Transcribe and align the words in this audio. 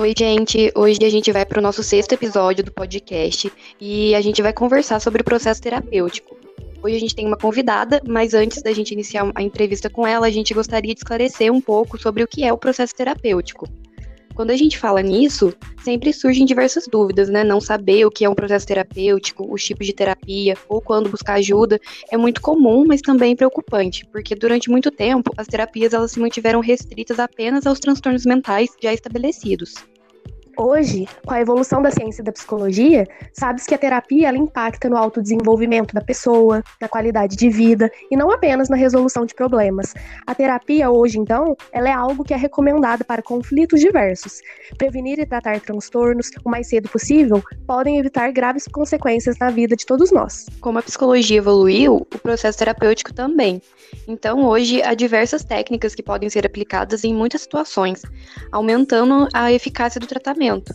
Oi, 0.00 0.14
gente. 0.16 0.72
Hoje 0.74 0.98
a 1.02 1.10
gente 1.10 1.30
vai 1.30 1.44
para 1.44 1.58
o 1.58 1.62
nosso 1.62 1.82
sexto 1.82 2.14
episódio 2.14 2.64
do 2.64 2.72
podcast 2.72 3.52
e 3.78 4.14
a 4.14 4.20
gente 4.22 4.40
vai 4.40 4.50
conversar 4.50 4.98
sobre 4.98 5.20
o 5.20 5.24
processo 5.24 5.60
terapêutico. 5.60 6.38
Hoje 6.82 6.96
a 6.96 6.98
gente 6.98 7.14
tem 7.14 7.26
uma 7.26 7.36
convidada, 7.36 8.00
mas 8.08 8.32
antes 8.32 8.62
da 8.62 8.72
gente 8.72 8.92
iniciar 8.92 9.30
a 9.34 9.42
entrevista 9.42 9.90
com 9.90 10.06
ela, 10.06 10.26
a 10.26 10.30
gente 10.30 10.54
gostaria 10.54 10.94
de 10.94 11.00
esclarecer 11.00 11.52
um 11.52 11.60
pouco 11.60 12.00
sobre 12.00 12.22
o 12.22 12.26
que 12.26 12.42
é 12.42 12.50
o 12.50 12.56
processo 12.56 12.94
terapêutico. 12.94 13.68
Quando 14.34 14.52
a 14.52 14.56
gente 14.56 14.78
fala 14.78 15.02
nisso, 15.02 15.52
sempre 15.84 16.14
surgem 16.14 16.46
diversas 16.46 16.86
dúvidas, 16.90 17.28
né? 17.28 17.44
Não 17.44 17.60
saber 17.60 18.06
o 18.06 18.10
que 18.10 18.24
é 18.24 18.28
um 18.30 18.34
processo 18.34 18.66
terapêutico, 18.66 19.52
os 19.52 19.62
tipos 19.62 19.86
de 19.86 19.92
terapia, 19.92 20.56
ou 20.66 20.80
quando 20.80 21.10
buscar 21.10 21.34
ajuda, 21.34 21.78
é 22.10 22.16
muito 22.16 22.40
comum, 22.40 22.86
mas 22.86 23.02
também 23.02 23.36
preocupante, 23.36 24.06
porque 24.06 24.34
durante 24.34 24.70
muito 24.70 24.90
tempo 24.90 25.30
as 25.36 25.46
terapias 25.46 25.92
elas 25.92 26.12
se 26.12 26.20
mantiveram 26.20 26.60
restritas 26.60 27.18
apenas 27.18 27.66
aos 27.66 27.78
transtornos 27.78 28.24
mentais 28.24 28.70
já 28.82 28.94
estabelecidos. 28.94 29.89
Hoje, 30.56 31.06
com 31.24 31.32
a 31.32 31.40
evolução 31.40 31.80
da 31.80 31.90
ciência 31.90 32.22
da 32.24 32.32
psicologia, 32.32 33.06
sabe-se 33.32 33.68
que 33.68 33.74
a 33.74 33.78
terapia 33.78 34.28
ela 34.28 34.36
impacta 34.36 34.88
no 34.88 34.96
autodesenvolvimento 34.96 35.94
da 35.94 36.00
pessoa, 36.00 36.62
na 36.80 36.88
qualidade 36.88 37.36
de 37.36 37.48
vida 37.48 37.90
e 38.10 38.16
não 38.16 38.30
apenas 38.30 38.68
na 38.68 38.76
resolução 38.76 39.24
de 39.24 39.34
problemas. 39.34 39.94
A 40.26 40.34
terapia 40.34 40.90
hoje, 40.90 41.18
então, 41.18 41.56
ela 41.72 41.88
é 41.88 41.92
algo 41.92 42.24
que 42.24 42.34
é 42.34 42.36
recomendado 42.36 43.04
para 43.04 43.22
conflitos 43.22 43.80
diversos. 43.80 44.40
Prevenir 44.76 45.18
e 45.18 45.26
tratar 45.26 45.60
transtornos 45.60 46.30
o 46.44 46.50
mais 46.50 46.68
cedo 46.68 46.88
possível 46.88 47.42
podem 47.66 47.98
evitar 47.98 48.30
graves 48.32 48.66
consequências 48.66 49.38
na 49.38 49.50
vida 49.50 49.76
de 49.76 49.86
todos 49.86 50.10
nós. 50.10 50.46
Como 50.60 50.78
a 50.78 50.82
psicologia 50.82 51.38
evoluiu, 51.38 52.06
o 52.12 52.18
processo 52.18 52.58
terapêutico 52.58 53.14
também. 53.14 53.62
Então, 54.06 54.44
hoje, 54.44 54.82
há 54.82 54.94
diversas 54.94 55.44
técnicas 55.44 55.94
que 55.94 56.02
podem 56.02 56.28
ser 56.28 56.44
aplicadas 56.46 57.04
em 57.04 57.14
muitas 57.14 57.42
situações, 57.42 58.02
aumentando 58.52 59.28
a 59.32 59.52
eficácia 59.52 60.00
do 60.00 60.06
tratamento 60.06 60.49
tratamento. 60.58 60.74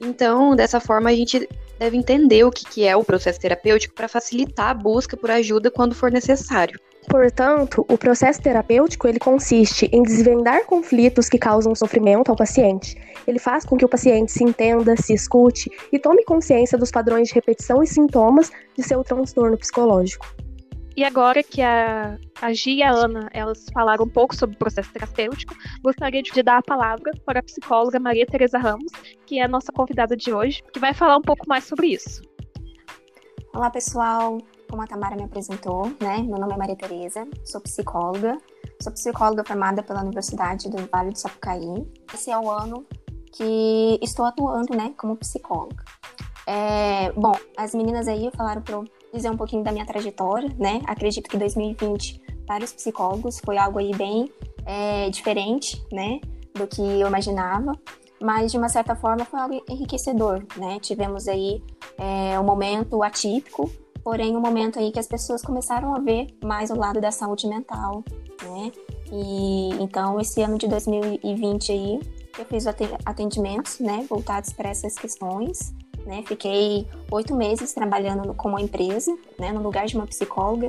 Então, 0.00 0.56
dessa 0.56 0.80
forma, 0.80 1.10
a 1.10 1.14
gente 1.14 1.46
deve 1.78 1.96
entender 1.96 2.44
o 2.44 2.50
que 2.50 2.86
é 2.86 2.96
o 2.96 3.04
processo 3.04 3.38
terapêutico 3.38 3.94
para 3.94 4.08
facilitar 4.08 4.70
a 4.70 4.74
busca 4.74 5.16
por 5.16 5.30
ajuda 5.30 5.70
quando 5.70 5.94
for 5.94 6.10
necessário. 6.10 6.78
Portanto, 7.08 7.84
o 7.88 7.98
processo 7.98 8.40
terapêutico 8.40 9.08
ele 9.08 9.18
consiste 9.18 9.88
em 9.92 10.02
desvendar 10.02 10.64
conflitos 10.66 11.28
que 11.28 11.38
causam 11.38 11.74
sofrimento 11.74 12.30
ao 12.30 12.36
paciente. 12.36 12.96
Ele 13.26 13.38
faz 13.38 13.64
com 13.64 13.76
que 13.76 13.84
o 13.84 13.88
paciente 13.88 14.30
se 14.30 14.44
entenda, 14.44 14.94
se 14.96 15.14
escute 15.14 15.70
e 15.92 15.98
tome 15.98 16.24
consciência 16.24 16.78
dos 16.78 16.90
padrões 16.90 17.28
de 17.28 17.34
repetição 17.34 17.82
e 17.82 17.86
sintomas 17.86 18.50
de 18.76 18.82
seu 18.82 19.02
transtorno 19.02 19.56
psicológico. 19.56 20.26
E 21.00 21.04
agora 21.04 21.42
que 21.42 21.62
a, 21.62 22.18
a 22.42 22.52
Gia 22.52 22.74
e 22.74 22.82
a 22.82 22.90
Ana 22.90 23.30
elas 23.32 23.64
falaram 23.72 24.04
um 24.04 24.08
pouco 24.08 24.36
sobre 24.36 24.54
o 24.54 24.58
processo 24.58 24.92
terapêutico, 24.92 25.54
gostaria 25.82 26.22
de 26.22 26.42
dar 26.42 26.58
a 26.58 26.62
palavra 26.62 27.10
para 27.24 27.40
a 27.40 27.42
psicóloga 27.42 27.98
Maria 27.98 28.26
Tereza 28.26 28.58
Ramos, 28.58 28.92
que 29.24 29.38
é 29.38 29.44
a 29.44 29.48
nossa 29.48 29.72
convidada 29.72 30.14
de 30.14 30.30
hoje, 30.30 30.62
que 30.70 30.78
vai 30.78 30.92
falar 30.92 31.16
um 31.16 31.22
pouco 31.22 31.48
mais 31.48 31.64
sobre 31.64 31.86
isso. 31.86 32.20
Olá, 33.54 33.70
pessoal. 33.70 34.36
Como 34.68 34.82
a 34.82 34.86
Tamara 34.86 35.16
me 35.16 35.22
apresentou, 35.22 35.86
né? 36.02 36.18
Meu 36.18 36.38
nome 36.38 36.52
é 36.52 36.56
Maria 36.58 36.76
Tereza, 36.76 37.26
sou 37.46 37.62
psicóloga. 37.62 38.36
Sou 38.82 38.92
psicóloga 38.92 39.42
formada 39.42 39.82
pela 39.82 40.02
Universidade 40.02 40.68
do 40.68 40.86
Vale 40.92 41.12
do 41.12 41.18
Sapucaí. 41.18 41.90
Esse 42.12 42.30
é 42.30 42.38
o 42.38 42.50
ano 42.50 42.84
que 43.32 43.98
estou 44.02 44.26
atuando, 44.26 44.76
né, 44.76 44.92
como 44.98 45.16
psicóloga. 45.16 45.82
É, 46.46 47.10
bom, 47.12 47.32
as 47.56 47.74
meninas 47.74 48.06
aí 48.06 48.30
falaram 48.36 48.60
para 48.60 48.76
dizer 49.12 49.30
um 49.30 49.36
pouquinho 49.36 49.62
da 49.62 49.72
minha 49.72 49.86
trajetória, 49.86 50.48
né? 50.58 50.80
Acredito 50.86 51.28
que 51.28 51.36
2020 51.36 52.20
para 52.46 52.64
os 52.64 52.72
psicólogos 52.72 53.40
foi 53.44 53.56
algo 53.58 53.78
aí 53.78 53.92
bem 53.94 54.30
é, 54.66 55.10
diferente, 55.10 55.84
né? 55.92 56.20
Do 56.54 56.66
que 56.66 56.82
eu 56.82 57.06
imaginava, 57.06 57.72
mas 58.20 58.52
de 58.52 58.58
uma 58.58 58.68
certa 58.68 58.94
forma 58.94 59.24
foi 59.24 59.40
algo 59.40 59.64
enriquecedor, 59.68 60.44
né? 60.56 60.78
Tivemos 60.80 61.28
aí 61.28 61.62
é, 61.96 62.38
um 62.38 62.44
momento 62.44 63.02
atípico, 63.02 63.70
porém 64.02 64.36
um 64.36 64.40
momento 64.40 64.78
aí 64.78 64.90
que 64.90 64.98
as 64.98 65.06
pessoas 65.06 65.42
começaram 65.42 65.94
a 65.94 65.98
ver 65.98 66.26
mais 66.44 66.70
o 66.70 66.76
lado 66.76 67.00
da 67.00 67.10
saúde 67.10 67.46
mental, 67.46 68.04
né? 68.42 68.72
E 69.12 69.70
então 69.82 70.20
esse 70.20 70.42
ano 70.42 70.56
de 70.58 70.68
2020 70.68 71.72
aí 71.72 72.00
eu 72.38 72.44
fiz 72.44 72.64
atendimentos, 73.04 73.80
né, 73.80 74.06
voltados 74.08 74.52
para 74.52 74.70
essas 74.70 74.94
questões 74.94 75.74
né? 76.06 76.22
Fiquei 76.26 76.86
oito 77.10 77.34
meses 77.34 77.72
trabalhando 77.72 78.34
como 78.34 78.58
empresa, 78.58 79.16
né? 79.38 79.52
No 79.52 79.62
lugar 79.62 79.86
de 79.86 79.96
uma 79.96 80.06
psicóloga 80.06 80.68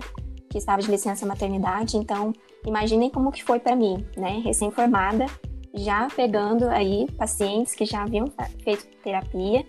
que 0.49 0.57
estava 0.57 0.81
de 0.81 0.91
licença 0.91 1.25
maternidade. 1.25 1.97
Então, 1.97 2.33
imaginem 2.65 3.09
como 3.09 3.31
que 3.31 3.43
foi 3.43 3.59
para 3.59 3.75
mim, 3.75 4.05
né? 4.17 4.41
Recém-formada, 4.43 5.25
já 5.73 6.07
pegando 6.15 6.67
aí 6.67 7.07
pacientes 7.17 7.73
que 7.73 7.85
já 7.85 8.03
haviam 8.03 8.25
feito 8.63 8.85
terapia 9.03 9.65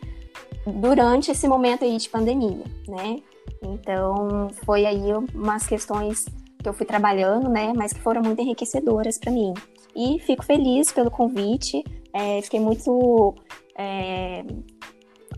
durante 0.66 1.30
esse 1.30 1.46
momento 1.48 1.84
aí 1.84 1.96
de 1.96 2.08
pandemia, 2.08 2.64
né? 2.88 3.18
Então, 3.62 4.48
foi 4.64 4.84
aí 4.84 5.12
umas 5.34 5.66
questões 5.66 6.24
que 6.58 6.68
eu 6.68 6.72
fui 6.72 6.86
trabalhando, 6.86 7.48
né? 7.48 7.72
Mas 7.76 7.92
que 7.92 8.00
foram 8.00 8.22
muito 8.22 8.40
enriquecedoras 8.40 9.18
para 9.18 9.30
mim. 9.32 9.54
E 9.94 10.18
fico 10.20 10.44
feliz 10.44 10.90
pelo 10.92 11.10
convite. 11.10 11.84
É, 12.12 12.40
fiquei 12.42 12.60
muito 12.60 13.34
é, 13.76 14.44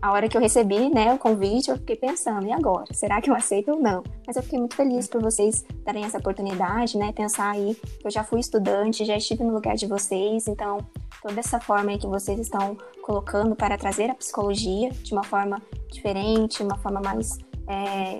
a 0.05 0.11
hora 0.11 0.29
que 0.29 0.37
eu 0.37 0.41
recebi 0.41 0.87
né, 0.93 1.11
o 1.11 1.17
convite, 1.17 1.71
eu 1.71 1.77
fiquei 1.77 1.95
pensando, 1.95 2.45
e 2.45 2.51
agora? 2.51 2.85
Será 2.93 3.19
que 3.19 3.27
eu 3.27 3.33
aceito 3.33 3.71
ou 3.71 3.81
não? 3.81 4.03
Mas 4.27 4.35
eu 4.35 4.43
fiquei 4.43 4.59
muito 4.59 4.75
feliz 4.75 5.07
por 5.07 5.19
vocês 5.19 5.65
darem 5.83 6.05
essa 6.05 6.19
oportunidade, 6.19 6.95
né? 6.95 7.11
Pensar 7.11 7.49
aí 7.49 7.75
eu 8.03 8.11
já 8.11 8.23
fui 8.23 8.39
estudante, 8.39 9.03
já 9.03 9.17
estive 9.17 9.43
no 9.43 9.51
lugar 9.51 9.75
de 9.75 9.87
vocês, 9.87 10.47
então 10.47 10.77
toda 11.23 11.39
essa 11.39 11.59
forma 11.59 11.89
aí 11.89 11.97
que 11.97 12.05
vocês 12.05 12.39
estão 12.39 12.77
colocando 13.01 13.55
para 13.55 13.79
trazer 13.79 14.11
a 14.11 14.13
psicologia 14.13 14.91
de 14.91 15.11
uma 15.11 15.23
forma 15.23 15.59
diferente, 15.91 16.61
uma 16.61 16.77
forma 16.77 17.01
mais, 17.01 17.39
é, 17.67 18.19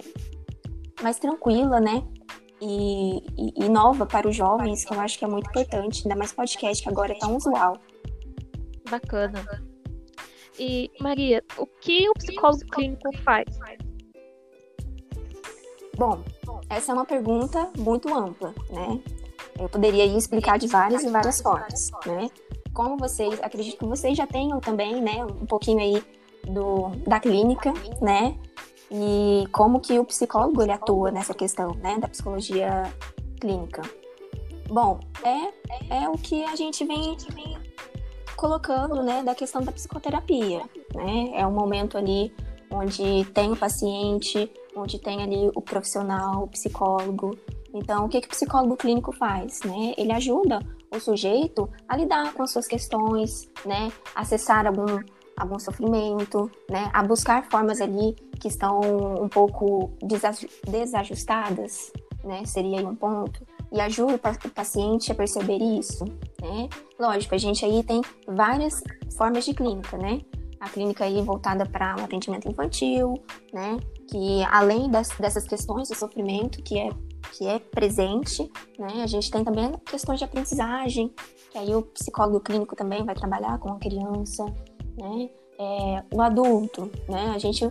mais 1.03 1.19
tranquila, 1.19 1.79
né? 1.79 2.03
E, 2.59 3.17
e, 3.37 3.63
e, 3.63 3.69
nova 3.69 4.07
para 4.07 4.27
os 4.27 4.35
jovens, 4.35 4.83
que 4.83 4.91
eu 4.91 4.99
acho 4.99 5.19
que 5.19 5.25
é 5.25 5.27
muito 5.27 5.47
importante, 5.49 6.01
ainda 6.03 6.17
mais 6.17 6.33
podcast 6.33 6.81
que 6.81 6.89
agora 6.89 7.11
é 7.11 7.19
tão 7.19 7.35
usual. 7.35 7.77
Bacana. 8.89 9.74
E, 10.59 10.91
Maria, 10.99 11.43
o 11.57 11.65
que 11.65 12.09
o 12.09 12.13
psicólogo 12.13 12.65
clínico 12.71 13.11
faz? 13.23 13.45
Bom, 15.97 16.23
essa 16.69 16.91
é 16.91 16.95
uma 16.95 17.05
pergunta 17.05 17.69
muito 17.77 18.13
ampla, 18.13 18.53
né? 18.69 18.99
Eu 19.59 19.69
poderia 19.69 20.05
explicar 20.05 20.57
de 20.57 20.67
várias 20.67 21.03
e 21.03 21.09
várias 21.09 21.41
formas, 21.41 21.91
né? 22.05 22.29
Como 22.73 22.97
vocês, 22.97 23.39
acredito 23.41 23.77
que 23.77 23.85
vocês 23.85 24.17
já 24.17 24.27
tenham 24.27 24.59
também, 24.59 25.01
né, 25.01 25.23
um 25.23 25.45
pouquinho 25.45 25.79
aí 25.79 26.03
do, 26.51 26.89
da 27.07 27.19
clínica, 27.19 27.73
né? 28.01 28.37
E 28.91 29.47
como 29.51 29.79
que 29.79 29.97
o 29.97 30.03
psicólogo 30.03 30.61
ele 30.61 30.71
atua 30.71 31.11
nessa 31.11 31.33
questão, 31.33 31.73
né, 31.75 31.97
da 31.97 32.07
psicologia 32.07 32.83
clínica. 33.39 33.81
Bom, 34.67 34.99
é, 35.23 36.03
é 36.03 36.09
o 36.09 36.13
que 36.13 36.43
a 36.43 36.55
gente 36.55 36.83
vem 36.83 37.13
colocando, 38.35 39.01
né, 39.01 39.23
da 39.23 39.33
questão 39.33 39.61
da 39.61 39.71
psicoterapia, 39.71 40.61
né? 40.93 41.31
É 41.33 41.45
um 41.47 41.51
momento 41.51 41.97
ali 41.97 42.33
onde 42.69 43.25
tem 43.33 43.51
o 43.51 43.55
paciente, 43.55 44.51
onde 44.75 44.99
tem 44.99 45.23
ali 45.23 45.51
o 45.55 45.61
profissional, 45.61 46.43
o 46.43 46.47
psicólogo. 46.47 47.37
Então, 47.73 48.05
o 48.05 48.09
que, 48.09 48.21
que 48.21 48.27
o 48.27 48.29
psicólogo 48.29 48.75
clínico 48.75 49.11
faz, 49.11 49.61
né? 49.63 49.93
Ele 49.97 50.11
ajuda 50.11 50.59
o 50.91 50.99
sujeito 50.99 51.69
a 51.87 51.97
lidar 51.97 52.33
com 52.33 52.43
as 52.43 52.51
suas 52.51 52.67
questões, 52.67 53.49
né? 53.65 53.91
Acessar 54.15 54.67
algum 54.67 54.99
algum 55.37 55.59
sofrimento, 55.59 56.49
né? 56.69 56.89
A 56.93 57.03
buscar 57.03 57.43
formas 57.49 57.81
ali 57.81 58.15
que 58.39 58.47
estão 58.47 58.79
um 59.21 59.27
pouco 59.27 59.91
desajustadas, 60.63 61.91
né? 62.23 62.45
Seria 62.45 62.87
um 62.87 62.95
ponto 62.95 63.45
e 63.75 63.81
ajuda 63.81 64.15
o 64.15 64.49
paciente 64.49 65.11
a 65.11 65.15
perceber 65.15 65.57
isso, 65.57 66.05
né? 66.41 66.69
Lógico, 66.97 67.35
a 67.35 67.37
gente 67.37 67.65
aí 67.65 67.83
tem 67.83 68.01
várias 68.25 68.81
formas 69.17 69.43
de 69.43 69.53
clínica, 69.53 69.97
né? 69.97 70.21
A 70.61 70.69
clínica 70.69 71.03
aí 71.03 71.21
voltada 71.21 71.65
para 71.65 71.93
um 71.99 72.05
atendimento 72.05 72.49
infantil, 72.49 73.21
né? 73.51 73.77
Que 74.09 74.43
além 74.49 74.89
das, 74.89 75.09
dessas 75.19 75.45
questões 75.45 75.89
do 75.89 75.95
sofrimento 75.95 76.63
que 76.63 76.79
é 76.79 76.89
que 77.33 77.45
é 77.45 77.59
presente, 77.59 78.49
né? 78.79 79.03
A 79.03 79.07
gente 79.07 79.29
tem 79.29 79.43
também 79.43 79.73
questões 79.85 80.19
de 80.19 80.25
aprendizagem, 80.25 81.13
que 81.51 81.57
aí 81.57 81.75
o 81.75 81.81
psicólogo 81.81 82.39
clínico 82.39 82.77
também 82.77 83.03
vai 83.03 83.13
trabalhar 83.13 83.59
com 83.59 83.73
a 83.73 83.79
criança, 83.79 84.45
né? 84.97 85.29
É, 85.59 86.03
o 86.13 86.21
adulto, 86.21 86.89
né? 87.09 87.33
A 87.35 87.39
gente 87.39 87.69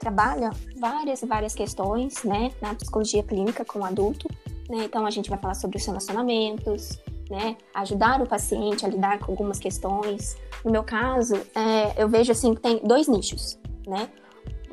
trabalha 0.00 0.50
várias 0.78 1.20
várias 1.20 1.54
questões, 1.54 2.24
né? 2.24 2.52
Na 2.58 2.74
psicologia 2.74 3.22
clínica 3.22 3.66
com 3.66 3.80
o 3.80 3.84
adulto, 3.84 4.26
né? 4.72 4.84
Então 4.84 5.04
a 5.04 5.10
gente 5.10 5.28
vai 5.28 5.38
falar 5.38 5.52
sobre 5.52 5.76
os 5.76 5.84
relacionamentos, 5.84 6.98
né? 7.30 7.58
Ajudar 7.74 8.22
o 8.22 8.26
paciente 8.26 8.86
a 8.86 8.88
lidar 8.88 9.18
com 9.18 9.32
algumas 9.32 9.58
questões. 9.58 10.34
No 10.64 10.72
meu 10.72 10.82
caso, 10.82 11.34
é, 11.54 12.02
eu 12.02 12.08
vejo 12.08 12.32
assim 12.32 12.54
que 12.54 12.62
tem 12.62 12.80
dois 12.82 13.06
nichos, 13.06 13.58
né? 13.86 14.08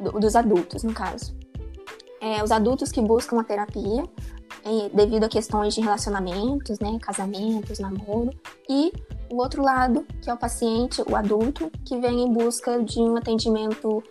Do, 0.01 0.13
dos 0.13 0.37
adultos, 0.37 0.83
no 0.83 0.93
caso. 0.93 1.37
É, 2.21 2.41
os 2.41 2.49
adultos 2.49 2.91
que 2.93 3.01
buscam 3.01 3.41
a 3.41 3.43
terapia 3.43 4.03
é, 4.63 4.89
devido 4.93 5.25
a 5.25 5.29
questões 5.29 5.75
de 5.75 5.81
relacionamentos, 5.81 6.79
né? 6.79 6.97
Casamentos, 7.01 7.79
namoro. 7.79 8.29
E 8.69 8.93
o 9.29 9.35
outro 9.35 9.61
lado, 9.61 10.05
que 10.21 10.29
é 10.29 10.33
o 10.33 10.37
paciente, 10.37 11.03
o 11.09 11.13
adulto, 11.13 11.69
que 11.83 11.97
vem 11.97 12.21
em 12.21 12.31
busca 12.31 12.81
de 12.81 12.99
um 12.99 13.17
atendimento 13.17 14.01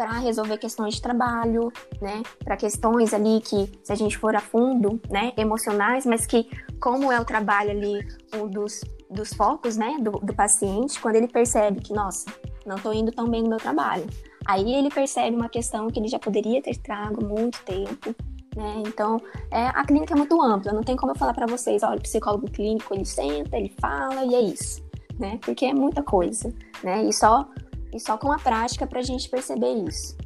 para 0.00 0.12
resolver 0.12 0.56
questões 0.56 0.94
de 0.94 1.02
trabalho, 1.02 1.70
né? 2.00 2.22
Para 2.42 2.56
questões 2.56 3.12
ali 3.12 3.38
que, 3.42 3.70
se 3.84 3.92
a 3.92 3.94
gente 3.94 4.16
for 4.16 4.34
a 4.34 4.40
fundo, 4.40 4.98
né, 5.10 5.34
emocionais, 5.36 6.06
mas 6.06 6.24
que, 6.24 6.48
como 6.80 7.12
é 7.12 7.20
o 7.20 7.24
trabalho 7.24 7.72
ali, 7.72 8.08
um 8.34 8.48
dos, 8.48 8.80
dos 9.10 9.34
focos, 9.34 9.76
né, 9.76 9.98
do, 10.00 10.12
do 10.12 10.34
paciente, 10.34 10.98
quando 10.98 11.16
ele 11.16 11.28
percebe 11.28 11.82
que, 11.82 11.92
nossa, 11.92 12.32
não 12.64 12.76
estou 12.76 12.94
indo 12.94 13.12
tão 13.12 13.28
bem 13.28 13.42
no 13.42 13.50
meu 13.50 13.58
trabalho. 13.58 14.06
Aí 14.46 14.72
ele 14.72 14.88
percebe 14.88 15.36
uma 15.36 15.50
questão 15.50 15.88
que 15.88 16.00
ele 16.00 16.08
já 16.08 16.18
poderia 16.18 16.62
ter 16.62 16.78
trago 16.78 17.22
muito 17.22 17.62
tempo, 17.64 18.16
né? 18.56 18.82
Então, 18.86 19.20
é, 19.50 19.66
a 19.66 19.84
clínica 19.84 20.14
é 20.14 20.16
muito 20.16 20.40
ampla, 20.40 20.72
não 20.72 20.82
tem 20.82 20.96
como 20.96 21.12
eu 21.12 21.16
falar 21.16 21.34
para 21.34 21.46
vocês, 21.46 21.82
olha, 21.82 21.98
o 21.98 22.02
psicólogo 22.02 22.50
clínico 22.50 22.94
ele 22.94 23.04
senta, 23.04 23.54
ele 23.54 23.74
fala 23.78 24.24
e 24.24 24.34
é 24.34 24.40
isso, 24.40 24.82
né? 25.18 25.38
Porque 25.42 25.66
é 25.66 25.74
muita 25.74 26.02
coisa, 26.02 26.50
né? 26.82 27.04
E 27.04 27.12
só, 27.12 27.46
e 27.92 28.00
só 28.00 28.16
com 28.16 28.32
a 28.32 28.38
prática 28.38 28.86
para 28.86 29.00
a 29.00 29.02
gente 29.02 29.28
perceber 29.28 29.72
isso. 29.88 30.16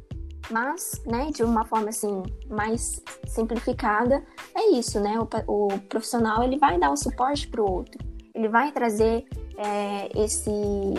Mas, 0.49 1.01
né, 1.05 1.31
de 1.33 1.43
uma 1.43 1.65
forma 1.65 1.89
assim 1.89 2.21
mais 2.47 3.01
simplificada, 3.25 4.23
é 4.55 4.71
isso, 4.71 4.99
né? 4.99 5.17
O, 5.19 5.65
o 5.65 5.79
profissional 5.89 6.43
ele 6.43 6.57
vai 6.57 6.77
dar 6.77 6.91
o 6.91 6.97
suporte 6.97 7.47
para 7.47 7.61
o 7.61 7.71
outro, 7.71 7.99
ele 8.33 8.47
vai 8.47 8.71
trazer 8.71 9.25
é, 9.57 10.09
esse, 10.15 10.51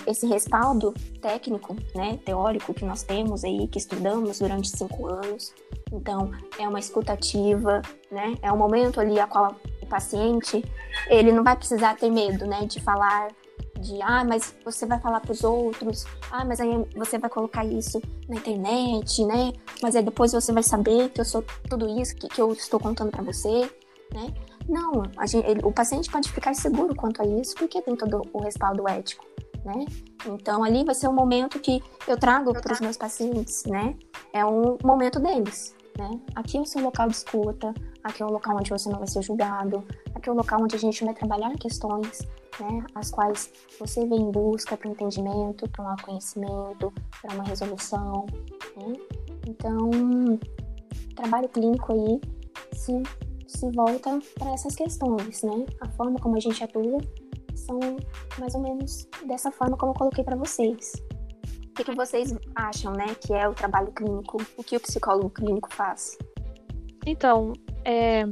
esse 0.07 0.27
respaldo 0.27 0.95
técnico, 1.21 1.77
né, 1.95 2.19
teórico 2.25 2.73
que 2.73 2.85
nós 2.85 3.03
temos 3.03 3.45
aí, 3.45 3.69
que 3.69 3.79
estudamos 3.79 4.39
durante 4.39 4.69
cinco 4.69 5.07
anos. 5.07 5.53
Então, 5.93 6.31
é 6.59 6.67
uma 6.67 6.79
escutativa, 6.79 7.83
né, 8.11 8.35
é 8.43 8.51
um 8.51 8.57
momento 8.57 9.01
ali 9.01 9.21
a 9.21 9.27
qual 9.27 9.55
o 9.83 9.87
paciente, 9.87 10.65
ele 11.09 11.31
não 11.33 11.45
vai 11.45 11.57
precisar 11.57 11.97
ter 11.97 12.11
medo, 12.11 12.47
né, 12.47 12.65
de 12.65 12.81
falar 12.81 13.29
de, 13.81 14.01
ah, 14.03 14.25
mas 14.25 14.55
você 14.65 14.87
vai 14.87 15.01
falar 15.01 15.21
para 15.21 15.33
os 15.33 15.45
outros, 15.45 16.07
ah, 16.31 16.45
mas 16.45 16.61
aí 16.61 16.71
você 16.95 17.19
vai 17.19 17.31
colocar 17.31 17.65
isso 17.65 18.01
na 18.29 18.37
internet, 18.37 19.25
né, 19.25 19.53
mas 19.83 19.95
aí 19.95 20.03
depois 20.03 20.33
você 20.33 20.53
vai 20.53 20.63
saber 20.63 21.11
que 21.11 21.21
eu 21.21 21.25
sou 21.25 21.45
tudo 21.69 21.89
isso 22.01 22.15
que, 22.17 22.29
que 22.29 22.41
eu 22.41 22.53
estou 22.53 22.81
contando 22.81 23.11
para 23.11 23.23
você, 23.23 23.71
né, 24.13 24.33
não, 24.69 25.03
gente, 25.27 25.47
ele, 25.47 25.61
o 25.63 25.73
paciente 25.73 26.11
pode 26.11 26.31
ficar 26.31 26.55
seguro 26.55 26.95
quanto 26.95 27.23
a 27.23 27.27
isso, 27.27 27.55
porque 27.55 27.81
tem 27.81 27.95
todo 27.95 28.23
o 28.33 28.43
respaldo 28.43 28.89
ético, 28.89 29.25
né? 29.65 29.85
Então, 30.27 30.65
ali 30.65 30.85
vai 30.85 30.95
ser 30.95 31.09
um 31.09 31.13
momento 31.13 31.61
que 31.61 31.81
eu 32.07 32.19
trago 32.19 32.53
para 32.53 32.73
os 32.73 32.81
meus 32.81 32.97
pacientes, 32.97 33.65
né? 33.65 33.95
É 34.33 34.45
um 34.45 34.77
momento 34.83 35.21
deles, 35.21 35.76
né? 35.99 36.21
Aqui 36.35 36.57
é 36.59 36.61
o 36.61 36.67
seu 36.67 36.83
local 36.83 37.09
de 37.09 37.17
escuta, 37.17 37.75
aqui 38.03 38.23
é 38.23 38.27
o 38.27 38.31
local 38.31 38.57
onde 38.57 38.71
você 38.71 38.89
não 38.89 38.99
vai 38.99 39.09
ser 39.09 39.23
julgado, 39.23 39.85
aqui 40.15 40.29
é 40.29 40.33
o 40.33 40.37
local 40.37 40.63
onde 40.63 40.77
a 40.77 40.79
gente 40.79 41.05
vai 41.05 41.15
trabalhar 41.15 41.53
questões, 41.59 42.21
né? 42.61 42.85
As 42.95 43.11
quais 43.11 43.53
você 43.79 44.07
vem 44.07 44.21
em 44.21 44.31
busca 44.31 44.77
para 44.77 44.89
um 44.89 44.93
entendimento, 44.93 45.69
para 45.71 45.85
um 45.85 45.89
autoconhecimento, 45.89 46.93
para 47.21 47.35
uma 47.35 47.45
resolução, 47.45 48.27
né? 48.77 48.93
Então, 49.47 49.91
trabalho 51.15 51.49
clínico 51.49 51.93
aí 51.93 52.21
se 52.73 53.03
se 53.47 53.71
volta 53.71 54.19
para 54.39 54.53
essas 54.53 54.75
questões, 54.75 55.43
né? 55.43 55.67
A 55.81 55.89
forma 55.91 56.19
como 56.19 56.37
a 56.37 56.41
gente 56.41 56.63
atua 56.63 56.99
são 57.55 57.79
mais 58.39 58.55
ou 58.55 58.61
menos 58.61 59.09
dessa 59.27 59.51
forma 59.51 59.77
como 59.77 59.93
eu 59.93 59.97
coloquei 59.97 60.25
para 60.25 60.37
vocês. 60.37 60.93
O 61.79 61.85
que, 61.85 61.95
vocês 61.95 62.35
acham, 62.55 62.93
né, 62.93 63.15
que 63.21 63.35
é 63.35 63.47
o 63.47 63.53
trabalho 63.53 63.93
clínico? 63.93 64.43
O 64.57 64.65
que 64.65 64.77
o 64.77 64.81
psicólogo 64.81 65.29
clínico 65.29 65.73
faz? 65.73 66.17
Então, 67.05 67.53
é, 67.85 68.25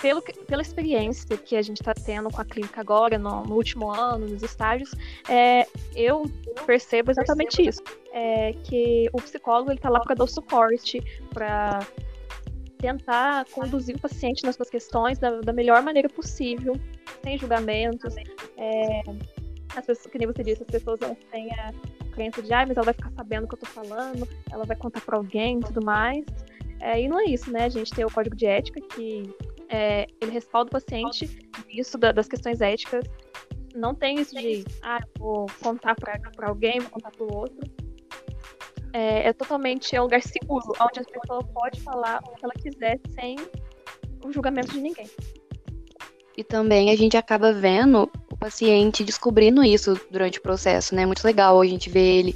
pelo, 0.00 0.22
pela 0.22 0.62
experiência 0.62 1.36
que 1.36 1.56
a 1.56 1.62
gente 1.62 1.80
está 1.80 1.94
tendo 1.94 2.30
com 2.30 2.40
a 2.40 2.44
clínica 2.44 2.80
agora, 2.80 3.18
no, 3.18 3.44
no 3.44 3.54
último 3.54 3.90
ano, 3.90 4.26
nos 4.26 4.42
estágios, 4.42 4.92
é, 5.28 5.66
eu 5.94 6.24
percebo 6.66 7.10
exatamente 7.10 7.62
isso. 7.62 7.82
É, 8.12 8.52
que 8.64 9.08
o 9.12 9.18
psicólogo 9.18 9.72
está 9.72 9.88
lá 9.88 10.00
para 10.00 10.16
dar 10.16 10.24
o 10.24 10.26
suporte, 10.26 11.00
para 11.32 11.80
tentar 12.78 13.44
conduzir 13.52 13.94
o 13.96 14.00
paciente 14.00 14.42
nas 14.42 14.56
suas 14.56 14.70
questões 14.70 15.18
da, 15.18 15.40
da 15.40 15.52
melhor 15.52 15.82
maneira 15.82 16.08
possível, 16.08 16.74
sem 17.22 17.38
julgamentos. 17.38 18.16
É, 18.56 19.02
as 19.76 19.86
pessoas, 19.86 20.06
que 20.06 20.18
nem 20.18 20.26
você 20.26 20.42
disse, 20.42 20.62
as 20.62 20.68
pessoas 20.68 20.98
não 21.00 21.14
têm 21.14 21.50
a 21.52 21.72
crença 22.20 22.42
de, 22.42 22.52
ah, 22.52 22.66
mas 22.66 22.76
ela 22.76 22.84
vai 22.84 22.94
ficar 22.94 23.10
sabendo 23.10 23.44
o 23.44 23.48
que 23.48 23.54
eu 23.54 23.58
tô 23.58 23.66
falando, 23.66 24.28
ela 24.50 24.64
vai 24.64 24.76
contar 24.76 25.00
para 25.00 25.16
alguém 25.16 25.58
e 25.58 25.60
tudo 25.60 25.84
mais. 25.84 26.24
É, 26.80 27.00
e 27.00 27.08
não 27.08 27.20
é 27.20 27.24
isso, 27.24 27.50
né? 27.50 27.64
A 27.64 27.68
gente 27.68 27.92
tem 27.92 28.04
o 28.04 28.10
código 28.10 28.36
de 28.36 28.46
ética 28.46 28.80
que 28.80 29.22
é, 29.68 30.06
ele 30.20 30.30
respalda 30.30 30.68
o 30.68 30.72
paciente 30.72 31.28
isso 31.68 31.98
da, 31.98 32.12
das 32.12 32.26
questões 32.26 32.60
éticas. 32.60 33.04
Não 33.74 33.94
tem 33.94 34.20
isso 34.20 34.34
de, 34.34 34.64
ah, 34.82 35.00
vou 35.18 35.46
contar 35.62 35.94
para 35.94 36.48
alguém, 36.48 36.80
vou 36.80 36.90
contar 36.90 37.10
para 37.10 37.24
o 37.24 37.34
outro 37.34 37.70
é, 38.92 39.28
é 39.28 39.32
totalmente 39.32 39.94
é 39.94 40.00
um 40.00 40.04
lugar 40.04 40.22
seguro, 40.22 40.72
onde 40.80 41.00
a 41.00 41.04
pessoa 41.04 41.44
pode 41.44 41.80
falar 41.80 42.20
o 42.26 42.34
que 42.34 42.44
ela 42.44 42.54
quiser 42.54 43.00
sem 43.14 43.36
o 44.24 44.32
julgamento 44.32 44.72
de 44.72 44.80
ninguém. 44.80 45.08
E 46.40 46.44
também 46.44 46.90
a 46.90 46.96
gente 46.96 47.18
acaba 47.18 47.52
vendo 47.52 48.10
o 48.30 48.34
paciente 48.34 49.04
descobrindo 49.04 49.62
isso 49.62 50.00
durante 50.10 50.38
o 50.38 50.42
processo, 50.42 50.94
né? 50.94 51.04
Muito 51.04 51.22
legal 51.22 51.60
a 51.60 51.66
gente 51.66 51.90
ver 51.90 52.00
ele 52.00 52.34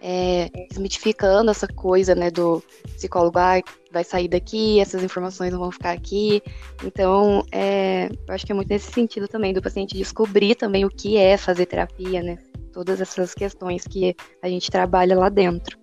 é, 0.00 0.50
desmitificando 0.68 1.52
essa 1.52 1.68
coisa, 1.68 2.16
né, 2.16 2.32
do 2.32 2.60
psicólogo, 2.96 3.38
ah, 3.38 3.62
vai 3.92 4.02
sair 4.02 4.26
daqui, 4.26 4.80
essas 4.80 5.04
informações 5.04 5.52
não 5.52 5.60
vão 5.60 5.70
ficar 5.70 5.92
aqui. 5.92 6.42
Então, 6.82 7.46
é, 7.52 8.08
eu 8.26 8.34
acho 8.34 8.44
que 8.44 8.50
é 8.50 8.56
muito 8.56 8.70
nesse 8.70 8.90
sentido 8.90 9.28
também, 9.28 9.54
do 9.54 9.62
paciente 9.62 9.96
descobrir 9.96 10.56
também 10.56 10.84
o 10.84 10.90
que 10.90 11.16
é 11.16 11.36
fazer 11.36 11.66
terapia, 11.66 12.24
né? 12.24 12.38
Todas 12.72 13.00
essas 13.00 13.34
questões 13.34 13.84
que 13.84 14.16
a 14.42 14.48
gente 14.48 14.68
trabalha 14.68 15.16
lá 15.16 15.28
dentro. 15.28 15.78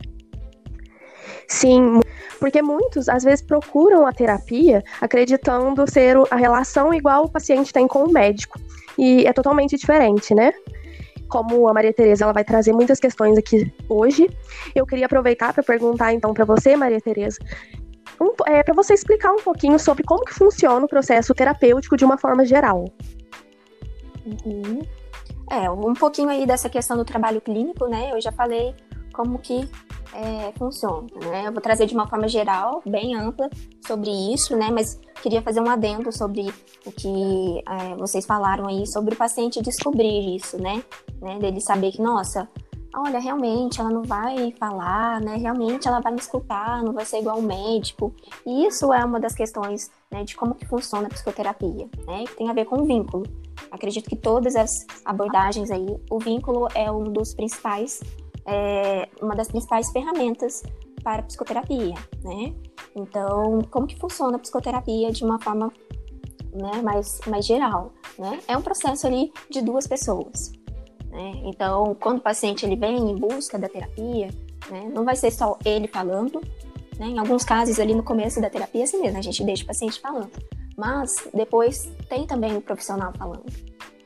Sim, 1.47 1.99
porque 2.39 2.61
muitos 2.61 3.07
às 3.07 3.23
vezes 3.23 3.41
procuram 3.41 4.05
a 4.05 4.11
terapia 4.11 4.83
acreditando 4.99 5.89
ser 5.89 6.17
a 6.29 6.35
relação 6.35 6.93
igual 6.93 7.25
o 7.25 7.29
paciente 7.29 7.71
tem 7.71 7.87
com 7.87 8.03
o 8.03 8.11
médico. 8.11 8.59
E 8.97 9.25
é 9.25 9.33
totalmente 9.33 9.77
diferente, 9.77 10.33
né? 10.33 10.51
Como 11.29 11.67
a 11.67 11.73
Maria 11.73 11.93
Tereza 11.93 12.25
ela 12.25 12.33
vai 12.33 12.43
trazer 12.43 12.73
muitas 12.73 12.99
questões 12.99 13.37
aqui 13.37 13.73
hoje, 13.87 14.29
eu 14.75 14.85
queria 14.85 15.05
aproveitar 15.05 15.53
para 15.53 15.63
perguntar 15.63 16.13
então 16.13 16.33
para 16.33 16.43
você, 16.43 16.75
Maria 16.75 16.99
Tereza, 16.99 17.37
um, 18.19 18.33
é, 18.47 18.61
para 18.63 18.73
você 18.73 18.93
explicar 18.93 19.31
um 19.31 19.41
pouquinho 19.41 19.79
sobre 19.79 20.03
como 20.03 20.25
que 20.25 20.33
funciona 20.33 20.85
o 20.85 20.89
processo 20.89 21.33
terapêutico 21.33 21.95
de 21.95 22.03
uma 22.03 22.17
forma 22.17 22.45
geral. 22.45 22.85
Uhum. 24.25 24.81
É, 25.49 25.69
um 25.69 25.93
pouquinho 25.93 26.29
aí 26.29 26.45
dessa 26.45 26.69
questão 26.69 26.95
do 26.95 27.03
trabalho 27.03 27.41
clínico, 27.41 27.87
né? 27.87 28.11
Eu 28.11 28.21
já 28.21 28.31
falei 28.31 28.75
como 29.11 29.39
que 29.39 29.69
é, 30.13 30.51
funciona, 30.57 31.07
né? 31.29 31.47
Eu 31.47 31.51
vou 31.51 31.61
trazer 31.61 31.85
de 31.85 31.93
uma 31.93 32.07
forma 32.07 32.27
geral, 32.27 32.81
bem 32.85 33.15
ampla, 33.15 33.49
sobre 33.85 34.09
isso, 34.33 34.55
né? 34.55 34.69
Mas 34.71 34.99
queria 35.21 35.41
fazer 35.41 35.61
um 35.61 35.69
adendo 35.69 36.11
sobre 36.11 36.53
o 36.85 36.91
que 36.91 37.63
é, 37.67 37.95
vocês 37.95 38.25
falaram 38.25 38.67
aí 38.67 38.85
sobre 38.87 39.13
o 39.13 39.17
paciente 39.17 39.61
descobrir 39.61 40.35
isso, 40.35 40.61
né? 40.61 40.83
né? 41.21 41.39
Dele 41.39 41.61
saber 41.61 41.91
que, 41.91 42.01
nossa, 42.01 42.47
olha, 42.93 43.19
realmente 43.19 43.79
ela 43.79 43.89
não 43.89 44.03
vai 44.03 44.53
falar, 44.59 45.21
né? 45.21 45.37
Realmente 45.37 45.87
ela 45.87 45.99
vai 45.99 46.11
me 46.11 46.19
escutar, 46.19 46.83
não 46.83 46.93
vai 46.93 47.05
ser 47.05 47.19
igual 47.19 47.37
um 47.37 47.43
médico. 47.43 48.13
E 48.45 48.65
isso 48.65 48.91
é 48.93 49.03
uma 49.05 49.19
das 49.19 49.33
questões, 49.33 49.89
né, 50.11 50.23
de 50.23 50.35
como 50.35 50.55
que 50.55 50.65
funciona 50.65 51.07
a 51.07 51.09
psicoterapia, 51.09 51.89
né? 52.05 52.25
Que 52.25 52.35
tem 52.35 52.49
a 52.49 52.53
ver 52.53 52.65
com 52.65 52.81
o 52.81 52.85
vínculo. 52.85 53.23
Acredito 53.71 54.09
que 54.09 54.15
todas 54.15 54.55
as 54.55 54.85
abordagens 55.05 55.71
aí, 55.71 55.97
o 56.09 56.19
vínculo 56.19 56.67
é 56.75 56.91
um 56.91 57.03
dos 57.03 57.33
principais 57.33 58.01
é 58.51 59.07
uma 59.21 59.35
das 59.35 59.47
principais 59.47 59.89
ferramentas 59.91 60.61
para 61.03 61.21
a 61.21 61.23
psicoterapia, 61.23 61.95
né? 62.23 62.53
Então, 62.95 63.61
como 63.71 63.87
que 63.87 63.97
funciona 63.97 64.35
a 64.35 64.39
psicoterapia 64.39 65.11
de 65.11 65.23
uma 65.23 65.39
forma 65.39 65.71
né, 66.53 66.81
mais, 66.81 67.19
mais 67.27 67.45
geral, 67.45 67.93
né? 68.19 68.39
É 68.47 68.57
um 68.57 68.61
processo 68.61 69.07
ali 69.07 69.31
de 69.49 69.61
duas 69.61 69.87
pessoas, 69.87 70.51
né? 71.09 71.33
Então, 71.45 71.95
quando 71.99 72.17
o 72.17 72.21
paciente 72.21 72.65
ele 72.65 72.75
vem 72.75 72.97
em 72.97 73.15
busca 73.15 73.57
da 73.57 73.69
terapia, 73.69 74.29
né, 74.69 74.91
não 74.93 75.05
vai 75.05 75.15
ser 75.15 75.31
só 75.31 75.57
ele 75.65 75.87
falando, 75.87 76.41
né? 76.99 77.07
Em 77.07 77.19
alguns 77.19 77.43
casos 77.43 77.79
ali 77.79 77.95
no 77.95 78.03
começo 78.03 78.41
da 78.41 78.49
terapia, 78.49 78.83
assim 78.83 79.01
mesmo, 79.01 79.17
a 79.17 79.21
gente 79.21 79.43
deixa 79.43 79.63
o 79.63 79.67
paciente 79.67 79.99
falando, 79.99 80.31
mas 80.77 81.15
depois 81.33 81.89
tem 82.09 82.27
também 82.27 82.55
o 82.57 82.61
profissional 82.61 83.13
falando, 83.17 83.45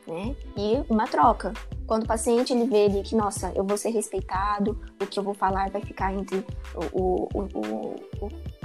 né? 0.07 0.35
E 0.57 0.83
uma 0.89 1.07
troca. 1.07 1.53
Quando 1.87 2.03
o 2.03 2.07
paciente 2.07 2.53
ele 2.53 2.65
vê 2.65 2.85
ali 2.85 3.03
que, 3.03 3.15
nossa, 3.15 3.51
eu 3.55 3.63
vou 3.63 3.77
ser 3.77 3.89
respeitado, 3.89 4.79
o 5.01 5.05
que 5.05 5.19
eu 5.19 5.23
vou 5.23 5.33
falar 5.33 5.69
vai 5.69 5.81
ficar 5.81 6.13
entre 6.13 6.45
o, 6.93 7.27
o, 7.33 7.43
o, 7.53 7.95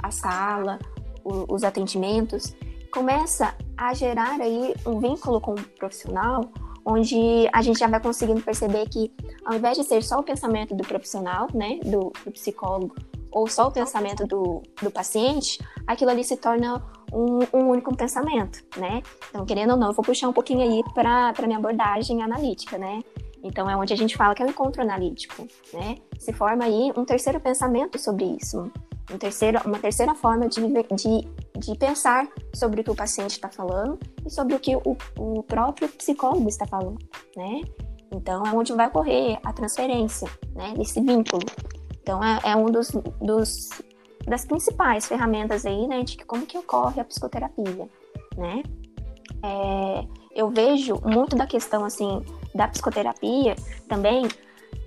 a 0.01 0.11
sala, 0.11 0.79
os 1.23 1.63
atendimentos, 1.63 2.55
começa 2.91 3.55
a 3.77 3.93
gerar 3.93 4.39
aí 4.41 4.73
um 4.85 4.99
vínculo 4.99 5.39
com 5.39 5.53
o 5.53 5.63
profissional, 5.77 6.49
onde 6.85 7.47
a 7.53 7.61
gente 7.61 7.79
já 7.79 7.87
vai 7.87 8.01
conseguindo 8.01 8.41
perceber 8.41 8.87
que, 8.89 9.11
ao 9.45 9.55
invés 9.55 9.77
de 9.77 9.83
ser 9.83 10.01
só 10.03 10.19
o 10.19 10.23
pensamento 10.23 10.75
do 10.75 10.83
profissional, 10.83 11.47
né, 11.53 11.79
do, 11.83 12.11
do 12.25 12.31
psicólogo, 12.31 12.95
ou 13.31 13.47
só 13.47 13.67
o 13.67 13.71
pensamento 13.71 14.27
do, 14.27 14.61
do 14.81 14.91
paciente, 14.91 15.59
aquilo 15.87 16.11
ali 16.11 16.23
se 16.23 16.35
torna 16.35 16.83
um, 17.11 17.39
um, 17.53 17.69
único 17.69 17.95
pensamento, 17.95 18.63
né? 18.77 19.01
Então, 19.29 19.45
querendo 19.45 19.71
ou 19.71 19.77
não, 19.77 19.87
eu 19.87 19.93
vou 19.93 20.03
puxar 20.03 20.29
um 20.29 20.33
pouquinho 20.33 20.61
aí 20.61 20.81
para 20.93 21.33
minha 21.45 21.57
abordagem 21.57 22.21
analítica, 22.21 22.77
né? 22.77 23.01
Então, 23.43 23.69
é 23.69 23.75
onde 23.75 23.91
a 23.93 23.97
gente 23.97 24.15
fala 24.15 24.35
que 24.35 24.41
é 24.41 24.45
o 24.45 24.47
um 24.47 24.51
encontro 24.51 24.81
analítico, 24.81 25.47
né? 25.73 25.95
Se 26.19 26.31
forma 26.31 26.63
aí 26.63 26.91
um 26.95 27.03
terceiro 27.03 27.39
pensamento 27.39 27.97
sobre 27.99 28.25
isso, 28.39 28.71
um 29.11 29.17
terceiro, 29.17 29.59
uma 29.65 29.79
terceira 29.79 30.13
forma 30.13 30.47
de, 30.47 30.61
de, 30.61 31.27
de 31.59 31.77
pensar 31.77 32.27
sobre 32.53 32.81
o 32.81 32.83
que 32.83 32.91
o 32.91 32.95
paciente 32.95 33.31
está 33.31 33.49
falando 33.49 33.99
e 34.25 34.29
sobre 34.29 34.55
o 34.55 34.59
que 34.59 34.75
o, 34.75 34.97
o 35.17 35.43
próprio 35.43 35.89
psicólogo 35.89 36.47
está 36.47 36.65
falando, 36.65 36.99
né? 37.35 37.61
Então, 38.13 38.45
é 38.45 38.51
onde 38.51 38.73
vai 38.73 38.87
ocorrer 38.87 39.39
a 39.43 39.53
transferência, 39.53 40.29
né? 40.53 40.73
Desse 40.77 41.01
vínculo. 41.01 41.43
Então, 42.01 42.21
é, 42.23 42.39
é 42.43 42.55
um 42.55 42.65
dos, 42.65 42.91
dos, 43.21 43.69
das 44.25 44.45
principais 44.45 45.07
ferramentas 45.07 45.65
aí, 45.65 45.87
né? 45.87 46.03
De 46.03 46.17
como 46.25 46.45
que 46.45 46.57
ocorre 46.57 46.99
a 46.99 47.05
psicoterapia, 47.05 47.89
né? 48.37 48.63
É, 49.43 50.05
eu 50.35 50.49
vejo 50.49 50.99
muito 51.03 51.35
da 51.35 51.47
questão, 51.47 51.83
assim, 51.83 52.21
da 52.53 52.67
psicoterapia 52.67 53.55
também 53.87 54.27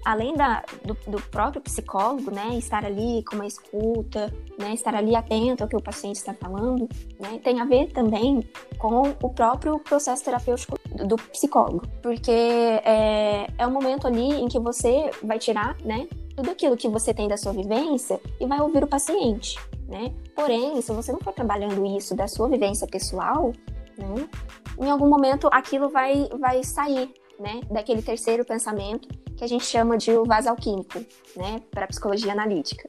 além 0.04 0.34
da, 0.34 0.62
do, 0.84 0.94
do, 1.10 1.22
próprio 1.28 1.62
psicólogo, 1.62 2.30
né, 2.30 2.56
estar 2.58 2.84
ali 2.84 3.24
com 3.24 3.36
uma 3.36 3.46
escuta, 3.46 4.32
né, 4.58 4.74
estar 4.74 4.94
ali 4.94 5.16
atento 5.16 5.62
ao 5.62 5.68
que 5.68 5.76
o 5.76 5.82
paciente 5.82 6.16
está 6.16 6.34
falando, 6.34 6.88
né, 7.18 7.40
tem 7.42 7.60
a 7.60 7.64
ver 7.64 7.90
também 7.92 8.46
com 8.78 9.14
o 9.22 9.30
próprio 9.30 9.78
processo 9.78 10.22
terapêutico 10.22 10.78
do, 10.94 11.06
do 11.08 11.16
psicólogo, 11.16 11.82
porque 12.02 12.30
é, 12.30 13.46
é 13.56 13.66
momento 13.66 14.06
ali 14.06 14.42
em 14.42 14.46
que 14.46 14.58
você 14.58 15.10
vai 15.22 15.38
tirar, 15.38 15.76
né, 15.82 16.06
tudo 16.36 16.50
aquilo 16.50 16.76
que 16.76 16.88
você 16.88 17.14
tem 17.14 17.28
da 17.28 17.36
sua 17.36 17.52
vivência 17.52 18.20
e 18.40 18.46
vai 18.46 18.60
ouvir 18.60 18.82
o 18.82 18.86
paciente, 18.86 19.58
né. 19.88 20.12
Porém, 20.34 20.80
se 20.82 20.92
você 20.92 21.12
não 21.12 21.20
for 21.20 21.32
trabalhando 21.32 21.84
isso 21.86 22.14
da 22.14 22.26
sua 22.26 22.48
vivência 22.48 22.86
pessoal, 22.86 23.52
né, 23.96 24.28
em 24.78 24.90
algum 24.90 25.08
momento 25.08 25.48
aquilo 25.52 25.88
vai, 25.88 26.28
vai 26.38 26.62
sair, 26.64 27.12
né, 27.38 27.60
daquele 27.70 28.02
terceiro 28.02 28.44
pensamento 28.44 29.08
que 29.36 29.44
a 29.44 29.46
gente 29.46 29.64
chama 29.64 29.96
de 29.96 30.12
o 30.12 30.24
vaso 30.24 30.48
alquímico, 30.48 30.98
né, 31.36 31.60
para 31.70 31.86
psicologia 31.86 32.32
analítica. 32.32 32.84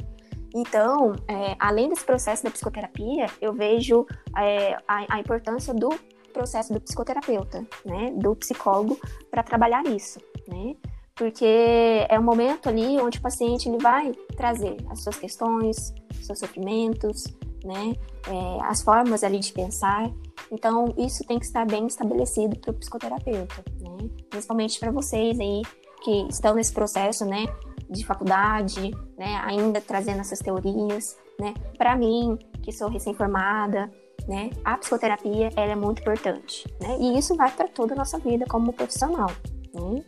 Então, 0.53 1.13
é, 1.27 1.55
além 1.59 1.89
desse 1.89 2.05
processo 2.05 2.43
da 2.43 2.49
psicoterapia, 2.49 3.25
eu 3.41 3.51
vejo 3.51 4.05
é, 4.37 4.77
a, 4.87 5.15
a, 5.15 5.19
importância 5.19 5.73
do 5.73 5.89
processo 6.31 6.71
do 6.71 6.79
psicoterapeuta, 6.79 7.65
né, 7.83 8.11
do 8.15 8.33
psicólogo, 8.35 8.97
para 9.29 9.43
trabalhar 9.43 9.85
isso, 9.85 10.19
né, 10.47 10.75
porque 11.15 12.05
é 12.09 12.19
um 12.19 12.23
momento 12.23 12.67
ali 12.67 12.99
onde 12.99 13.19
o 13.19 13.21
paciente 13.21 13.69
ele 13.69 13.77
vai 13.77 14.11
trazer 14.35 14.75
as 14.89 15.01
suas 15.01 15.17
questões, 15.17 15.93
seus 16.21 16.39
sofrimentos, 16.39 17.23
né, 17.63 17.95
é, 18.27 18.63
as 18.65 18.81
formas 18.81 19.23
ali 19.23 19.39
de 19.39 19.53
pensar. 19.53 20.11
Então, 20.51 20.93
isso 20.97 21.23
tem 21.25 21.39
que 21.39 21.45
estar 21.45 21.65
bem 21.65 21.87
estabelecido 21.87 22.59
para 22.59 22.71
o 22.71 22.73
psicoterapeuta, 22.73 23.63
né, 23.79 24.09
principalmente 24.29 24.79
para 24.79 24.91
vocês 24.91 25.39
aí 25.39 25.61
que 26.03 26.27
estão 26.29 26.53
nesse 26.53 26.73
processo, 26.73 27.25
né, 27.25 27.45
de 27.89 28.05
faculdade, 28.05 28.91
né, 29.17 29.41
ainda 29.45 29.79
trazendo 29.79 30.19
essas 30.19 30.39
teorias, 30.39 31.17
né, 31.39 31.53
para 31.77 31.95
mim, 31.95 32.37
que 32.61 32.71
sou 32.71 32.89
recém-formada, 32.89 33.89
né, 34.27 34.49
a 34.65 34.77
psicoterapia 34.77 35.49
ela 35.55 35.71
é 35.71 35.75
muito 35.75 36.01
importante, 36.01 36.67
né, 36.81 36.97
e 36.99 37.17
isso 37.17 37.35
vai 37.35 37.51
para 37.51 37.69
toda 37.69 37.93
a 37.93 37.97
nossa 37.97 38.19
vida 38.19 38.45
como 38.49 38.73
profissional, 38.73 39.31
né. 39.73 40.03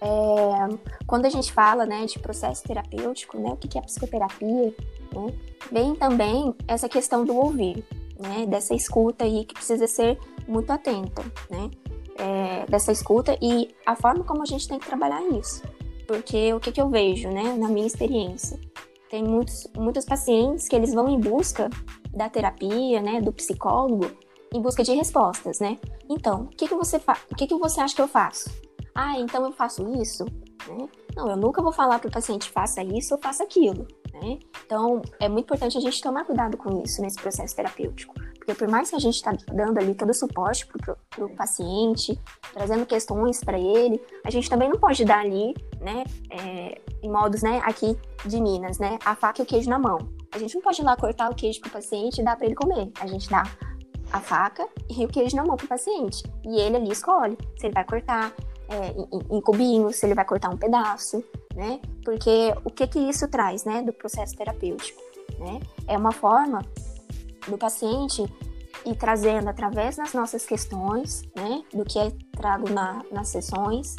É, 0.00 0.78
quando 1.06 1.26
a 1.26 1.28
gente 1.28 1.52
fala, 1.52 1.84
né, 1.84 2.06
de 2.06 2.18
processo 2.18 2.62
terapêutico, 2.62 3.38
né, 3.38 3.50
o 3.50 3.56
que 3.56 3.78
é 3.78 3.82
psicoterapia, 3.82 4.74
né, 5.14 5.34
vem 5.70 5.94
também 5.94 6.54
essa 6.66 6.88
questão 6.88 7.24
do 7.24 7.36
ouvir, 7.36 7.84
né, 8.18 8.46
dessa 8.46 8.74
escuta 8.74 9.24
aí 9.24 9.44
que 9.44 9.54
precisa 9.54 9.86
ser 9.86 10.18
muito 10.48 10.70
atenta, 10.70 11.22
né, 11.50 11.70
é, 12.16 12.66
dessa 12.66 12.92
escuta 12.92 13.36
e 13.42 13.74
a 13.84 13.94
forma 13.94 14.24
como 14.24 14.42
a 14.42 14.46
gente 14.46 14.66
tem 14.66 14.78
que 14.78 14.86
trabalhar 14.86 15.22
isso. 15.28 15.62
Porque 16.06 16.52
o 16.52 16.58
que, 16.58 16.72
que 16.72 16.80
eu 16.80 16.88
vejo, 16.88 17.28
né, 17.28 17.54
na 17.56 17.68
minha 17.68 17.86
experiência? 17.86 18.58
Tem 19.08 19.22
muitos, 19.22 19.66
muitos 19.76 20.04
pacientes 20.04 20.68
que 20.68 20.74
eles 20.74 20.92
vão 20.92 21.08
em 21.08 21.20
busca 21.20 21.68
da 22.12 22.28
terapia, 22.28 23.00
né, 23.00 23.20
do 23.20 23.32
psicólogo, 23.32 24.10
em 24.52 24.60
busca 24.60 24.82
de 24.82 24.92
respostas, 24.92 25.60
né? 25.60 25.78
Então, 26.08 26.42
o 26.42 26.48
que, 26.48 26.66
que 26.66 26.74
você 26.74 26.96
o 26.96 27.34
que, 27.36 27.46
que 27.46 27.54
você 27.54 27.80
acha 27.80 27.94
que 27.94 28.02
eu 28.02 28.08
faço? 28.08 28.50
Ah, 29.00 29.18
então 29.18 29.46
eu 29.46 29.52
faço 29.52 29.88
isso? 29.98 30.26
Né? 30.68 30.86
Não, 31.16 31.30
eu 31.30 31.36
nunca 31.36 31.62
vou 31.62 31.72
falar 31.72 31.98
para 31.98 32.08
o 32.08 32.12
paciente 32.12 32.50
faça 32.50 32.82
isso 32.82 33.14
ou 33.14 33.20
faça 33.20 33.42
aquilo. 33.44 33.88
Né? 34.12 34.38
Então, 34.66 35.00
é 35.18 35.26
muito 35.26 35.46
importante 35.46 35.78
a 35.78 35.80
gente 35.80 36.02
tomar 36.02 36.26
cuidado 36.26 36.58
com 36.58 36.82
isso 36.82 37.00
nesse 37.00 37.16
processo 37.16 37.56
terapêutico. 37.56 38.12
Porque 38.34 38.54
por 38.54 38.68
mais 38.68 38.90
que 38.90 38.96
a 38.96 38.98
gente 38.98 39.14
está 39.14 39.32
dando 39.54 39.78
ali 39.78 39.94
todo 39.94 40.10
o 40.10 40.14
suporte 40.14 40.66
para 40.66 41.24
o 41.24 41.34
paciente, 41.34 42.20
trazendo 42.52 42.84
questões 42.84 43.42
para 43.42 43.58
ele, 43.58 43.98
a 44.22 44.30
gente 44.30 44.50
também 44.50 44.68
não 44.68 44.78
pode 44.78 45.02
dar 45.02 45.20
ali, 45.20 45.54
né, 45.80 46.04
é, 46.30 46.78
em 47.02 47.10
modos, 47.10 47.40
né, 47.40 47.58
aqui 47.64 47.96
de 48.26 48.38
Minas, 48.38 48.78
né, 48.78 48.98
a 49.02 49.16
faca 49.16 49.40
e 49.40 49.44
o 49.44 49.46
queijo 49.46 49.70
na 49.70 49.78
mão. 49.78 49.96
A 50.30 50.38
gente 50.38 50.54
não 50.54 50.60
pode 50.60 50.78
ir 50.78 50.84
lá 50.84 50.94
cortar 50.94 51.30
o 51.30 51.34
queijo 51.34 51.58
para 51.60 51.68
o 51.68 51.72
paciente 51.72 52.20
e 52.20 52.24
dar 52.24 52.36
para 52.36 52.44
ele 52.44 52.54
comer. 52.54 52.92
A 53.00 53.06
gente 53.06 53.30
dá 53.30 53.44
a 54.12 54.20
faca 54.20 54.68
e 54.90 55.06
o 55.06 55.08
queijo 55.08 55.36
na 55.36 55.44
mão 55.44 55.56
para 55.56 55.64
o 55.64 55.68
paciente. 55.68 56.22
E 56.44 56.60
ele 56.60 56.76
ali 56.76 56.92
escolhe 56.92 57.38
se 57.56 57.66
ele 57.66 57.74
vai 57.74 57.84
cortar 57.84 58.34
é, 58.70 58.92
em, 58.92 59.36
em 59.36 59.40
cubinhos, 59.40 59.96
se 59.96 60.06
ele 60.06 60.14
vai 60.14 60.24
cortar 60.24 60.48
um 60.48 60.56
pedaço, 60.56 61.22
né? 61.54 61.80
Porque 62.04 62.54
o 62.64 62.70
que 62.70 62.86
que 62.86 62.98
isso 62.98 63.28
traz, 63.28 63.64
né, 63.64 63.82
do 63.82 63.92
processo 63.92 64.36
terapêutico, 64.36 65.00
né? 65.38 65.60
É 65.88 65.98
uma 65.98 66.12
forma 66.12 66.64
do 67.48 67.58
paciente 67.58 68.22
e 68.86 68.94
trazendo 68.94 69.48
através 69.48 69.96
das 69.96 70.14
nossas 70.14 70.46
questões, 70.46 71.22
né, 71.34 71.62
do 71.74 71.84
que 71.84 71.98
é 71.98 72.12
trago 72.32 72.70
na, 72.70 73.02
nas 73.10 73.28
sessões, 73.28 73.96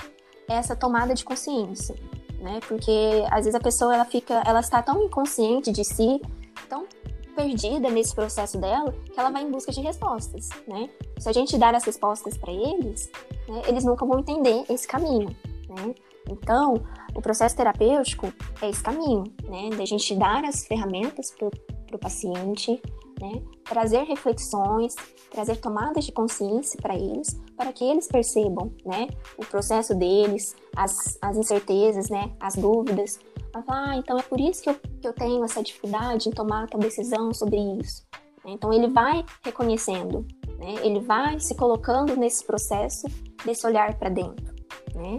essa 0.48 0.76
tomada 0.76 1.14
de 1.14 1.24
consciência, 1.26 1.96
né? 2.40 2.60
Porque 2.68 3.26
às 3.30 3.46
vezes 3.46 3.56
a 3.56 3.60
pessoa 3.60 3.94
ela 3.94 4.06
fica, 4.06 4.42
ela 4.46 4.62
está 4.62 4.82
tão 4.82 5.04
inconsciente 5.04 5.72
de 5.72 5.84
si, 5.84 6.22
tão 6.70 6.86
perdida 7.32 7.90
nesse 7.90 8.14
processo 8.14 8.58
dela, 8.58 8.92
que 8.92 9.20
ela 9.20 9.30
vai 9.30 9.44
em 9.44 9.52
busca 9.52 9.72
de 9.72 9.82
respostas, 9.82 10.50
né? 10.68 10.90
Se 11.20 11.30
a 11.30 11.34
gente 11.34 11.58
dar 11.58 11.74
as 11.76 11.84
respostas 11.84 12.38
para 12.38 12.52
eles, 12.52 13.10
né, 13.48 13.62
eles 13.68 13.84
nunca 13.84 14.06
vão 14.06 14.20
entender 14.20 14.64
esse 14.70 14.88
caminho, 14.88 15.36
né? 15.70 15.96
Então, 16.30 16.76
o 17.16 17.22
processo 17.22 17.56
terapêutico 17.56 18.32
é 18.62 18.70
esse 18.70 18.82
caminho, 18.82 19.24
né? 19.44 19.70
Da 19.76 19.86
gente 19.86 20.16
dar 20.16 20.46
as 20.46 20.66
ferramentas 20.66 21.32
para 21.32 21.48
o 21.96 22.00
paciente, 22.00 22.82
né? 23.22 23.42
Trazer 23.64 24.04
reflexões, 24.04 24.96
trazer 25.30 25.58
tomadas 25.58 26.04
de 26.06 26.12
consciência 26.12 26.80
para 26.82 26.96
eles, 26.96 27.40
para 27.56 27.72
que 27.72 27.84
eles 27.84 28.08
percebam, 28.08 28.74
né? 28.84 29.08
O 29.38 29.46
processo 29.46 29.94
deles, 29.94 30.56
as, 30.76 31.18
as 31.22 31.38
incertezas, 31.38 32.10
né? 32.10 32.32
As 32.40 32.56
dúvidas. 32.56 33.20
Ah, 33.54 33.96
então 33.96 34.18
é 34.18 34.24
por 34.24 34.40
isso 34.40 34.64
que 34.64 34.70
eu, 34.70 34.76
que 34.76 35.08
eu 35.08 35.14
tenho 35.14 35.44
essa 35.44 35.62
dificuldade 35.62 36.30
em 36.30 36.32
tomar 36.32 36.68
a 36.74 36.78
decisão 36.78 37.34
sobre 37.34 37.58
isso. 37.80 38.04
Então 38.46 38.74
ele 38.74 38.88
vai 38.88 39.24
reconhecendo, 39.44 40.26
né? 40.58 40.76
Ele 40.82 41.00
vai 41.00 41.40
se 41.40 41.54
colocando 41.54 42.16
nesse 42.18 42.44
processo 42.44 43.06
desse 43.46 43.66
olhar 43.68 43.94
para 43.98 44.10
dentro, 44.10 44.56
né? 44.96 45.18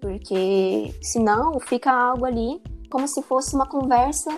Porque 0.00 0.94
senão 1.00 1.58
fica 1.60 1.92
algo 1.92 2.24
ali 2.24 2.60
como 2.90 3.08
se 3.08 3.22
fosse 3.22 3.54
uma 3.54 3.66
conversa 3.66 4.30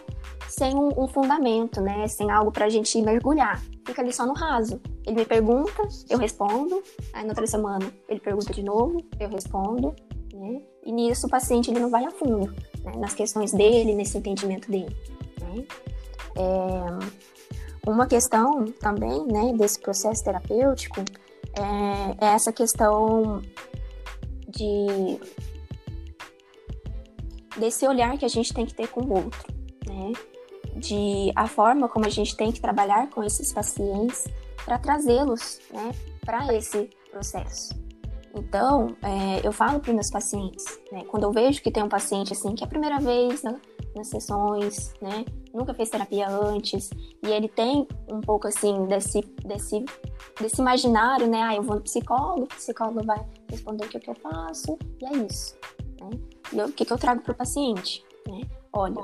sem 0.48 0.74
um, 0.74 0.88
um 0.96 1.08
fundamento, 1.08 1.80
né? 1.80 2.06
Sem 2.08 2.30
algo 2.30 2.50
para 2.50 2.66
a 2.66 2.68
gente 2.68 3.00
mergulhar. 3.02 3.60
Fica 3.86 4.02
ali 4.02 4.12
só 4.12 4.26
no 4.26 4.34
raso. 4.34 4.80
Ele 5.06 5.16
me 5.16 5.24
pergunta, 5.24 5.88
eu 6.08 6.18
respondo. 6.18 6.82
Aí 7.12 7.22
na 7.22 7.30
outra 7.30 7.46
semana 7.46 7.86
ele 8.08 8.20
pergunta 8.20 8.52
de 8.52 8.62
novo, 8.62 9.04
eu 9.18 9.28
respondo. 9.28 9.94
Né? 10.34 10.60
E 10.84 10.92
nisso 10.92 11.26
o 11.26 11.30
paciente 11.30 11.70
ele 11.70 11.80
não 11.80 11.90
vai 11.90 12.04
a 12.04 12.10
fundo 12.10 12.52
né? 12.84 12.92
nas 12.98 13.14
questões 13.14 13.52
dele, 13.52 13.94
nesse 13.94 14.18
entendimento 14.18 14.70
dele. 14.70 14.94
Né? 15.40 15.64
É... 16.36 17.26
Uma 17.88 18.06
questão 18.06 18.64
também 18.80 19.24
né, 19.26 19.52
desse 19.56 19.78
processo 19.78 20.24
terapêutico 20.24 21.04
é, 21.54 22.26
é 22.26 22.28
essa 22.34 22.52
questão 22.52 23.40
de 24.48 25.20
desse 27.56 27.86
olhar 27.86 28.18
que 28.18 28.24
a 28.24 28.28
gente 28.28 28.52
tem 28.52 28.66
que 28.66 28.74
ter 28.74 28.88
com 28.88 29.00
o 29.02 29.14
outro, 29.14 29.46
né? 29.86 30.12
De 30.76 31.32
a 31.34 31.46
forma 31.46 31.88
como 31.88 32.06
a 32.06 32.10
gente 32.10 32.36
tem 32.36 32.52
que 32.52 32.60
trabalhar 32.60 33.08
com 33.10 33.24
esses 33.24 33.52
pacientes 33.52 34.26
para 34.64 34.78
trazê-los 34.78 35.60
né, 35.72 35.92
para 36.24 36.54
esse 36.54 36.90
processo. 37.10 37.74
Então, 38.34 38.94
é, 39.02 39.46
eu 39.46 39.50
falo 39.50 39.80
para 39.80 39.94
meus 39.94 40.10
pacientes, 40.10 40.78
né, 40.92 41.04
quando 41.04 41.22
eu 41.22 41.32
vejo 41.32 41.62
que 41.62 41.70
tem 41.70 41.82
um 41.82 41.88
paciente 41.88 42.34
assim 42.34 42.54
que 42.54 42.62
é 42.62 42.66
a 42.66 42.68
primeira 42.68 42.98
vez 43.00 43.42
nas 43.42 44.08
sessões, 44.08 44.92
né, 45.00 45.24
nunca 45.54 45.72
fez 45.72 45.88
terapia 45.88 46.28
antes, 46.28 46.90
e 47.22 47.28
ele 47.28 47.48
tem 47.48 47.88
um 48.12 48.20
pouco 48.20 48.46
assim 48.46 48.84
desse, 48.84 49.22
desse, 49.42 49.82
desse 50.38 50.60
imaginário, 50.60 51.26
né, 51.26 51.42
ah, 51.42 51.54
eu 51.54 51.62
vou 51.62 51.76
no 51.76 51.82
psicólogo, 51.82 52.42
o 52.42 52.46
psicólogo 52.48 53.02
vai 53.06 53.24
responder 53.50 53.86
o 53.86 53.88
que, 53.88 53.98
que 53.98 54.10
eu 54.10 54.14
faço, 54.16 54.78
e 55.00 55.06
é 55.06 55.16
isso. 55.24 55.56
Né? 56.02 56.10
E 56.52 56.60
o 56.60 56.72
que, 56.72 56.84
que 56.84 56.92
eu 56.92 56.98
trago 56.98 57.22
para 57.22 57.32
o 57.32 57.36
paciente? 57.36 58.04
Né? 58.28 58.42
Olha, 58.70 59.02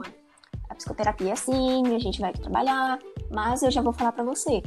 psicoterapia 0.82 1.32
assim, 1.32 1.94
a 1.94 1.98
gente 1.98 2.20
vai 2.20 2.32
trabalhar, 2.32 2.98
mas 3.30 3.62
eu 3.62 3.70
já 3.70 3.80
vou 3.80 3.92
falar 3.92 4.12
para 4.12 4.24
você. 4.24 4.62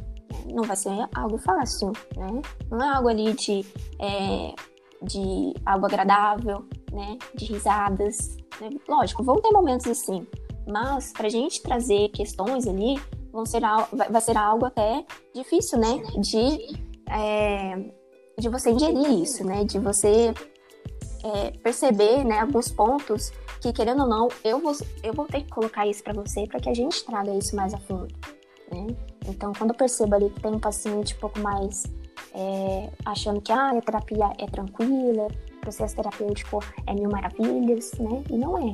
Não 0.54 0.64
vai 0.64 0.76
ser 0.76 0.90
algo 1.14 1.38
fácil, 1.38 1.92
né? 2.16 2.42
Não 2.70 2.82
é 2.82 2.96
algo 2.96 3.10
ali 3.10 3.34
de, 3.34 3.66
é, 4.00 4.54
de 5.02 5.54
algo 5.66 5.86
agradável, 5.86 6.66
né? 6.92 7.18
De 7.36 7.46
risadas. 7.46 8.38
Né? 8.62 8.70
Lógico, 8.88 9.24
vão 9.24 9.42
ter 9.42 9.52
momentos 9.52 9.88
assim, 9.88 10.26
mas 10.68 11.12
pra 11.12 11.30
gente 11.30 11.62
trazer 11.62 12.10
questões 12.10 12.68
ali, 12.68 13.00
vão 13.32 13.46
ser, 13.46 13.62
vai 14.10 14.22
ser 14.22 14.38
algo 14.38 14.66
até 14.66 15.06
difícil, 15.34 15.80
né? 15.80 15.98
De, 16.20 16.80
é, 17.10 17.78
de 18.40 18.50
você 18.50 18.72
ingerir 18.72 19.22
isso, 19.22 19.46
né? 19.46 19.64
De 19.64 19.80
você 19.80 20.34
é, 21.24 21.52
perceber 21.64 22.24
né, 22.24 22.40
alguns 22.40 22.72
pontos 22.72 23.32
que, 23.66 23.74
querendo 23.74 24.04
ou 24.04 24.08
não, 24.08 24.28
eu 24.44 24.60
vou, 24.60 24.74
eu 25.02 25.14
vou 25.14 25.26
ter 25.26 25.42
que 25.42 25.50
colocar 25.50 25.88
isso 25.88 26.04
para 26.04 26.14
você 26.14 26.46
para 26.46 26.60
que 26.60 26.70
a 26.70 26.74
gente 26.74 27.04
traga 27.04 27.34
isso 27.34 27.56
mais 27.56 27.74
a 27.74 27.80
fundo. 27.80 28.14
Né? 28.72 28.88
Então, 29.28 29.52
quando 29.58 29.72
eu 29.72 29.76
percebo 29.76 30.14
ali 30.14 30.30
que 30.30 30.40
tem 30.40 30.52
um 30.52 30.60
paciente 30.60 31.16
um 31.16 31.20
pouco 31.20 31.40
mais 31.40 31.84
é, 32.34 32.92
achando 33.04 33.42
que 33.42 33.52
ah, 33.52 33.72
a 33.72 33.82
terapia 33.82 34.32
é 34.38 34.46
tranquila, 34.46 35.28
o 35.58 35.62
processo 35.62 35.96
terapêutico 35.96 36.60
é 36.86 36.94
mil 36.94 37.10
maravilhas, 37.10 37.92
né? 37.94 38.24
E 38.30 38.38
não 38.38 38.70
é. 38.70 38.74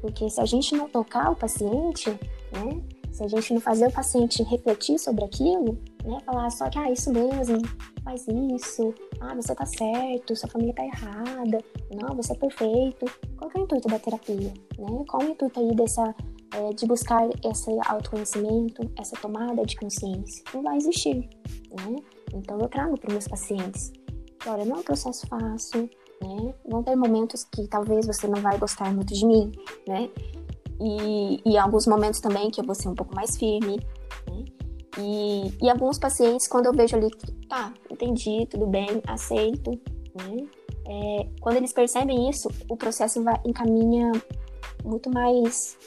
Porque 0.00 0.30
se 0.30 0.40
a 0.40 0.46
gente 0.46 0.74
não 0.74 0.88
tocar 0.88 1.30
o 1.30 1.36
paciente, 1.36 2.10
né? 2.52 2.82
Se 3.12 3.22
a 3.22 3.28
gente 3.28 3.52
não 3.52 3.60
fazer 3.60 3.86
o 3.86 3.92
paciente 3.92 4.42
refletir 4.42 4.98
sobre 4.98 5.24
aquilo, 5.24 5.78
né? 6.04 6.18
Falar 6.24 6.50
só 6.50 6.68
que, 6.70 6.78
ah, 6.78 6.90
isso 6.90 7.12
mesmo, 7.12 7.58
faz 8.02 8.26
isso, 8.26 8.94
ah, 9.20 9.34
você 9.34 9.54
tá 9.54 9.66
certo, 9.66 10.34
sua 10.34 10.48
família 10.48 10.74
tá 10.74 10.84
errada, 10.84 11.58
não, 11.94 12.16
você 12.16 12.32
é 12.32 12.36
perfeito. 12.36 13.06
Qual 13.36 13.50
é 13.54 13.58
o 13.58 13.62
intuito 13.62 13.88
da 13.88 13.98
terapia, 13.98 14.52
né? 14.78 15.04
Qual 15.08 15.22
o 15.22 15.28
intuito 15.28 15.60
aí 15.60 15.74
dessa, 15.74 16.14
é, 16.54 16.72
de 16.72 16.86
buscar 16.86 17.28
esse 17.44 17.70
autoconhecimento, 17.86 18.90
essa 18.98 19.16
tomada 19.16 19.64
de 19.64 19.76
consciência? 19.76 20.42
Não 20.54 20.62
vai 20.62 20.76
existir, 20.76 21.16
né? 21.16 21.96
Então 22.34 22.58
eu 22.58 22.68
trago 22.68 22.98
para 22.98 23.12
meus 23.12 23.28
pacientes 23.28 23.92
que, 24.40 24.48
olha, 24.48 24.64
não 24.64 24.76
é 24.76 24.78
um 24.78 24.82
processo 24.82 25.26
fácil, 25.26 25.88
né? 26.22 26.54
Vão 26.66 26.82
ter 26.82 26.96
momentos 26.96 27.44
que 27.44 27.66
talvez 27.68 28.06
você 28.06 28.26
não 28.26 28.40
vai 28.40 28.58
gostar 28.58 28.92
muito 28.92 29.12
de 29.12 29.26
mim, 29.26 29.52
né? 29.86 30.08
E, 30.82 31.40
e 31.46 31.56
alguns 31.56 31.86
momentos 31.86 32.18
também 32.18 32.50
que 32.50 32.60
eu 32.60 32.64
vou 32.64 32.74
ser 32.74 32.88
um 32.88 32.94
pouco 32.94 33.14
mais 33.14 33.36
firme, 33.36 33.78
né? 34.28 34.44
E, 34.98 35.54
e 35.62 35.70
alguns 35.70 35.96
pacientes, 35.96 36.48
quando 36.48 36.66
eu 36.66 36.72
vejo 36.72 36.96
ali, 36.96 37.08
tá, 37.48 37.72
entendi, 37.88 38.46
tudo 38.50 38.66
bem, 38.66 39.00
aceito, 39.06 39.70
né? 40.14 40.44
É, 40.84 41.28
quando 41.40 41.56
eles 41.56 41.72
percebem 41.72 42.28
isso, 42.28 42.48
o 42.68 42.76
processo 42.76 43.22
vai, 43.22 43.40
encaminha 43.46 44.10
muito 44.84 45.08
mais 45.08 45.78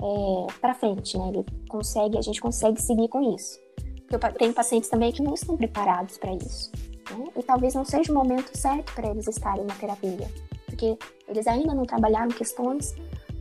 é, 0.00 0.52
para 0.60 0.74
frente, 0.74 1.18
né? 1.18 1.28
Ele 1.34 1.44
consegue, 1.68 2.16
a 2.16 2.22
gente 2.22 2.40
consegue 2.40 2.80
seguir 2.80 3.08
com 3.08 3.34
isso. 3.34 3.58
Porque 4.06 4.14
eu 4.14 4.32
tenho 4.34 4.52
pacientes 4.54 4.88
também 4.88 5.10
que 5.10 5.22
não 5.22 5.34
estão 5.34 5.56
preparados 5.56 6.16
para 6.16 6.32
isso. 6.34 6.70
Né? 7.10 7.26
E 7.36 7.42
talvez 7.42 7.74
não 7.74 7.84
seja 7.84 8.12
o 8.12 8.14
momento 8.14 8.56
certo 8.56 8.94
para 8.94 9.08
eles 9.10 9.26
estarem 9.26 9.64
na 9.64 9.74
terapia. 9.74 10.30
Porque 10.66 10.96
eles 11.26 11.46
ainda 11.48 11.74
não 11.74 11.84
trabalharam 11.84 12.28
questões 12.28 12.94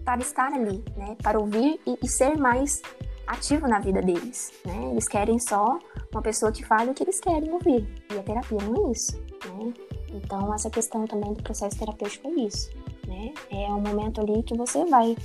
para 0.03 0.21
estar 0.21 0.51
ali, 0.51 0.83
né? 0.95 1.15
Para 1.21 1.39
ouvir 1.39 1.79
e, 1.85 1.97
e 2.01 2.07
ser 2.07 2.37
mais 2.37 2.81
ativo 3.27 3.67
na 3.67 3.79
vida 3.79 4.01
deles, 4.01 4.51
né? 4.65 4.89
Eles 4.91 5.07
querem 5.07 5.39
só 5.39 5.79
uma 6.11 6.21
pessoa 6.21 6.51
que 6.51 6.65
fale 6.65 6.91
o 6.91 6.93
que 6.93 7.03
eles 7.03 7.19
querem 7.19 7.51
ouvir. 7.51 7.87
E 8.13 8.17
a 8.17 8.23
terapia 8.23 8.57
não 8.61 8.87
é 8.87 8.91
isso, 8.91 9.17
né? 9.45 9.73
Então, 10.13 10.53
essa 10.53 10.69
questão 10.69 11.05
também 11.05 11.33
do 11.33 11.41
processo 11.41 11.77
terapêutico 11.77 12.27
é 12.27 12.31
isso, 12.31 12.69
né? 13.07 13.33
É 13.49 13.67
um 13.73 13.81
momento 13.81 14.21
ali 14.21 14.43
que 14.43 14.55
você 14.55 14.85
vai 14.85 15.15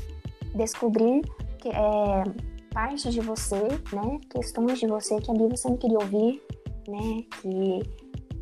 descobrir 0.54 1.22
que 1.58 1.68
é, 1.68 2.24
partes 2.72 3.12
de 3.12 3.20
você, 3.20 3.60
né? 3.92 4.18
Questões 4.30 4.78
de 4.78 4.86
você 4.86 5.20
que 5.20 5.30
ali 5.30 5.48
você 5.48 5.68
não 5.68 5.76
queria 5.76 5.98
ouvir, 5.98 6.42
né? 6.86 7.24
Que 7.40 7.82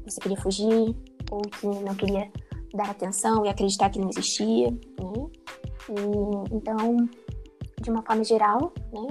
você 0.04 0.20
queria 0.20 0.36
fugir 0.36 0.94
ou 1.30 1.40
que 1.42 1.66
não 1.66 1.94
queria 1.94 2.30
dar 2.74 2.90
atenção 2.90 3.44
e 3.44 3.48
acreditar 3.48 3.90
que 3.90 3.98
não 3.98 4.10
existia, 4.10 4.70
né? 4.70 5.26
E, 5.88 6.54
então, 6.54 6.96
de 7.80 7.90
uma 7.90 8.02
forma 8.02 8.25
geral, 8.25 8.72
né, 8.92 9.08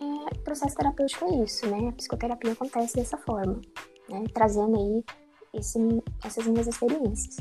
é, 0.00 0.36
o 0.36 0.42
processo 0.42 0.76
terapêutico 0.76 1.24
é 1.26 1.44
isso, 1.44 1.66
né? 1.66 1.88
A 1.88 1.92
psicoterapia 1.92 2.52
acontece 2.52 2.96
dessa 2.96 3.16
forma, 3.16 3.60
né? 4.08 4.24
Trazendo 4.32 4.76
aí 4.76 5.04
esse, 5.54 5.78
essas 6.24 6.46
minhas 6.46 6.66
experiências. 6.66 7.36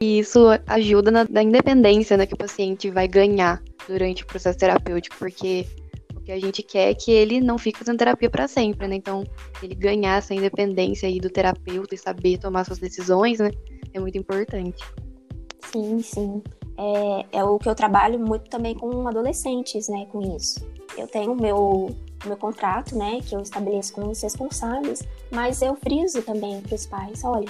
E 0.00 0.18
isso 0.18 0.46
ajuda 0.66 1.10
na, 1.10 1.26
na 1.28 1.42
independência 1.42 2.16
né, 2.16 2.26
que 2.26 2.34
o 2.34 2.38
paciente 2.38 2.90
vai 2.90 3.06
ganhar 3.06 3.62
durante 3.86 4.22
o 4.22 4.26
processo 4.26 4.58
terapêutico, 4.58 5.16
porque 5.18 5.66
o 6.14 6.20
que 6.20 6.32
a 6.32 6.40
gente 6.40 6.62
quer 6.62 6.90
é 6.90 6.94
que 6.94 7.10
ele 7.10 7.40
não 7.40 7.58
fique 7.58 7.78
fazendo 7.78 7.98
terapia 7.98 8.30
para 8.30 8.48
sempre, 8.48 8.86
né? 8.86 8.96
Então, 8.96 9.24
ele 9.62 9.74
ganhar 9.74 10.18
essa 10.18 10.34
independência 10.34 11.08
aí 11.08 11.20
do 11.20 11.28
terapeuta 11.28 11.94
e 11.94 11.98
saber 11.98 12.38
tomar 12.38 12.64
suas 12.64 12.78
decisões, 12.78 13.40
né? 13.40 13.50
É 13.92 14.00
muito 14.00 14.16
importante. 14.16 14.82
Sim, 15.72 16.00
sim 16.00 16.42
é, 16.80 17.38
é 17.38 17.44
o 17.44 17.58
que 17.58 17.68
eu 17.68 17.74
trabalho 17.74 18.18
muito 18.18 18.48
também 18.48 18.74
com 18.74 19.06
adolescentes, 19.06 19.88
né, 19.88 20.06
com 20.10 20.20
isso. 20.34 20.66
Eu 20.96 21.06
tenho 21.06 21.34
meu, 21.34 21.94
meu 22.24 22.36
contrato, 22.38 22.96
né, 22.96 23.20
que 23.20 23.34
eu 23.34 23.40
estabeleço 23.40 23.92
com 23.92 24.08
os 24.08 24.22
responsáveis, 24.22 25.02
mas 25.30 25.60
eu 25.60 25.76
friso 25.76 26.22
também 26.22 26.60
para 26.62 26.74
os 26.74 26.86
pais, 26.86 27.22
olha, 27.22 27.48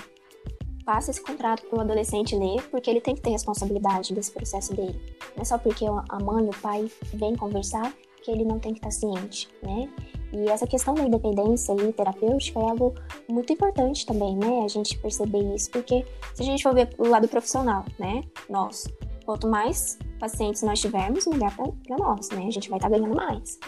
passa 0.84 1.12
esse 1.12 1.22
contrato 1.22 1.64
para 1.66 1.78
o 1.78 1.80
adolescente 1.80 2.34
ler, 2.34 2.60
porque 2.70 2.90
ele 2.90 3.00
tem 3.00 3.14
que 3.14 3.20
ter 3.20 3.30
responsabilidade 3.30 4.12
desse 4.12 4.32
processo 4.32 4.74
dele. 4.74 5.00
Não 5.36 5.42
é 5.42 5.44
só 5.44 5.56
porque 5.56 5.84
a 5.86 6.18
mãe, 6.18 6.48
o 6.48 6.60
pai 6.60 6.90
vem 7.14 7.36
conversar 7.36 7.92
que 8.22 8.30
ele 8.30 8.44
não 8.44 8.58
tem 8.58 8.72
que 8.72 8.80
estar 8.80 8.90
ciente, 8.90 9.48
né? 9.62 9.88
E 10.32 10.48
essa 10.48 10.66
questão 10.66 10.94
da 10.94 11.02
independência 11.02 11.72
e 11.72 11.92
terapêutica 11.92 12.60
é 12.60 12.62
algo 12.62 12.94
muito 13.28 13.52
importante 13.52 14.04
também, 14.06 14.36
né? 14.36 14.62
A 14.64 14.68
gente 14.68 14.98
perceber 14.98 15.42
isso, 15.54 15.70
porque 15.70 16.04
se 16.34 16.42
a 16.42 16.44
gente 16.44 16.62
for 16.62 16.74
ver 16.74 16.90
o 16.98 17.08
lado 17.08 17.26
profissional, 17.26 17.84
né? 17.98 18.22
Nós, 18.48 18.86
Quanto 19.30 19.46
mais 19.46 19.96
pacientes 20.18 20.60
nós 20.64 20.80
tivermos, 20.80 21.24
melhor 21.24 21.54
para 21.54 21.96
nós, 21.96 22.30
né? 22.30 22.48
A 22.48 22.50
gente 22.50 22.68
vai 22.68 22.78
estar 22.78 22.90
tá 22.90 22.98
ganhando 22.98 23.14
mais. 23.14 23.60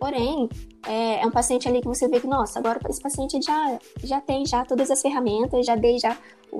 Porém, 0.00 0.48
é, 0.86 1.20
é, 1.20 1.26
um 1.26 1.30
paciente 1.30 1.68
ali 1.68 1.82
que 1.82 1.86
você 1.86 2.08
vê 2.08 2.18
que, 2.18 2.26
nossa, 2.26 2.58
agora 2.58 2.80
esse 2.88 3.02
paciente 3.02 3.38
já, 3.42 3.78
já 4.02 4.18
tem 4.18 4.46
já 4.46 4.64
todas 4.64 4.90
as 4.90 5.02
ferramentas, 5.02 5.66
já 5.66 5.76
dei 5.76 5.98
já 5.98 6.16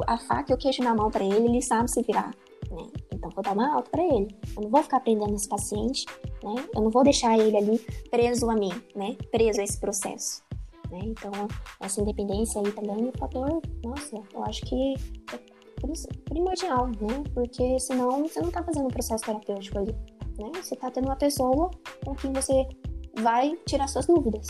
a 0.06 0.18
faca 0.18 0.52
e 0.52 0.54
o 0.54 0.58
queijo 0.58 0.82
na 0.82 0.94
mão 0.94 1.10
para 1.10 1.24
ele, 1.24 1.46
ele 1.46 1.62
sabe 1.62 1.90
se 1.90 2.02
virar, 2.02 2.34
né? 2.70 2.86
Então, 3.10 3.30
vou 3.30 3.42
dar 3.42 3.54
uma 3.54 3.76
alta 3.76 3.90
para 3.90 4.04
ele. 4.04 4.28
Eu 4.54 4.64
não 4.64 4.68
vou 4.68 4.82
ficar 4.82 5.00
prendendo 5.00 5.34
esse 5.34 5.48
paciente, 5.48 6.04
né? 6.44 6.62
Eu 6.74 6.82
não 6.82 6.90
vou 6.90 7.02
deixar 7.02 7.38
ele 7.38 7.56
ali 7.56 7.78
preso 8.10 8.50
a 8.50 8.54
mim, 8.54 8.74
né? 8.94 9.16
Preso 9.32 9.62
a 9.62 9.64
esse 9.64 9.80
processo. 9.80 10.42
Né? 10.90 10.98
Então, 11.04 11.32
essa 11.80 12.02
independência 12.02 12.60
aí 12.60 12.70
também 12.72 13.06
é 13.06 13.08
um 13.08 13.12
fator, 13.18 13.62
nossa, 13.82 14.20
eu 14.34 14.44
acho 14.44 14.60
que 14.66 14.94
primordial, 16.24 16.88
né? 16.88 17.24
Porque 17.34 17.78
senão 17.78 18.22
você 18.22 18.40
não 18.40 18.50
tá 18.50 18.62
fazendo 18.62 18.86
um 18.86 18.90
processo 18.90 19.24
terapêutico 19.24 19.78
ali, 19.78 19.92
né? 20.38 20.50
Você 20.54 20.76
tá 20.76 20.90
tendo 20.90 21.06
uma 21.06 21.16
pessoa 21.16 21.70
com 22.04 22.14
quem 22.14 22.32
você 22.32 22.66
vai 23.20 23.56
tirar 23.66 23.88
suas 23.88 24.06
dúvidas. 24.06 24.48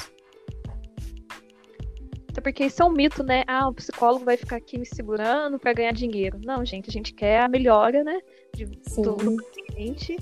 Até 2.30 2.40
porque 2.40 2.64
isso 2.66 2.80
é 2.80 2.84
um 2.84 2.90
mito, 2.90 3.24
né? 3.24 3.42
Ah, 3.46 3.68
o 3.68 3.74
psicólogo 3.74 4.24
vai 4.24 4.36
ficar 4.36 4.56
aqui 4.56 4.78
me 4.78 4.86
segurando 4.86 5.58
para 5.58 5.72
ganhar 5.72 5.92
dinheiro. 5.92 6.38
Não, 6.44 6.64
gente, 6.64 6.88
a 6.88 6.92
gente 6.92 7.12
quer 7.12 7.40
a 7.42 7.48
melhora, 7.48 8.04
né? 8.04 8.20
De, 8.54 8.66
do, 8.66 9.16
do 9.16 9.36
paciente, 9.36 10.16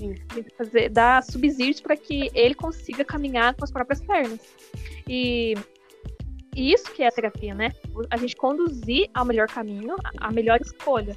fazer, 0.57 0.89
dar 0.89 1.21
subsídios 1.23 1.81
para 1.81 1.95
que 1.95 2.31
ele 2.33 2.55
consiga 2.55 3.05
caminhar 3.05 3.55
com 3.55 3.63
as 3.63 3.71
próprias 3.71 4.01
pernas. 4.01 4.39
E 5.07 5.53
isso 6.59 6.91
que 6.93 7.03
é 7.03 7.07
a 7.07 7.11
terapia, 7.11 7.53
né? 7.53 7.71
A 8.09 8.17
gente 8.17 8.35
conduzir 8.35 9.09
ao 9.13 9.25
melhor 9.25 9.47
caminho, 9.47 9.95
a 10.17 10.31
melhor 10.31 10.59
escolha. 10.61 11.15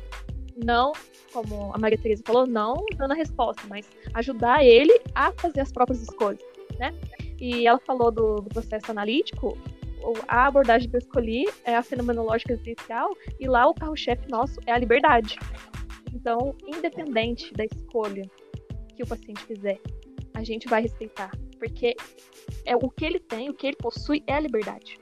Não, 0.65 0.93
como 1.33 1.73
a 1.75 1.79
Maria 1.79 1.99
Teresa 1.99 2.23
falou, 2.27 2.47
não 2.47 2.85
dando 2.97 3.13
a 3.13 3.15
resposta, 3.15 3.63
mas 3.69 3.89
ajudar 4.15 4.65
ele 4.65 5.01
a 5.15 5.33
fazer 5.33 5.61
as 5.61 5.73
próprias 5.73 6.03
escolhas, 6.03 6.43
né? 6.79 6.95
E 7.41 7.67
ela 7.67 7.79
falou 7.79 8.11
do, 8.11 8.37
do 8.37 8.51
processo 8.51 8.91
analítico, 8.91 9.57
a 10.29 10.47
abordagem 10.47 10.91
que 10.91 10.97
eu 10.97 10.99
escolhi 10.99 11.49
é 11.65 11.77
a 11.77 11.83
fenomenológica 11.83 12.53
existencial, 12.53 13.17
e 13.39 13.49
lá 13.49 13.67
o 13.67 13.75
carro-chefe 13.75 14.29
nosso 14.29 14.61
é 14.67 14.73
a 14.73 14.79
liberdade. 14.79 15.39
Então, 16.13 16.55
independente 16.67 17.53
da 17.55 17.65
escolha 17.65 18.29
que 18.95 19.03
o 19.03 19.07
paciente 19.07 19.43
fizer, 19.45 19.81
a 20.35 20.45
gente 20.45 20.69
vai 20.69 20.83
respeitar, 20.83 21.31
porque 21.59 21.95
é 22.65 22.77
o 22.77 22.91
que 22.91 23.05
ele 23.05 23.21
tem, 23.21 23.49
o 23.49 23.55
que 23.55 23.67
ele 23.67 23.77
possui 23.77 24.23
é 24.27 24.35
a 24.35 24.41
liberdade. 24.41 24.99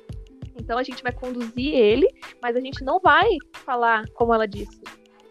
Então 0.60 0.78
a 0.78 0.82
gente 0.82 1.02
vai 1.02 1.12
conduzir 1.12 1.74
ele, 1.74 2.06
mas 2.40 2.54
a 2.54 2.60
gente 2.60 2.84
não 2.84 3.00
vai 3.00 3.28
falar, 3.64 4.04
como 4.14 4.34
ela 4.34 4.46
disse, 4.46 4.80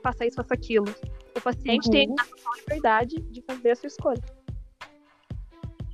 faça 0.02 0.26
isso, 0.26 0.36
faça 0.36 0.54
aquilo. 0.54 0.94
O 1.38 1.42
paciente 1.42 1.86
uhum. 1.86 1.92
tem 1.92 2.16
a 2.18 2.60
liberdade 2.60 3.22
de 3.22 3.42
fazer 3.42 3.72
a 3.72 3.76
sua 3.76 3.88
escolha. 3.88 4.24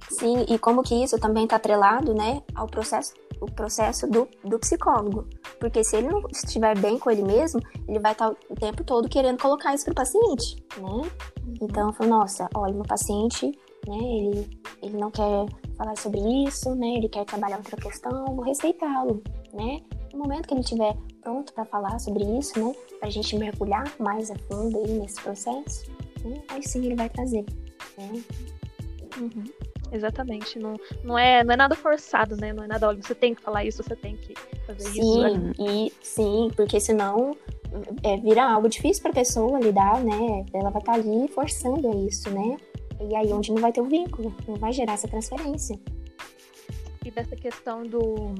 Sim, 0.09 0.45
e 0.47 0.57
como 0.57 0.81
que 0.81 0.95
isso 0.95 1.19
também 1.19 1.43
está 1.43 1.57
atrelado, 1.57 2.13
né, 2.13 2.41
ao 2.53 2.67
processo, 2.67 3.13
o 3.41 3.47
processo 3.47 4.07
do, 4.07 4.27
do 4.43 4.57
psicólogo. 4.59 5.27
Porque 5.59 5.83
se 5.83 5.97
ele 5.97 6.07
não 6.07 6.21
estiver 6.31 6.77
bem 6.77 6.97
com 6.97 7.11
ele 7.11 7.23
mesmo, 7.23 7.59
ele 7.87 7.99
vai 7.99 8.13
estar 8.13 8.29
tá 8.29 8.35
o 8.49 8.55
tempo 8.55 8.83
todo 8.83 9.09
querendo 9.09 9.41
colocar 9.41 9.73
isso 9.73 9.83
para 9.85 9.91
o 9.91 9.95
paciente, 9.95 10.63
né? 10.77 10.87
Uhum. 10.87 11.09
Então, 11.61 11.87
eu 11.87 11.93
falo, 11.93 12.09
nossa, 12.09 12.47
olha, 12.53 12.73
meu 12.73 12.83
paciente, 12.83 13.47
né, 13.87 13.97
ele, 13.97 14.59
ele 14.81 14.97
não 14.97 15.11
quer 15.11 15.45
falar 15.75 15.95
sobre 15.97 16.19
isso, 16.45 16.73
né? 16.75 16.95
Ele 16.95 17.09
quer 17.09 17.25
trabalhar 17.25 17.57
outra 17.57 17.77
questão, 17.77 18.25
vou 18.25 18.43
respeitá-lo, 18.43 19.21
né? 19.53 19.81
No 20.13 20.19
momento 20.19 20.47
que 20.47 20.53
ele 20.53 20.61
estiver 20.61 20.95
pronto 21.21 21.53
para 21.53 21.65
falar 21.65 21.99
sobre 21.99 22.23
isso, 22.37 22.59
né? 22.59 22.73
Para 22.99 23.07
a 23.07 23.11
gente 23.11 23.37
mergulhar 23.37 23.91
mais 23.99 24.31
a 24.31 24.35
fundo 24.49 24.77
aí 24.79 24.99
nesse 24.99 25.21
processo, 25.21 25.91
né? 26.23 26.41
aí 26.49 26.63
sim 26.63 26.85
ele 26.85 26.95
vai 26.95 27.09
trazer, 27.09 27.45
né? 27.97 28.23
Uhum. 29.17 29.45
Exatamente. 29.91 30.59
Não, 30.59 30.75
não, 31.03 31.17
é, 31.17 31.43
não 31.43 31.53
é 31.53 31.57
nada 31.57 31.75
forçado, 31.75 32.35
né? 32.35 32.53
Não 32.53 32.63
é 32.63 32.67
nada, 32.67 32.87
olha, 32.87 33.01
você 33.01 33.15
tem 33.15 33.33
que 33.33 33.41
falar 33.41 33.63
isso, 33.65 33.83
você 33.83 33.95
tem 33.95 34.17
que 34.17 34.33
fazer 34.65 34.89
sim, 34.89 34.99
isso. 34.99 35.29
Sim, 35.29 35.51
e 35.59 35.93
sim, 36.01 36.51
porque 36.55 36.79
senão 36.79 37.35
é, 38.03 38.17
vira 38.17 38.43
algo 38.43 38.67
difícil 38.69 39.01
para 39.01 39.11
a 39.11 39.15
pessoa 39.15 39.59
lidar, 39.59 40.03
né? 40.03 40.45
Ela 40.53 40.69
vai 40.69 40.81
estar 40.81 40.93
tá 40.93 40.99
ali 40.99 41.27
forçando 41.29 42.07
isso, 42.07 42.29
né? 42.29 42.57
E 42.99 43.15
aí 43.15 43.31
onde 43.33 43.51
não 43.51 43.61
vai 43.61 43.71
ter 43.71 43.81
o 43.81 43.85
vínculo, 43.85 44.33
não 44.47 44.55
vai 44.55 44.71
gerar 44.71 44.93
essa 44.93 45.07
transferência. 45.07 45.79
E 47.03 47.11
dessa 47.11 47.35
questão 47.35 47.83
do, 47.83 48.33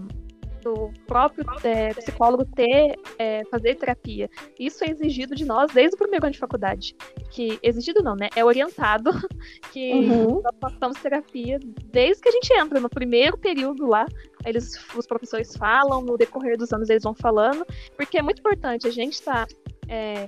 do 0.66 0.92
próprio 1.06 1.46
é, 1.64 1.94
psicólogo 1.94 2.44
ter, 2.44 2.98
é, 3.20 3.44
fazer 3.46 3.76
terapia. 3.76 4.28
Isso 4.60 4.84
é 4.84 4.90
exigido 4.90 5.36
de 5.36 5.46
nós 5.46 5.72
desde 5.72 5.96
o 5.96 6.00
primeiro 6.00 6.26
ano 6.26 6.34
de 6.34 6.40
faculdade. 6.40 6.96
Que, 7.30 7.60
exigido 7.62 8.02
não, 8.02 8.16
né? 8.16 8.30
É 8.36 8.44
orientado 8.44 9.12
que 9.72 9.94
uhum. 9.94 10.42
nós 10.42 10.56
façamos 10.60 11.00
terapia 11.00 11.60
desde 11.92 12.24
que 12.24 12.30
a 12.30 12.32
gente 12.32 12.52
entra, 12.54 12.80
no 12.80 12.90
primeiro 12.90 13.38
período 13.38 13.86
lá. 13.86 14.08
Eles, 14.44 14.74
os 14.96 15.06
professores 15.06 15.56
falam, 15.56 16.02
no 16.02 16.18
decorrer 16.18 16.58
dos 16.58 16.74
anos 16.74 16.90
eles 16.90 17.04
vão 17.04 17.14
falando, 17.14 17.64
porque 17.96 18.18
é 18.18 18.24
muito 18.24 18.40
importante 18.40 18.88
a 18.88 18.92
gente 18.92 19.14
estar. 19.14 19.46
Tá, 19.46 19.56
é, 19.88 20.28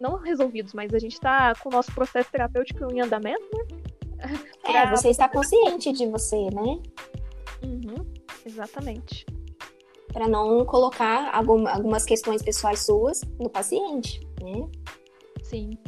não 0.00 0.18
resolvidos, 0.18 0.72
mas 0.72 0.92
a 0.94 0.98
gente 0.98 1.14
está 1.14 1.54
com 1.56 1.68
o 1.68 1.72
nosso 1.72 1.92
processo 1.92 2.30
terapêutico 2.30 2.92
em 2.92 3.00
andamento, 3.00 3.44
né? 3.52 4.38
É, 4.64 4.90
você 4.90 5.10
está 5.10 5.28
consciente 5.28 5.92
de 5.92 6.06
você, 6.06 6.48
né? 6.50 6.80
Uhum, 7.62 8.04
exatamente 8.44 9.24
para 10.12 10.28
não 10.28 10.64
colocar 10.64 11.30
algumas 11.32 12.04
questões 12.04 12.42
pessoais 12.42 12.80
suas 12.80 13.22
no 13.38 13.48
paciente, 13.48 14.20
né? 14.42 14.66
Sim. 15.42 15.78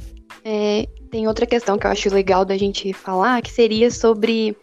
É, 0.44 0.87
tem 1.11 1.27
outra 1.27 1.46
questão 1.46 1.77
que 1.77 1.87
eu 1.87 1.90
acho 1.90 2.09
legal 2.14 2.44
da 2.44 2.57
gente 2.57 2.92
falar, 2.92 3.42
que 3.42 3.51
seria 3.51 3.90
sobre 3.90 4.57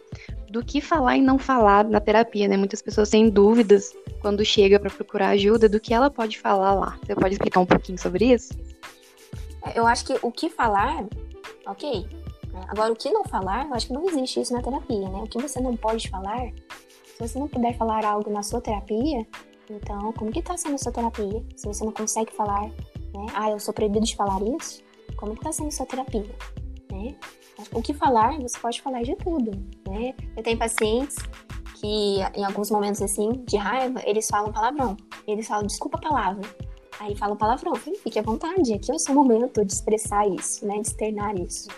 do 0.50 0.64
que 0.64 0.80
falar 0.80 1.18
e 1.18 1.20
não 1.20 1.38
falar 1.38 1.84
na 1.84 2.00
terapia, 2.00 2.48
né? 2.48 2.56
Muitas 2.56 2.80
pessoas 2.80 3.10
têm 3.10 3.28
dúvidas 3.28 3.94
quando 4.20 4.44
chega 4.44 4.80
para 4.80 4.90
procurar 4.90 5.28
ajuda 5.30 5.68
do 5.68 5.78
que 5.78 5.92
ela 5.92 6.10
pode 6.10 6.38
falar 6.38 6.72
lá. 6.72 6.98
Você 7.04 7.14
pode 7.14 7.34
explicar 7.34 7.60
um 7.60 7.66
pouquinho 7.66 7.98
sobre 7.98 8.32
isso? 8.32 8.54
Eu 9.74 9.86
acho 9.86 10.04
que 10.04 10.18
o 10.22 10.30
que 10.30 10.48
falar, 10.48 11.04
ok. 11.66 12.08
Agora, 12.68 12.92
o 12.92 12.96
que 12.96 13.10
não 13.10 13.24
falar, 13.24 13.66
eu 13.66 13.74
acho 13.74 13.86
que 13.86 13.92
não 13.92 14.04
existe 14.06 14.40
isso 14.40 14.52
na 14.52 14.62
terapia, 14.62 15.08
né? 15.08 15.22
O 15.22 15.28
que 15.28 15.40
você 15.40 15.60
não 15.60 15.76
pode 15.76 16.08
falar, 16.08 16.52
se 17.04 17.18
você 17.18 17.38
não 17.38 17.48
puder 17.48 17.76
falar 17.76 18.04
algo 18.04 18.30
na 18.30 18.42
sua 18.42 18.60
terapia, 18.60 19.26
então, 19.70 20.12
como 20.14 20.32
que 20.32 20.42
tá 20.42 20.56
sendo 20.56 20.76
a 20.76 20.78
sua 20.78 20.92
terapia? 20.92 21.44
Se 21.56 21.66
você 21.66 21.84
não 21.84 21.92
consegue 21.92 22.32
falar, 22.32 22.68
né? 22.68 23.26
Ah, 23.34 23.50
eu 23.50 23.60
sou 23.60 23.74
proibido 23.74 24.04
de 24.04 24.16
falar 24.16 24.40
isso. 24.58 24.82
Como 25.16 25.34
que 25.34 25.42
tá 25.42 25.52
sendo 25.52 25.68
a 25.68 25.72
sua 25.72 25.86
terapia? 25.86 26.24
Né? 26.90 27.14
O 27.72 27.82
que 27.82 27.92
falar, 27.92 28.38
você 28.38 28.58
pode 28.58 28.80
falar 28.80 29.02
de 29.02 29.14
tudo, 29.16 29.50
né? 29.86 30.14
Eu 30.36 30.42
tenho 30.42 30.56
pacientes 30.56 31.16
que, 31.80 32.20
em 32.34 32.44
alguns 32.44 32.70
momentos, 32.70 33.02
assim, 33.02 33.44
de 33.46 33.56
raiva, 33.56 34.00
eles 34.04 34.26
falam 34.28 34.52
palavrão. 34.52 34.96
Eles 35.26 35.46
falam, 35.46 35.66
desculpa 35.66 35.98
a 35.98 36.00
palavra. 36.00 36.48
Aí 37.00 37.16
falam 37.16 37.36
palavrão. 37.36 37.74
Fique 37.74 38.18
à 38.18 38.22
vontade, 38.22 38.74
aqui 38.74 38.90
é 38.90 38.94
o 38.94 38.98
seu 38.98 39.14
momento 39.14 39.64
de 39.64 39.72
expressar 39.72 40.28
isso, 40.28 40.66
né? 40.66 40.74
De 40.80 40.88
externar 40.88 41.38
isso. 41.38 41.68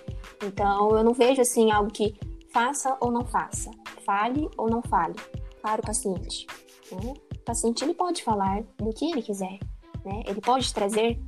Então, 0.42 0.96
eu 0.96 1.04
não 1.04 1.12
vejo, 1.12 1.40
assim, 1.40 1.70
algo 1.70 1.90
que 1.90 2.14
faça 2.52 2.96
ou 3.00 3.10
não 3.10 3.24
faça. 3.24 3.70
Fale 4.04 4.48
ou 4.56 4.68
não 4.68 4.82
fale 4.82 5.14
para 5.62 5.80
o 5.80 5.84
paciente. 5.84 6.46
Né? 6.90 7.14
O 7.34 7.44
paciente 7.44 7.84
ele 7.84 7.94
pode 7.94 8.22
falar 8.22 8.62
do 8.78 8.90
que 8.90 9.10
ele 9.10 9.22
quiser, 9.22 9.58
né? 10.04 10.22
Ele 10.26 10.40
pode 10.40 10.72
trazer 10.72 11.20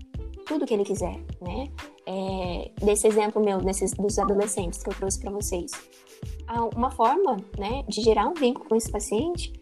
tudo 0.46 0.66
que 0.66 0.74
ele 0.74 0.84
quiser, 0.84 1.16
né? 1.40 1.68
É, 2.04 2.70
desse 2.84 3.06
exemplo 3.06 3.42
meu, 3.42 3.58
desses, 3.58 3.92
dos 3.92 4.18
adolescentes 4.18 4.82
que 4.82 4.90
eu 4.90 4.94
trouxe 4.94 5.20
para 5.20 5.30
vocês. 5.30 5.70
Uma 6.76 6.90
forma, 6.90 7.36
né, 7.58 7.82
de 7.88 8.02
gerar 8.02 8.26
um 8.26 8.34
vínculo 8.34 8.68
com 8.68 8.76
esse 8.76 8.90
paciente, 8.90 9.52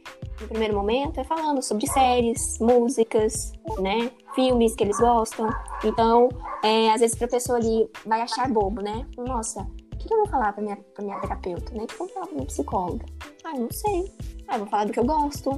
no 0.41 0.49
primeiro 0.49 0.75
momento, 0.75 1.21
é 1.21 1.25
falando 1.25 1.63
sobre 1.63 1.87
séries, 1.87 2.59
músicas, 2.61 3.53
né, 3.79 4.11
filmes 4.35 4.75
que 4.75 4.85
eles 4.85 4.99
gostam. 4.99 5.49
Então, 5.85 6.29
é, 6.65 6.91
às 6.91 7.01
vezes 7.01 7.21
a 7.23 7.29
pessoa 7.29 7.59
ali 7.59 7.89
vai 8.07 8.23
achar 8.23 8.49
bobo, 8.49 8.83
né? 8.83 9.07
Nossa, 9.17 9.61
o 9.61 9.97
que 9.99 10.13
eu 10.13 10.19
vou 10.19 10.29
falar 10.29 10.53
para 10.53 10.63
minha, 10.63 10.77
pra 10.77 11.05
minha 11.05 11.21
terapeuta, 11.21 11.75
né? 11.75 11.85
O 11.85 11.87
que 11.87 11.95
eu 11.95 11.99
vou 11.99 12.09
falar 12.09 12.27
pra 12.27 12.35
minha 12.35 12.47
psicóloga? 12.47 13.07
Ah, 13.45 13.53
não 13.55 13.69
sei. 13.71 14.13
Ah, 14.49 14.55
eu 14.55 14.61
vou 14.61 14.69
falar 14.69 14.85
do 14.87 14.93
que 14.93 15.01
eu 15.01 15.05
gosto, 15.05 15.51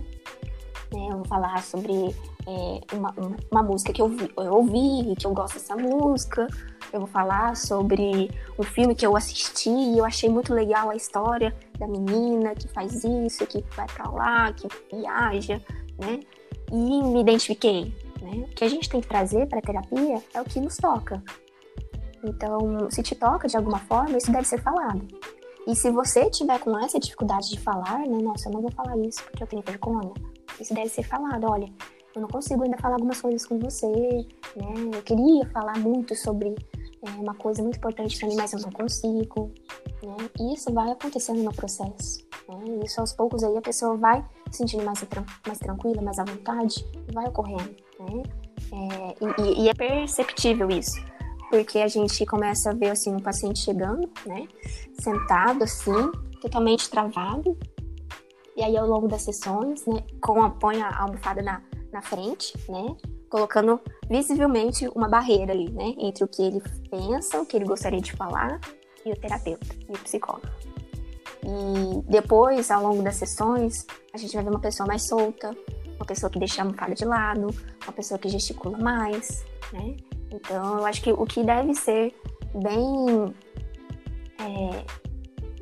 né? 0.92 1.08
Eu 1.10 1.16
vou 1.18 1.26
falar 1.26 1.62
sobre 1.62 2.14
é, 2.46 2.96
uma, 2.96 3.14
uma 3.50 3.62
música 3.62 3.92
que 3.92 4.02
eu, 4.02 4.08
vi, 4.08 4.30
eu 4.36 4.52
ouvi, 4.54 5.14
que 5.16 5.26
eu 5.26 5.32
gosto 5.32 5.54
dessa 5.54 5.76
música. 5.76 6.46
Eu 6.92 7.00
vou 7.00 7.08
falar 7.08 7.56
sobre 7.56 8.30
um 8.58 8.62
filme 8.62 8.94
que 8.94 9.06
eu 9.06 9.16
assisti 9.16 9.70
e 9.70 9.98
eu 9.98 10.04
achei 10.04 10.28
muito 10.28 10.52
legal 10.52 10.90
a 10.90 10.96
história 10.96 11.54
da 11.78 11.86
menina 11.86 12.54
que 12.54 12.68
faz 12.68 13.02
isso, 13.04 13.46
que 13.46 13.64
vai 13.74 13.86
para 13.86 14.10
lá, 14.10 14.52
que 14.52 14.68
viaja, 14.94 15.60
né? 15.98 16.20
E 16.70 17.02
me 17.02 17.20
identifiquei. 17.20 17.94
Né? 18.20 18.44
O 18.50 18.54
que 18.54 18.64
a 18.64 18.68
gente 18.68 18.88
tem 18.88 19.00
que 19.00 19.08
trazer 19.08 19.46
para 19.46 19.60
terapia 19.60 20.22
é 20.34 20.40
o 20.40 20.44
que 20.44 20.60
nos 20.60 20.76
toca. 20.76 21.22
Então, 22.24 22.88
se 22.90 23.02
te 23.02 23.14
toca 23.14 23.48
de 23.48 23.56
alguma 23.56 23.78
forma, 23.78 24.16
isso 24.16 24.30
deve 24.30 24.46
ser 24.46 24.60
falado. 24.62 25.06
E 25.66 25.74
se 25.74 25.90
você 25.90 26.28
tiver 26.28 26.58
com 26.58 26.76
essa 26.78 26.98
dificuldade 26.98 27.50
de 27.50 27.58
falar, 27.60 28.00
né? 28.00 28.18
Nossa, 28.22 28.48
eu 28.48 28.52
não 28.52 28.60
vou 28.60 28.70
falar 28.70 28.96
isso 28.98 29.22
porque 29.24 29.42
eu 29.42 29.46
tenho 29.46 29.62
vergonha 29.62 30.12
isso 30.60 30.74
deve 30.74 30.88
ser 30.88 31.02
falado. 31.02 31.44
Olha, 31.44 31.68
eu 32.14 32.20
não 32.20 32.28
consigo 32.28 32.62
ainda 32.62 32.76
falar 32.78 32.94
algumas 32.94 33.20
coisas 33.20 33.46
com 33.46 33.58
você, 33.58 33.86
né? 33.88 34.74
Eu 34.94 35.02
queria 35.02 35.48
falar 35.50 35.78
muito 35.78 36.14
sobre 36.14 36.54
é, 37.02 37.10
uma 37.10 37.34
coisa 37.34 37.62
muito 37.62 37.76
importante 37.76 38.18
para 38.18 38.28
mim, 38.28 38.36
mas 38.36 38.52
eu 38.52 38.60
não 38.60 38.70
consigo, 38.70 39.50
né? 40.02 40.16
E 40.38 40.54
isso 40.54 40.72
vai 40.72 40.90
acontecendo 40.90 41.42
no 41.42 41.52
processo, 41.52 42.26
né? 42.48 42.80
Isso 42.84 43.00
aos 43.00 43.12
poucos 43.12 43.42
aí 43.42 43.56
a 43.56 43.62
pessoa 43.62 43.96
vai 43.96 44.24
se 44.50 44.58
sentindo 44.58 44.84
mais, 44.84 45.02
mais 45.46 45.58
tranquila, 45.58 46.02
mais 46.02 46.18
à 46.18 46.24
vontade, 46.24 46.84
e 47.08 47.14
vai 47.14 47.26
ocorrendo, 47.26 47.74
né? 48.00 48.22
É, 48.72 49.42
e, 49.42 49.62
e 49.64 49.68
é 49.68 49.74
perceptível 49.74 50.68
isso, 50.70 51.02
porque 51.50 51.78
a 51.78 51.88
gente 51.88 52.24
começa 52.26 52.70
a 52.70 52.74
ver 52.74 52.90
assim 52.90 53.14
um 53.14 53.20
paciente 53.20 53.60
chegando, 53.60 54.08
né? 54.26 54.46
Sentado 55.00 55.64
assim, 55.64 56.12
totalmente 56.40 56.90
travado, 56.90 57.56
e 58.56 58.62
aí, 58.62 58.76
ao 58.76 58.86
longo 58.86 59.08
das 59.08 59.22
sessões, 59.22 59.84
né, 59.86 60.04
com, 60.20 60.50
põe 60.50 60.80
a 60.82 61.00
almofada 61.00 61.40
na, 61.40 61.62
na 61.92 62.02
frente, 62.02 62.56
né, 62.68 62.96
colocando 63.28 63.80
visivelmente 64.08 64.88
uma 64.94 65.08
barreira 65.08 65.52
ali, 65.52 65.70
né, 65.70 65.94
entre 65.98 66.24
o 66.24 66.28
que 66.28 66.42
ele 66.42 66.62
pensa, 66.90 67.40
o 67.40 67.46
que 67.46 67.56
ele 67.56 67.64
gostaria 67.64 68.00
de 68.00 68.12
falar, 68.12 68.60
e 69.04 69.10
o 69.10 69.16
terapeuta, 69.16 69.74
e 69.88 69.92
o 69.92 69.98
psicólogo. 69.98 70.46
E 71.44 72.02
depois, 72.08 72.70
ao 72.70 72.82
longo 72.82 73.02
das 73.02 73.16
sessões, 73.16 73.86
a 74.12 74.16
gente 74.16 74.34
vai 74.34 74.44
ver 74.44 74.50
uma 74.50 74.60
pessoa 74.60 74.86
mais 74.86 75.02
solta, 75.02 75.56
uma 75.96 76.06
pessoa 76.06 76.30
que 76.30 76.38
deixa 76.38 76.62
a 76.62 76.64
almofada 76.64 76.94
de 76.94 77.04
lado, 77.04 77.48
uma 77.82 77.92
pessoa 77.92 78.18
que 78.18 78.28
gesticula 78.28 78.78
mais, 78.78 79.44
né? 79.72 79.96
Então, 80.30 80.78
eu 80.78 80.86
acho 80.86 81.02
que 81.02 81.12
o 81.12 81.24
que 81.26 81.42
deve 81.42 81.74
ser 81.74 82.14
bem, 82.54 83.34
é, 84.38 84.84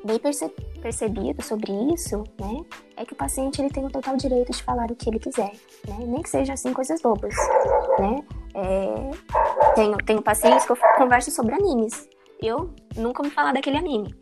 bem 0.05 0.19
percebido 0.19 0.71
percebido 0.81 1.43
sobre 1.43 1.73
isso, 1.95 2.25
né, 2.41 2.65
é 3.01 3.05
que 3.05 3.15
o 3.15 3.17
paciente 3.17 3.61
ele 3.61 3.71
tem 3.71 3.85
o 3.85 3.91
total 3.91 4.15
direito 4.17 4.53
de 4.53 4.63
falar 4.63 4.91
o 4.91 4.95
que 4.95 5.09
ele 5.09 5.19
quiser, 5.19 5.53
né, 5.89 5.97
nem 6.01 6.21
que 6.21 6.29
seja 6.29 6.53
assim 6.53 6.73
coisas 6.73 7.01
bobas, 7.01 7.35
né. 7.99 8.23
É, 8.55 9.75
tenho, 9.75 9.97
tenho 9.99 10.23
pacientes 10.23 10.67
que 10.67 10.73
eu 10.73 10.77
converso 10.99 11.31
sobre 11.31 11.55
animes. 11.55 12.09
Eu 12.43 12.75
nunca 12.97 13.23
ouvi 13.23 13.35
falar 13.35 13.53
daquele 13.53 13.79
anime, 13.79 14.15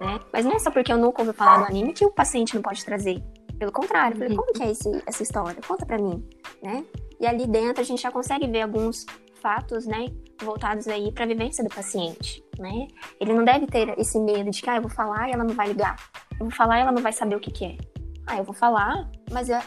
né, 0.00 0.18
mas 0.32 0.46
não 0.46 0.52
é 0.52 0.58
só 0.58 0.70
porque 0.70 0.90
eu 0.90 0.96
nunca 0.96 1.20
ouvi 1.20 1.34
falar 1.34 1.58
do 1.58 1.66
anime 1.66 1.92
que 1.92 2.06
o 2.06 2.10
paciente 2.10 2.54
não 2.54 2.62
pode 2.62 2.82
trazer. 2.84 3.22
Pelo 3.58 3.70
contrário, 3.70 4.16
falei, 4.16 4.34
como 4.34 4.52
que 4.52 4.62
é 4.62 4.70
esse, 4.70 5.02
essa 5.06 5.22
história? 5.22 5.60
Conta 5.66 5.84
pra 5.84 5.98
mim, 5.98 6.26
né? 6.62 6.84
E 7.20 7.26
ali 7.26 7.46
dentro 7.46 7.82
a 7.82 7.84
gente 7.84 8.02
já 8.02 8.10
consegue 8.10 8.46
ver 8.48 8.62
alguns 8.62 9.04
fatos, 9.40 9.86
né, 9.86 10.06
voltados 10.42 10.88
aí 10.88 11.12
para 11.12 11.24
a 11.24 11.26
vivência 11.26 11.62
do 11.62 11.70
paciente, 11.70 12.42
né? 12.58 12.88
Ele 13.20 13.34
não 13.34 13.44
deve 13.44 13.66
ter 13.66 13.96
esse 13.98 14.18
medo 14.18 14.50
de 14.50 14.62
que, 14.62 14.70
ah, 14.70 14.76
eu 14.76 14.82
vou 14.82 14.90
falar 14.90 15.28
e 15.28 15.32
ela 15.32 15.44
não 15.44 15.54
vai 15.54 15.68
ligar. 15.68 15.96
Eu 16.32 16.46
vou 16.46 16.50
falar 16.50 16.78
e 16.78 16.82
ela 16.82 16.92
não 16.92 17.02
vai 17.02 17.12
saber 17.12 17.36
o 17.36 17.40
que, 17.40 17.50
que 17.50 17.64
é. 17.64 17.91
Ah, 18.26 18.38
eu 18.38 18.44
vou 18.44 18.54
falar, 18.54 19.10
mas 19.30 19.48
eu, 19.48 19.58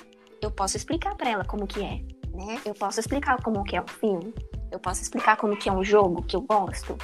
eu 0.41 0.51
posso 0.51 0.77
explicar 0.77 1.15
para 1.15 1.29
ela 1.29 1.45
como 1.45 1.67
que 1.67 1.81
é, 1.81 2.01
né? 2.33 2.61
Eu 2.65 2.73
posso 2.73 2.99
explicar 2.99 3.41
como 3.41 3.63
que 3.63 3.75
é 3.75 3.81
um 3.81 3.87
filme. 3.87 4.33
Eu 4.71 4.79
posso 4.79 5.01
explicar 5.01 5.37
como 5.37 5.55
que 5.57 5.69
é 5.69 5.71
um 5.71 5.83
jogo 5.83 6.23
que 6.23 6.35
eu 6.35 6.41
gosto, 6.41 6.97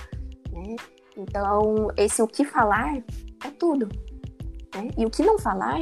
né? 0.51 0.75
Então, 1.15 1.89
esse 1.97 2.21
o 2.21 2.27
que 2.27 2.45
falar 2.45 2.97
é 2.97 3.51
tudo, 3.57 3.87
né? 4.73 4.89
E 4.97 5.05
o 5.05 5.09
que 5.09 5.23
não 5.23 5.37
falar, 5.37 5.79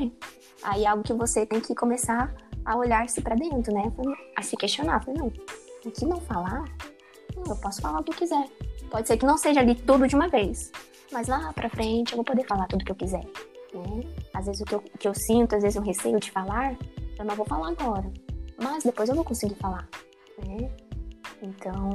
aí 0.64 0.84
é 0.84 0.88
algo 0.88 1.04
que 1.04 1.14
você 1.14 1.46
tem 1.46 1.60
que 1.60 1.76
começar 1.76 2.34
a 2.66 2.76
olhar-se 2.76 3.22
para 3.22 3.36
dentro, 3.36 3.74
né? 3.74 3.92
A 4.36 4.42
se 4.42 4.58
questionar. 4.58 5.04
Falei, 5.04 5.20
não, 5.20 5.28
o 5.86 5.92
que 5.92 6.06
não 6.06 6.20
falar, 6.22 6.66
eu 7.36 7.56
posso 7.56 7.82
falar 7.82 8.00
o 8.00 8.04
que 8.04 8.12
eu 8.12 8.18
quiser. 8.18 8.46
Pode 8.90 9.08
ser 9.08 9.18
que 9.18 9.26
não 9.26 9.38
seja 9.38 9.60
ali 9.60 9.76
tudo 9.76 10.08
de 10.08 10.16
uma 10.16 10.28
vez, 10.28 10.72
mas 11.12 11.28
lá 11.28 11.54
pra 11.54 11.70
frente 11.70 12.14
eu 12.14 12.18
vou 12.18 12.26
poder 12.26 12.46
falar 12.46 12.68
tudo 12.68 12.84
que 12.84 12.92
eu 12.92 12.96
quiser. 12.96 13.24
Né? 13.74 14.02
Às 14.34 14.46
vezes 14.46 14.62
o 14.62 14.66
que 14.66 14.76
eu, 14.76 14.82
que 14.82 15.08
eu 15.08 15.14
sinto, 15.14 15.56
às 15.56 15.64
vezes 15.64 15.78
um 15.78 15.86
receio 15.86 16.20
de 16.20 16.32
falar, 16.32 16.76
eu 17.18 17.26
não 17.26 17.36
vou 17.36 17.46
falar 17.46 17.70
agora. 17.70 18.12
mas 18.62 18.84
depois 18.84 19.10
eu 19.10 19.16
vou 19.16 19.24
conseguir 19.24 19.56
falar, 19.56 19.88
né? 20.46 20.70
Então, 21.42 21.90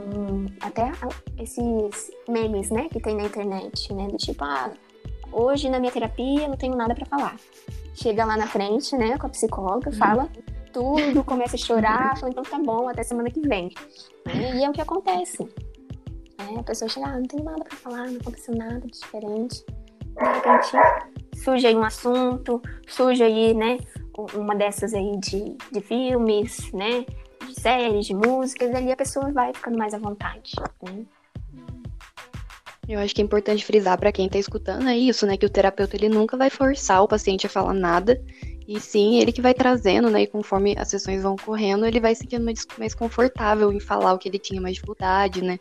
até 0.60 0.90
esses 1.38 2.10
memes, 2.28 2.70
né, 2.70 2.88
que 2.88 2.98
tem 2.98 3.14
na 3.14 3.24
internet, 3.24 3.92
né, 3.92 4.08
do 4.08 4.16
tipo, 4.16 4.42
ah, 4.42 4.72
hoje 5.30 5.68
na 5.68 5.78
minha 5.78 5.92
terapia 5.92 6.44
eu 6.44 6.48
não 6.48 6.56
tenho 6.56 6.74
nada 6.74 6.94
para 6.94 7.04
falar. 7.04 7.36
Chega 7.94 8.24
lá 8.24 8.36
na 8.36 8.46
frente, 8.46 8.96
né, 8.96 9.18
com 9.18 9.26
a 9.26 9.30
psicóloga, 9.30 9.90
uhum. 9.90 9.96
fala 9.96 10.30
tudo, 10.74 11.22
começa 11.24 11.54
a 11.54 11.58
chorar, 11.58 12.18
fala, 12.18 12.32
então 12.32 12.42
tá 12.42 12.58
bom, 12.58 12.88
até 12.88 13.02
semana 13.02 13.30
que 13.30 13.40
vem. 13.40 13.70
Né? 14.26 14.56
E 14.56 14.64
é 14.64 14.68
o 14.68 14.72
que 14.72 14.80
acontece. 14.80 15.44
Né? 15.44 16.56
A 16.58 16.62
pessoa 16.62 16.88
chega, 16.88 17.06
ah, 17.06 17.18
não 17.18 17.26
tenho 17.26 17.44
nada 17.44 17.64
para 17.64 17.76
falar, 17.76 18.10
não 18.10 18.20
aconteceu 18.20 18.54
nada 18.56 18.80
de 18.80 18.98
diferente. 18.98 19.64
Repente, 20.16 20.76
surge 21.42 21.66
aí 21.66 21.76
um 21.76 21.84
assunto, 21.84 22.62
surge 22.86 23.22
aí, 23.22 23.54
né, 23.54 23.78
uma 24.34 24.54
dessas 24.54 24.94
aí 24.94 25.18
de, 25.18 25.56
de 25.72 25.80
filmes, 25.80 26.72
né, 26.72 27.04
de 27.46 27.60
séries, 27.60 28.06
de 28.06 28.14
músicas, 28.14 28.70
e 28.70 28.76
ali 28.76 28.92
a 28.92 28.96
pessoa 28.96 29.30
vai 29.32 29.52
ficando 29.52 29.76
mais 29.76 29.92
à 29.92 29.98
vontade, 29.98 30.52
né? 30.82 31.04
Eu 32.86 33.00
acho 33.00 33.14
que 33.14 33.22
é 33.22 33.24
importante 33.24 33.64
frisar 33.64 33.98
para 33.98 34.12
quem 34.12 34.26
está 34.26 34.38
escutando 34.38 34.86
é 34.88 34.96
isso, 34.96 35.26
né, 35.26 35.36
que 35.36 35.46
o 35.46 35.50
terapeuta 35.50 35.96
ele 35.96 36.08
nunca 36.08 36.36
vai 36.36 36.50
forçar 36.50 37.02
o 37.02 37.08
paciente 37.08 37.46
a 37.46 37.50
falar 37.50 37.74
nada, 37.74 38.22
e 38.68 38.78
sim 38.78 39.18
ele 39.18 39.32
que 39.32 39.40
vai 39.40 39.54
trazendo, 39.54 40.10
né, 40.10 40.22
e 40.22 40.26
conforme 40.26 40.76
as 40.78 40.88
sessões 40.88 41.22
vão 41.22 41.34
correndo, 41.36 41.86
ele 41.86 41.98
vai 41.98 42.14
se 42.14 42.20
sentindo 42.22 42.44
mais, 42.44 42.66
mais 42.78 42.94
confortável 42.94 43.72
em 43.72 43.80
falar 43.80 44.12
o 44.12 44.18
que 44.18 44.28
ele 44.28 44.38
tinha 44.38 44.60
mais 44.60 44.74
dificuldade, 44.74 45.42
né, 45.42 45.58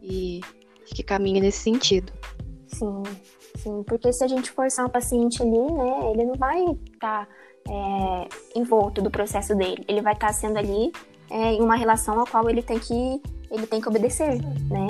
e 0.00 0.40
acho 0.82 0.94
que 0.94 1.02
caminha 1.02 1.40
nesse 1.40 1.58
sentido. 1.58 2.12
Sim, 2.68 3.02
sim, 3.56 3.82
porque 3.84 4.12
se 4.12 4.24
a 4.24 4.28
gente 4.28 4.50
forçar 4.50 4.86
o 4.86 4.90
paciente 4.90 5.42
ali, 5.42 5.50
né, 5.50 6.10
ele 6.12 6.24
não 6.24 6.34
vai 6.34 6.62
estar 6.64 7.26
tá, 7.26 7.28
é, 7.68 8.28
envolto 8.58 9.00
do 9.00 9.10
processo 9.10 9.54
dele, 9.54 9.84
ele 9.88 10.00
vai 10.00 10.14
estar 10.14 10.28
tá 10.28 10.32
sendo 10.32 10.58
ali 10.58 10.92
é, 11.30 11.52
em 11.52 11.60
uma 11.60 11.76
relação 11.76 12.20
a 12.20 12.26
qual 12.26 12.48
ele 12.48 12.62
tem 12.62 12.78
que 12.78 13.20
ele 13.50 13.66
tem 13.66 13.80
que 13.80 13.88
obedecer, 13.88 14.40
né? 14.70 14.86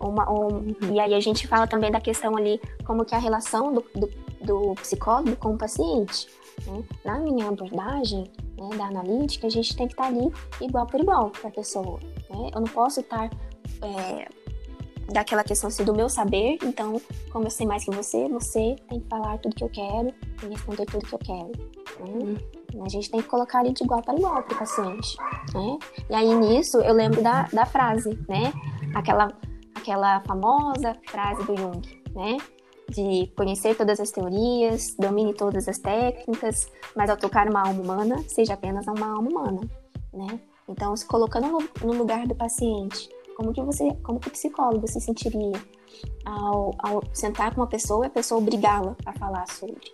Uma, 0.00 0.30
um, 0.30 0.74
e 0.92 0.98
aí 0.98 1.14
a 1.14 1.20
gente 1.20 1.46
fala 1.46 1.66
também 1.66 1.90
da 1.90 2.00
questão 2.00 2.36
ali, 2.36 2.60
como 2.84 3.04
que 3.04 3.14
a 3.14 3.18
relação 3.18 3.72
do, 3.72 3.84
do, 3.94 4.10
do 4.42 4.74
psicólogo 4.74 5.36
com 5.36 5.54
o 5.54 5.58
paciente. 5.58 6.26
Né? 6.66 6.82
Na 7.04 7.18
minha 7.18 7.48
abordagem 7.48 8.30
né, 8.58 8.76
da 8.76 8.86
analítica, 8.86 9.46
a 9.46 9.50
gente 9.50 9.76
tem 9.76 9.86
que 9.86 9.94
estar 9.94 10.06
ali 10.06 10.32
igual 10.60 10.86
por 10.86 11.00
igual 11.00 11.30
para 11.30 11.48
a 11.48 11.52
pessoa. 11.52 11.98
Né? 12.30 12.50
Eu 12.54 12.60
não 12.60 12.68
posso 12.68 13.00
estar 13.00 13.30
é, 13.82 14.28
daquela 15.08 15.44
questão 15.44 15.68
assim, 15.68 15.84
do 15.84 15.94
meu 15.94 16.08
saber, 16.08 16.58
então, 16.62 17.00
como 17.30 17.46
eu 17.46 17.50
sei 17.50 17.66
mais 17.66 17.84
que 17.84 17.90
você, 17.90 18.28
você 18.28 18.76
tem 18.88 19.00
que 19.00 19.08
falar 19.08 19.38
tudo 19.38 19.54
que 19.54 19.64
eu 19.64 19.70
quero 19.70 20.12
e 20.42 20.46
responder 20.46 20.86
tudo 20.86 21.06
que 21.06 21.14
eu 21.14 21.18
quero. 21.18 21.52
Né? 22.00 22.36
Hum. 22.74 22.84
A 22.84 22.88
gente 22.88 23.10
tem 23.10 23.22
que 23.22 23.28
colocar 23.28 23.60
ali 23.60 23.72
de 23.72 23.84
igual 23.84 24.02
para 24.02 24.14
igual 24.14 24.42
para 24.42 24.54
o 24.54 24.58
paciente. 24.58 25.16
Né? 25.54 25.78
E 26.10 26.14
aí 26.14 26.34
nisso 26.34 26.78
eu 26.78 26.92
lembro 26.92 27.22
da, 27.22 27.44
da 27.44 27.64
frase, 27.64 28.18
né? 28.28 28.52
Aquela 28.94 29.32
aquela 29.74 30.20
famosa 30.22 30.96
frase 31.06 31.44
do 31.44 31.56
Jung, 31.56 31.80
né? 32.14 32.36
De 32.88 33.32
conhecer 33.36 33.76
todas 33.76 34.00
as 34.00 34.10
teorias, 34.10 34.94
domine 34.98 35.32
todas 35.32 35.68
as 35.68 35.78
técnicas, 35.78 36.70
mas 36.94 37.08
ao 37.08 37.16
tocar 37.16 37.48
uma 37.48 37.66
alma 37.66 37.82
humana, 37.82 38.16
seja 38.28 38.54
apenas 38.54 38.86
uma 38.86 39.08
alma 39.08 39.30
humana, 39.30 39.60
né? 40.12 40.40
Então, 40.68 40.96
se 40.96 41.06
colocando 41.06 41.58
no 41.82 41.92
lugar 41.92 42.26
do 42.26 42.34
paciente, 42.34 43.08
como 43.36 43.52
que 43.52 43.62
você, 43.62 43.94
como 44.02 44.18
que 44.18 44.28
o 44.28 44.30
psicólogo 44.30 44.88
se 44.88 44.98
sentiria 44.98 45.52
ao, 46.24 46.70
ao 46.78 47.02
sentar 47.12 47.54
com 47.54 47.60
uma 47.60 47.66
pessoa 47.66 48.06
e 48.06 48.08
a 48.08 48.10
pessoa 48.10 48.40
obrigá-la 48.40 48.96
a 49.04 49.12
falar 49.12 49.46
sobre? 49.46 49.92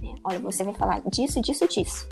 Né? 0.00 0.14
Olha, 0.22 0.38
você 0.38 0.62
vai 0.62 0.72
falar 0.72 1.02
disso, 1.10 1.40
disso, 1.40 1.66
disso. 1.66 2.08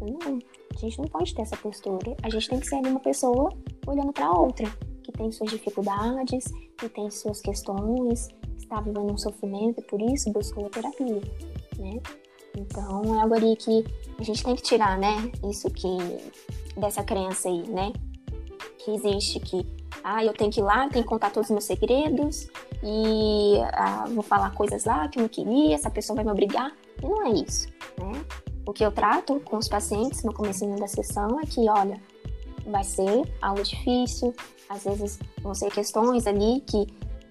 Não, 0.00 0.38
a 0.72 0.78
gente 0.78 0.98
não 0.98 1.08
pode 1.08 1.34
ter 1.34 1.42
essa 1.42 1.56
postura. 1.56 2.16
A 2.22 2.30
gente 2.30 2.48
tem 2.48 2.60
que 2.60 2.66
ser 2.66 2.76
uma 2.76 3.00
pessoa 3.00 3.50
olhando 3.86 4.12
para 4.12 4.30
outra 4.30 4.70
que 5.02 5.10
tem 5.10 5.32
suas 5.32 5.50
dificuldades, 5.50 6.44
que 6.78 6.88
tem 6.88 7.10
suas 7.10 7.40
questões, 7.40 8.28
que 8.56 8.62
está 8.62 8.80
vivendo 8.80 9.12
um 9.12 9.18
sofrimento 9.18 9.80
e 9.80 9.84
por 9.84 10.00
isso 10.00 10.30
buscou 10.30 10.66
a 10.66 10.70
terapia, 10.70 11.20
né? 11.76 12.00
Então 12.56 13.16
é 13.16 13.20
algo 13.20 13.34
ali 13.34 13.56
que 13.56 13.84
a 14.16 14.22
gente 14.22 14.44
tem 14.44 14.54
que 14.54 14.62
tirar, 14.62 14.96
né? 14.96 15.32
Isso 15.50 15.68
que 15.70 15.88
dessa 16.78 17.02
crença 17.02 17.48
aí, 17.48 17.68
né? 17.68 17.92
Que 18.78 18.92
existe 18.92 19.40
que 19.40 19.73
ah, 20.04 20.22
eu 20.22 20.34
tenho 20.34 20.50
que 20.50 20.60
ir 20.60 20.62
lá, 20.62 20.86
tenho 20.90 21.02
que 21.02 21.08
contar 21.08 21.30
todos 21.30 21.48
os 21.48 21.50
meus 21.50 21.64
segredos 21.64 22.46
e 22.82 23.54
ah, 23.72 24.04
vou 24.08 24.22
falar 24.22 24.54
coisas 24.54 24.84
lá 24.84 25.08
que 25.08 25.18
eu 25.18 25.22
não 25.22 25.28
queria, 25.28 25.74
essa 25.74 25.90
pessoa 25.90 26.14
vai 26.14 26.24
me 26.24 26.30
obrigar. 26.30 26.72
E 27.02 27.08
não 27.08 27.26
é 27.26 27.30
isso, 27.30 27.68
né? 27.98 28.12
O 28.66 28.72
que 28.72 28.84
eu 28.84 28.92
trato 28.92 29.40
com 29.40 29.56
os 29.56 29.66
pacientes 29.66 30.22
no 30.22 30.32
começo 30.32 30.66
da 30.76 30.86
sessão 30.86 31.40
é 31.40 31.46
que, 31.46 31.68
olha, 31.68 32.00
vai 32.66 32.84
ser 32.84 33.22
algo 33.40 33.62
difícil, 33.62 34.34
às 34.68 34.84
vezes 34.84 35.18
vão 35.42 35.54
ser 35.54 35.70
questões 35.70 36.26
ali 36.26 36.60
que 36.60 36.86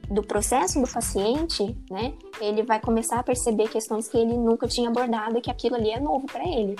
do 0.09 0.21
processo 0.21 0.81
do 0.81 0.87
paciente, 0.87 1.75
né, 1.89 2.13
ele 2.41 2.63
vai 2.63 2.79
começar 2.79 3.19
a 3.19 3.23
perceber 3.23 3.69
questões 3.69 4.07
que 4.07 4.17
ele 4.17 4.35
nunca 4.37 4.67
tinha 4.67 4.89
abordado 4.89 5.37
e 5.37 5.41
que 5.41 5.49
aquilo 5.49 5.75
ali 5.75 5.91
é 5.91 5.99
novo 5.99 6.25
para 6.25 6.43
ele. 6.47 6.75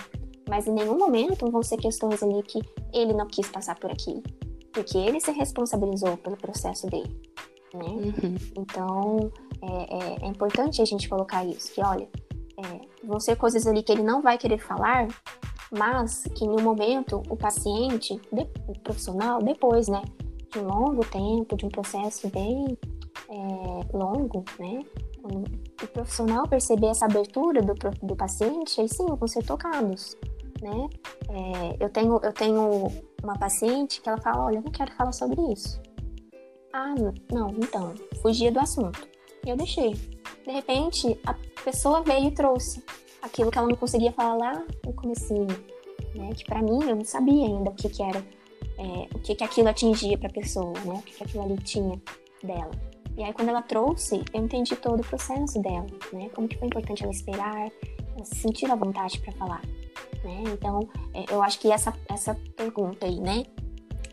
Mas 0.48 0.68
em 0.68 0.72
nenhum 0.72 0.98
momento 0.98 1.50
vão 1.50 1.64
ser 1.64 1.78
questões 1.78 2.22
ali 2.22 2.44
que 2.44 2.60
ele 2.92 3.14
não 3.14 3.26
quis 3.28 3.48
passar 3.48 3.80
por 3.80 3.90
aquilo, 3.90 4.22
porque 4.74 4.98
ele 4.98 5.22
se 5.22 5.32
responsabilizou 5.32 6.18
pelo 6.18 6.36
processo 6.36 6.88
dele, 6.88 7.16
né? 7.74 7.86
Uhum. 7.86 8.36
Então 8.58 9.32
é, 9.62 9.96
é, 9.96 10.26
é, 10.26 10.28
importante 10.28 10.82
a 10.82 10.86
gente 10.86 11.08
colocar 11.08 11.46
isso, 11.46 11.72
que 11.72 11.82
olha, 11.82 12.10
é, 12.58 12.82
vão 13.04 13.20
ser 13.20 13.36
coisas 13.38 13.66
ali 13.68 13.84
que 13.84 13.92
ele 13.92 14.04
não 14.04 14.22
vai 14.22 14.38
querer 14.38 14.58
falar, 14.58 15.08
mas 15.72 16.24
que 16.36 16.46
no 16.46 16.62
momento 16.62 17.22
o 17.30 17.38
paciente, 17.38 18.20
o 18.68 18.80
profissional, 18.80 19.42
depois, 19.42 19.88
né, 19.88 20.02
de 20.52 20.60
um 20.60 20.68
longo 20.68 21.06
tempo, 21.06 21.56
de 21.56 21.66
um 21.66 21.70
processo 21.70 22.28
bem 22.30 22.78
é, 23.30 23.98
longo, 23.98 24.44
né, 24.60 24.84
quando 25.22 25.46
o 25.82 25.88
profissional 25.88 26.48
perceber 26.48 26.88
essa 26.88 27.06
abertura 27.06 27.62
do, 27.62 27.74
do 28.02 28.16
paciente, 28.16 28.82
aí 28.82 28.90
sim 28.90 29.06
vão 29.06 29.28
ser 29.28 29.44
tocados, 29.44 30.18
né. 30.62 30.90
É, 31.30 31.84
eu, 31.84 31.90
tenho, 31.90 32.20
eu 32.22 32.34
tenho 32.34 32.92
uma 33.24 33.38
paciente 33.38 34.02
que 34.02 34.10
ela 34.10 34.20
fala, 34.20 34.46
olha, 34.46 34.58
eu 34.58 34.62
não 34.62 34.72
quero 34.72 34.92
falar 34.94 35.14
sobre 35.14 35.42
isso. 35.52 35.82
Ah, 36.74 36.94
não, 37.32 37.50
então, 37.52 37.94
fugia 38.22 38.52
do 38.52 38.60
assunto. 38.60 39.08
E 39.46 39.50
eu 39.50 39.56
deixei. 39.56 39.94
De 40.46 40.52
repente, 40.52 41.20
a 41.26 41.36
pessoa 41.64 42.02
veio 42.02 42.28
e 42.28 42.32
trouxe 42.32 42.84
aquilo 43.22 43.50
que 43.50 43.58
ela 43.58 43.68
não 43.68 43.76
conseguia 43.76 44.12
falar 44.12 44.36
lá 44.36 44.66
no 44.86 44.94
comecinho, 44.94 45.48
né? 46.16 46.30
Que 46.36 46.44
para 46.46 46.62
mim 46.62 46.84
eu 46.84 46.96
não 46.96 47.06
sabia 47.06 47.46
ainda 47.46 47.70
o 47.70 47.74
que, 47.74 47.90
que 47.90 48.04
era, 48.04 48.20
é, 48.20 49.16
o 49.16 49.20
que, 49.20 49.36
que 49.36 49.44
aquilo 49.44 49.70
atingia 49.70 50.18
para 50.18 50.30
pessoa, 50.30 50.74
né? 50.86 50.96
O 50.96 51.02
que, 51.02 51.14
que 51.14 51.24
aquilo 51.24 51.44
ali 51.44 51.58
tinha 51.58 52.02
dela. 52.44 52.72
E 53.16 53.24
aí 53.24 53.32
quando 53.34 53.50
ela 53.50 53.62
trouxe, 53.62 54.24
eu 54.34 54.44
entendi 54.44 54.76
todo 54.76 55.00
o 55.00 55.08
processo 55.08 55.62
dela, 55.62 55.88
né? 56.12 56.30
Como 56.36 56.48
que 56.48 56.58
foi 56.58 56.68
importante 56.68 57.04
ela 57.04 57.12
esperar, 57.12 57.72
ela 58.16 58.26
se 58.26 58.36
sentir 58.36 58.70
à 58.70 58.76
vontade 58.76 59.20
para 59.20 59.32
falar, 59.34 59.62
né? 60.24 60.44
Então, 60.48 60.88
é, 61.14 61.26
eu 61.32 61.42
acho 61.42 61.60
que 61.60 61.72
essa 61.72 61.94
essa 62.10 62.36
pergunta 62.56 63.06
aí, 63.06 63.20
né? 63.20 63.44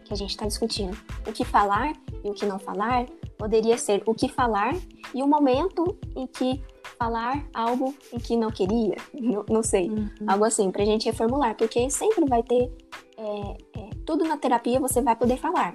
Que 0.05 0.13
a 0.13 0.17
gente 0.17 0.31
está 0.31 0.47
discutindo, 0.47 0.97
o 1.27 1.33
que 1.33 1.45
falar 1.45 1.93
e 2.25 2.29
o 2.29 2.35
que 2.35 2.45
não 2.45 2.59
falar, 2.59 3.07
poderia 3.39 3.79
ser 3.79 4.03
o 4.07 4.15
que 4.15 4.29
falar 4.29 4.75
e 5.15 5.23
o 5.23 5.27
momento 5.27 5.97
em 6.17 6.27
que 6.27 6.61
falar 6.99 7.47
algo 7.55 7.95
em 8.13 8.19
que 8.19 8.37
não 8.37 8.51
queria, 8.51 8.97
não, 9.15 9.45
não 9.49 9.63
sei, 9.63 9.89
uhum. 9.89 10.09
algo 10.27 10.45
assim, 10.45 10.71
pra 10.71 10.85
gente 10.85 11.07
reformular, 11.07 11.57
porque 11.57 11.89
sempre 11.89 12.27
vai 12.27 12.43
ter, 12.43 12.71
é, 13.17 13.81
é, 13.81 13.91
tudo 14.05 14.25
na 14.25 14.37
terapia 14.37 14.79
você 14.79 15.01
vai 15.01 15.17
poder 15.17 15.39
falar, 15.39 15.75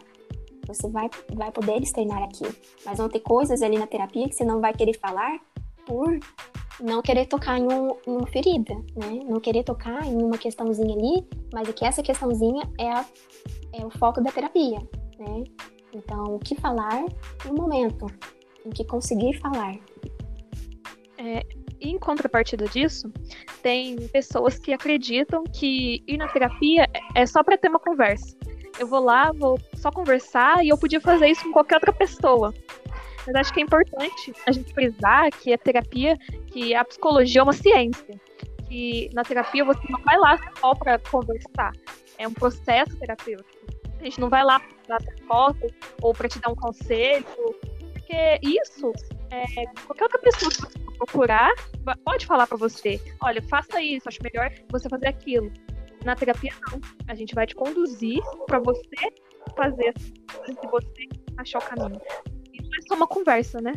você 0.68 0.88
vai, 0.90 1.10
vai 1.34 1.52
poder 1.52 1.82
externar 1.82 2.24
aquilo, 2.24 2.54
mas 2.86 2.98
vão 2.98 3.10
ter 3.10 3.22
coisas 3.22 3.62
ali 3.62 3.78
na 3.78 3.88
terapia 3.88 4.28
que 4.28 4.36
você 4.36 4.46
não 4.46 4.62
vai 4.62 4.74
querer 4.74 4.98
falar 5.00 5.40
por 5.86 6.20
não 6.80 7.02
querer 7.02 7.26
tocar 7.26 7.58
em, 7.58 7.64
um, 7.64 7.96
uma 8.06 8.28
ferida, 8.28 8.74
né? 8.96 9.20
Não 9.26 9.40
querer 9.40 9.64
tocar 9.64 10.06
em 10.06 10.22
uma 10.22 10.38
questãozinha 10.38 10.96
ali, 10.96 11.26
mas 11.54 11.70
é 11.70 11.74
que 11.74 11.86
essa 11.86 12.04
questãozinha 12.04 12.70
é, 12.80 12.92
a, 12.92 13.06
é 13.74 13.86
o 13.86 13.90
foco 13.90 14.22
da 14.22 14.32
terapia, 14.32 14.80
né? 15.18 15.44
Então, 15.94 16.36
o 16.36 16.40
que 16.40 16.56
falar 16.56 17.06
no 17.46 17.54
momento 17.54 18.08
em 18.66 18.70
que 18.70 18.84
conseguir 18.84 19.40
falar. 19.40 19.76
É, 21.18 21.46
em 21.80 21.98
contrapartida 21.98 22.66
disso, 22.66 23.12
tem 23.62 23.96
pessoas 24.10 24.58
que 24.58 24.74
acreditam 24.74 25.44
que 25.44 26.04
ir 26.08 26.18
na 26.18 26.28
terapia 26.28 26.90
é 27.14 27.26
só 27.26 27.44
para 27.44 27.58
ter 27.58 27.70
uma 27.70 27.80
conversa. 27.80 28.36
Eu 28.78 28.88
vou 28.88 29.00
lá, 29.00 29.32
vou 29.32 29.58
só 29.76 29.90
conversar 29.90 30.64
e 30.64 30.70
eu 30.70 30.78
podia 30.78 31.00
fazer 31.00 31.28
isso 31.28 31.44
com 31.44 31.54
qualquer 31.54 31.76
outra 31.76 31.94
pessoa. 31.94 32.54
Mas 33.26 33.36
acho 33.36 33.54
que 33.54 33.60
é 33.60 33.64
importante 33.64 34.34
a 34.46 34.52
gente 34.52 34.74
frisar 34.74 35.32
que 35.32 35.54
a 35.54 35.58
terapia, 35.58 36.18
que 36.48 36.76
a 36.76 36.84
psicologia 36.86 37.42
é 37.42 37.44
uma 37.44 37.54
ciência. 37.54 38.20
Que 38.68 39.10
na 39.14 39.24
terapia 39.24 39.64
você 39.64 39.82
não 39.90 40.02
vai 40.02 40.18
lá 40.18 40.38
só 40.60 40.74
para 40.76 41.00
conversar. 41.00 41.72
É 42.18 42.28
um 42.28 42.34
processo 42.34 42.98
terapêutico. 42.98 43.50
A 44.00 44.04
gente 44.04 44.20
não 44.20 44.30
vai 44.30 44.44
lá 44.44 44.60
para 44.60 44.98
dar 44.98 45.28
foto 45.28 45.68
ou 46.02 46.14
para 46.14 46.28
te 46.28 46.40
dar 46.40 46.50
um 46.52 46.56
conselho, 46.56 47.26
porque 47.94 48.40
isso 48.44 48.92
é, 49.32 49.66
qualquer 49.86 50.04
outra 50.04 50.20
pessoa 50.20 50.52
que 50.52 50.62
você 50.62 50.80
procurar 50.98 51.52
pode 52.04 52.26
falar 52.26 52.48
para 52.48 52.58
você, 52.58 53.02
olha, 53.22 53.42
faça 53.42 53.82
isso, 53.82 54.08
acho 54.08 54.20
melhor 54.22 54.52
você 54.70 54.88
fazer 54.88 55.08
aquilo. 55.08 55.52
Na 56.04 56.16
terapia, 56.16 56.54
não. 56.72 56.80
A 57.08 57.16
gente 57.16 57.34
vai 57.34 57.48
te 57.48 57.56
conduzir 57.56 58.22
para 58.46 58.60
você 58.60 59.14
fazer 59.56 59.94
se 59.98 60.68
você 60.70 61.10
achar 61.38 61.60
o 61.60 61.62
caminho. 61.64 62.00
É 62.78 62.88
só 62.88 62.96
uma 62.96 63.08
conversa, 63.08 63.62
né? 63.62 63.74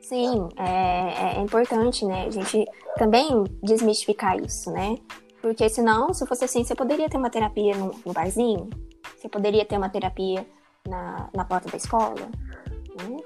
Sim, 0.00 0.48
é, 0.56 1.38
é 1.38 1.40
importante, 1.40 2.04
né? 2.04 2.26
A 2.26 2.30
gente 2.30 2.64
também 2.96 3.44
desmistificar 3.62 4.38
isso, 4.38 4.70
né? 4.70 4.96
Porque 5.40 5.68
senão, 5.68 6.12
se 6.12 6.26
fosse 6.26 6.44
assim, 6.44 6.64
você 6.64 6.74
poderia 6.74 7.08
ter 7.08 7.16
uma 7.16 7.30
terapia 7.30 7.76
no, 7.76 7.90
no 8.04 8.12
barzinho, 8.12 8.68
você 9.16 9.28
poderia 9.28 9.64
ter 9.64 9.76
uma 9.76 9.88
terapia 9.88 10.46
na, 10.86 11.30
na 11.34 11.44
porta 11.44 11.70
da 11.70 11.76
escola, 11.76 12.14
né? 12.20 13.16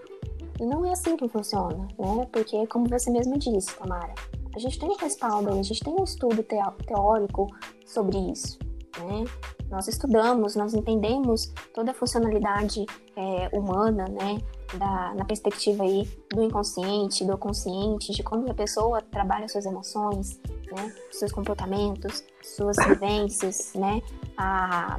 E 0.60 0.66
não 0.66 0.84
é 0.84 0.92
assim 0.92 1.16
que 1.16 1.28
funciona, 1.28 1.86
né? 1.98 2.26
Porque, 2.32 2.66
como 2.66 2.88
você 2.88 3.10
mesmo 3.10 3.38
disse, 3.38 3.76
Tamara, 3.76 4.14
a 4.54 4.58
gente 4.58 4.78
tem 4.78 4.88
um 4.88 4.96
respaldo, 4.96 5.50
a 5.50 5.62
gente 5.62 5.80
tem 5.80 5.94
um 5.94 6.04
estudo 6.04 6.42
teórico 6.42 7.46
sobre 7.86 8.18
isso, 8.32 8.58
né? 8.98 9.24
Nós 9.70 9.86
estudamos, 9.86 10.56
nós 10.56 10.72
entendemos 10.72 11.52
toda 11.74 11.90
a 11.90 11.94
funcionalidade 11.94 12.86
é, 13.16 13.48
humana, 13.56 14.06
né? 14.08 14.38
Da, 14.74 15.14
na 15.14 15.24
perspectiva 15.24 15.82
aí 15.82 16.06
do 16.30 16.42
inconsciente, 16.42 17.24
do 17.24 17.36
consciente, 17.38 18.12
de 18.12 18.22
como 18.22 18.50
a 18.50 18.54
pessoa 18.54 19.00
trabalha 19.00 19.48
suas 19.48 19.66
emoções, 19.66 20.40
né? 20.72 20.94
Seus 21.10 21.32
comportamentos, 21.32 22.22
suas 22.42 22.76
vivências, 22.76 23.72
né? 23.74 24.00
A, 24.36 24.98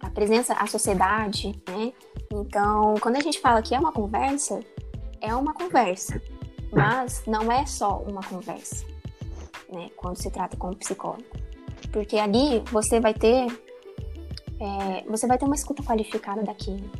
a 0.00 0.10
presença, 0.10 0.54
a 0.54 0.66
sociedade, 0.66 1.60
né? 1.68 1.92
Então, 2.32 2.94
quando 3.00 3.16
a 3.16 3.20
gente 3.20 3.40
fala 3.40 3.60
que 3.60 3.74
é 3.74 3.78
uma 3.78 3.92
conversa, 3.92 4.60
é 5.20 5.34
uma 5.34 5.52
conversa, 5.52 6.20
mas 6.72 7.22
não 7.26 7.52
é 7.52 7.66
só 7.66 7.98
uma 7.98 8.22
conversa, 8.22 8.86
né? 9.70 9.90
Quando 9.96 10.16
se 10.16 10.30
trata 10.30 10.56
com 10.56 10.70
o 10.70 10.76
psicólogo, 10.76 11.24
porque 11.92 12.18
ali 12.18 12.60
você 12.70 13.00
vai 13.00 13.14
ter 13.14 13.46
é, 14.60 15.04
você 15.08 15.26
vai 15.26 15.38
ter 15.38 15.44
uma 15.44 15.54
escuta 15.54 15.82
qualificada 15.82 16.42
daquilo, 16.42 16.90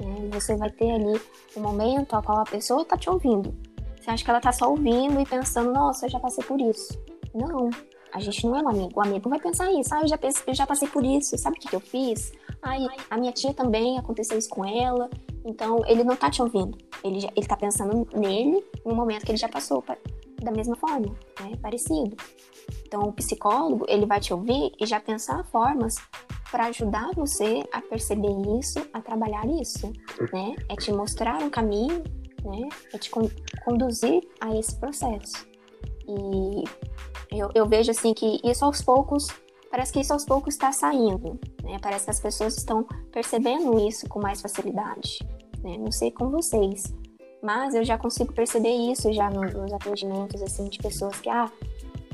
né? 0.00 0.28
Você 0.32 0.56
vai 0.56 0.70
ter 0.70 0.90
ali 0.90 1.20
um 1.56 1.60
momento 1.60 2.14
ao 2.14 2.22
qual 2.22 2.38
a 2.38 2.44
pessoa 2.44 2.82
está 2.82 2.96
te 2.96 3.08
ouvindo. 3.08 3.54
Você 4.00 4.10
acha 4.10 4.24
que 4.24 4.30
ela 4.30 4.38
está 4.38 4.52
só 4.52 4.70
ouvindo 4.70 5.20
e 5.20 5.26
pensando, 5.26 5.72
nossa, 5.72 6.06
eu 6.06 6.10
já 6.10 6.20
passei 6.20 6.44
por 6.44 6.60
isso. 6.60 6.98
Não, 7.34 7.70
a 8.12 8.20
gente 8.20 8.44
não 8.46 8.56
é 8.56 8.62
um 8.62 8.68
amigo. 8.68 8.92
O 8.94 9.02
amigo 9.02 9.28
vai 9.28 9.38
pensar 9.38 9.70
isso. 9.72 9.94
Ah, 9.94 10.00
eu 10.02 10.08
já, 10.08 10.18
pensei, 10.18 10.42
eu 10.46 10.54
já 10.54 10.66
passei 10.66 10.88
por 10.88 11.04
isso. 11.04 11.36
Sabe 11.38 11.56
o 11.56 11.60
que, 11.60 11.68
que 11.68 11.76
eu 11.76 11.80
fiz? 11.80 12.32
Ai, 12.62 12.86
a 13.10 13.16
minha 13.16 13.32
tia 13.32 13.54
também 13.54 13.98
aconteceu 13.98 14.38
isso 14.38 14.48
com 14.48 14.64
ela. 14.64 15.08
Então, 15.44 15.80
ele 15.86 16.02
não 16.02 16.16
tá 16.16 16.30
te 16.30 16.42
ouvindo. 16.42 16.76
Ele, 17.04 17.28
ele 17.36 17.46
tá 17.46 17.56
pensando 17.56 18.06
nele 18.14 18.64
no 18.84 18.94
momento 18.94 19.24
que 19.24 19.30
ele 19.30 19.38
já 19.38 19.48
passou 19.48 19.82
da 20.40 20.50
mesma 20.50 20.76
forma, 20.76 21.14
né? 21.40 21.56
Parecido. 21.60 22.16
Então, 22.86 23.02
o 23.02 23.12
psicólogo, 23.12 23.84
ele 23.88 24.06
vai 24.06 24.20
te 24.20 24.32
ouvir 24.32 24.72
e 24.80 24.86
já 24.86 25.00
pensar 25.00 25.44
formas 25.44 25.96
para 26.50 26.66
ajudar 26.66 27.10
você 27.14 27.62
a 27.72 27.80
perceber 27.80 28.32
isso, 28.58 28.80
a 28.92 29.00
trabalhar 29.00 29.46
isso, 29.46 29.92
né? 30.32 30.56
É 30.68 30.74
te 30.74 30.92
mostrar 30.92 31.42
um 31.42 31.50
caminho, 31.50 32.02
né? 32.44 32.68
É 32.92 32.98
te 32.98 33.10
con 33.10 33.28
conduzir 33.64 34.20
a 34.40 34.56
esse 34.56 34.74
processo. 34.76 35.46
E 36.08 36.64
eu, 37.30 37.50
eu 37.54 37.68
vejo 37.68 37.90
assim 37.90 38.12
que 38.12 38.40
isso 38.42 38.64
aos 38.64 38.82
poucos, 38.82 39.28
parece 39.70 39.92
que 39.92 40.00
isso 40.00 40.12
aos 40.12 40.24
poucos 40.24 40.54
está 40.54 40.72
saindo, 40.72 41.38
né? 41.62 41.78
Parece 41.80 42.06
que 42.06 42.10
as 42.10 42.20
pessoas 42.20 42.56
estão 42.56 42.84
percebendo 43.12 43.78
isso 43.86 44.08
com 44.08 44.20
mais 44.20 44.40
facilidade, 44.40 45.20
né? 45.62 45.78
Não 45.78 45.92
sei 45.92 46.10
com 46.10 46.30
vocês, 46.30 46.92
mas 47.42 47.74
eu 47.74 47.84
já 47.84 47.96
consigo 47.96 48.32
perceber 48.32 48.70
isso 48.70 49.12
já 49.12 49.30
nos 49.30 49.72
atendimentos, 49.72 50.42
assim, 50.42 50.68
de 50.68 50.78
pessoas 50.78 51.18
que, 51.20 51.28
ah, 51.28 51.50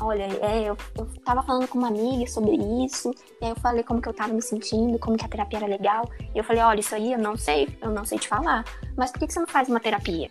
olha, 0.00 0.24
é, 0.42 0.64
eu, 0.64 0.76
eu 0.96 1.06
tava 1.24 1.42
falando 1.42 1.66
com 1.68 1.78
uma 1.78 1.88
amiga 1.88 2.26
sobre 2.26 2.56
isso, 2.84 3.10
e 3.40 3.44
aí 3.44 3.50
eu 3.50 3.56
falei 3.56 3.82
como 3.82 4.00
que 4.00 4.08
eu 4.08 4.14
tava 4.14 4.32
me 4.32 4.42
sentindo, 4.42 4.98
como 4.98 5.16
que 5.16 5.24
a 5.24 5.28
terapia 5.28 5.58
era 5.58 5.66
legal, 5.66 6.08
e 6.34 6.38
eu 6.38 6.44
falei, 6.44 6.62
olha, 6.62 6.80
isso 6.80 6.94
aí 6.94 7.12
eu 7.12 7.18
não 7.18 7.36
sei, 7.36 7.68
eu 7.80 7.90
não 7.90 8.04
sei 8.04 8.18
te 8.18 8.28
falar, 8.28 8.64
mas 8.96 9.10
por 9.10 9.20
que, 9.20 9.26
que 9.26 9.32
você 9.32 9.40
não 9.40 9.46
faz 9.46 9.68
uma 9.68 9.80
terapia? 9.80 10.28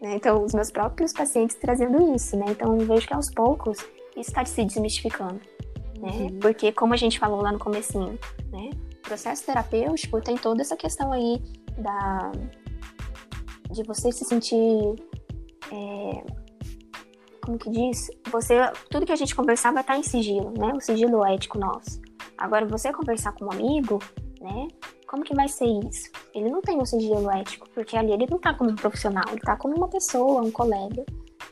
Né? 0.00 0.14
Então, 0.14 0.42
os 0.42 0.54
meus 0.54 0.70
próprios 0.70 1.12
pacientes 1.12 1.56
trazendo 1.56 2.14
isso, 2.14 2.36
né? 2.36 2.46
Então, 2.48 2.78
eu 2.78 2.86
vejo 2.86 3.06
que 3.06 3.12
aos 3.12 3.30
poucos 3.30 3.78
isso 4.16 4.30
está 4.30 4.44
se 4.44 4.64
desmistificando, 4.64 5.40
né? 5.98 6.10
Uhum. 6.10 6.38
Porque, 6.40 6.72
como 6.72 6.94
a 6.94 6.96
gente 6.96 7.18
falou 7.18 7.42
lá 7.42 7.52
no 7.52 7.58
comecinho, 7.58 8.18
né? 8.50 8.70
O 8.98 9.02
processo 9.02 9.44
terapêutico 9.44 10.20
tem 10.20 10.36
toda 10.36 10.62
essa 10.62 10.76
questão 10.76 11.12
aí 11.12 11.42
da... 11.76 12.32
de 13.70 13.82
você 13.82 14.12
se 14.12 14.24
sentir... 14.24 14.56
É... 15.72 16.24
como 17.44 17.58
que 17.58 17.70
diz? 17.70 18.10
Você, 18.30 18.54
tudo 18.90 19.06
que 19.06 19.12
a 19.12 19.16
gente 19.16 19.34
conversar 19.34 19.72
vai 19.72 19.82
estar 19.82 19.96
em 19.96 20.02
sigilo, 20.02 20.52
né? 20.58 20.72
O 20.74 20.80
sigilo 20.80 21.24
ético 21.24 21.58
nosso. 21.58 22.00
Agora, 22.36 22.66
você 22.66 22.92
conversar 22.92 23.32
com 23.32 23.44
um 23.44 23.52
amigo, 23.52 23.98
né? 24.40 24.68
Como 25.06 25.24
que 25.24 25.34
vai 25.34 25.48
ser 25.48 25.66
isso? 25.66 26.10
Ele 26.34 26.48
não 26.48 26.60
tem 26.62 26.78
um 26.78 26.84
sigilo 26.84 27.30
ético, 27.30 27.68
porque 27.74 27.96
ali 27.96 28.12
ele 28.12 28.26
não 28.30 28.38
tá 28.38 28.54
como 28.54 28.70
um 28.70 28.76
profissional, 28.76 29.24
ele 29.28 29.40
tá 29.40 29.56
como 29.56 29.76
uma 29.76 29.88
pessoa, 29.88 30.40
um 30.40 30.50
colega, 30.50 31.04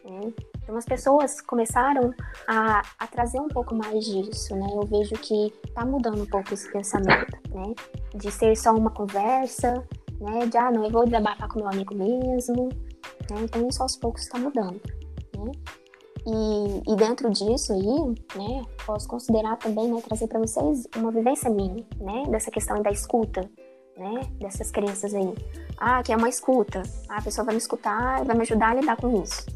né? 0.04 0.32
Então 0.62 0.76
as 0.76 0.84
pessoas 0.84 1.40
começaram 1.40 2.14
a, 2.46 2.82
a 2.98 3.06
trazer 3.06 3.40
um 3.40 3.48
pouco 3.48 3.74
mais 3.74 4.04
disso, 4.04 4.54
né? 4.54 4.66
Eu 4.72 4.86
vejo 4.86 5.14
que 5.14 5.52
tá 5.74 5.84
mudando 5.84 6.22
um 6.22 6.26
pouco 6.26 6.54
esse 6.54 6.70
pensamento, 6.70 7.36
né? 7.50 7.74
De 8.14 8.30
ser 8.30 8.56
só 8.56 8.72
uma 8.72 8.90
conversa, 8.90 9.82
né? 10.20 10.46
De, 10.46 10.56
ah, 10.56 10.70
não, 10.70 10.84
eu 10.84 10.90
vou 10.90 11.04
desabafar 11.04 11.48
com 11.48 11.60
meu 11.60 11.68
amigo 11.68 11.94
mesmo, 11.94 12.68
né? 13.30 13.42
Então 13.42 13.68
isso 13.68 13.82
aos 13.82 13.96
poucos 13.96 14.22
está 14.22 14.38
mudando, 14.38 14.80
né? 15.36 15.52
E, 16.26 16.92
e, 16.92 16.96
dentro 16.96 17.30
disso 17.30 17.72
aí, 17.72 18.14
né, 18.36 18.62
posso 18.84 19.08
considerar 19.08 19.56
também, 19.56 19.90
né, 19.90 20.02
trazer 20.06 20.26
para 20.26 20.40
vocês 20.40 20.86
uma 20.94 21.10
vivência 21.10 21.48
minha, 21.48 21.86
né, 21.98 22.24
dessa 22.28 22.50
questão 22.50 22.82
da 22.82 22.90
escuta, 22.90 23.48
né, 23.96 24.20
dessas 24.38 24.70
crenças 24.70 25.14
aí. 25.14 25.34
Ah, 25.78 26.02
que 26.02 26.12
é 26.12 26.16
uma 26.16 26.28
escuta. 26.28 26.82
Ah, 27.08 27.18
a 27.18 27.22
pessoa 27.22 27.46
vai 27.46 27.54
me 27.54 27.58
escutar 27.58 28.22
e 28.22 28.26
vai 28.26 28.36
me 28.36 28.42
ajudar 28.42 28.72
a 28.72 28.74
lidar 28.74 28.96
com 28.96 29.22
isso. 29.22 29.46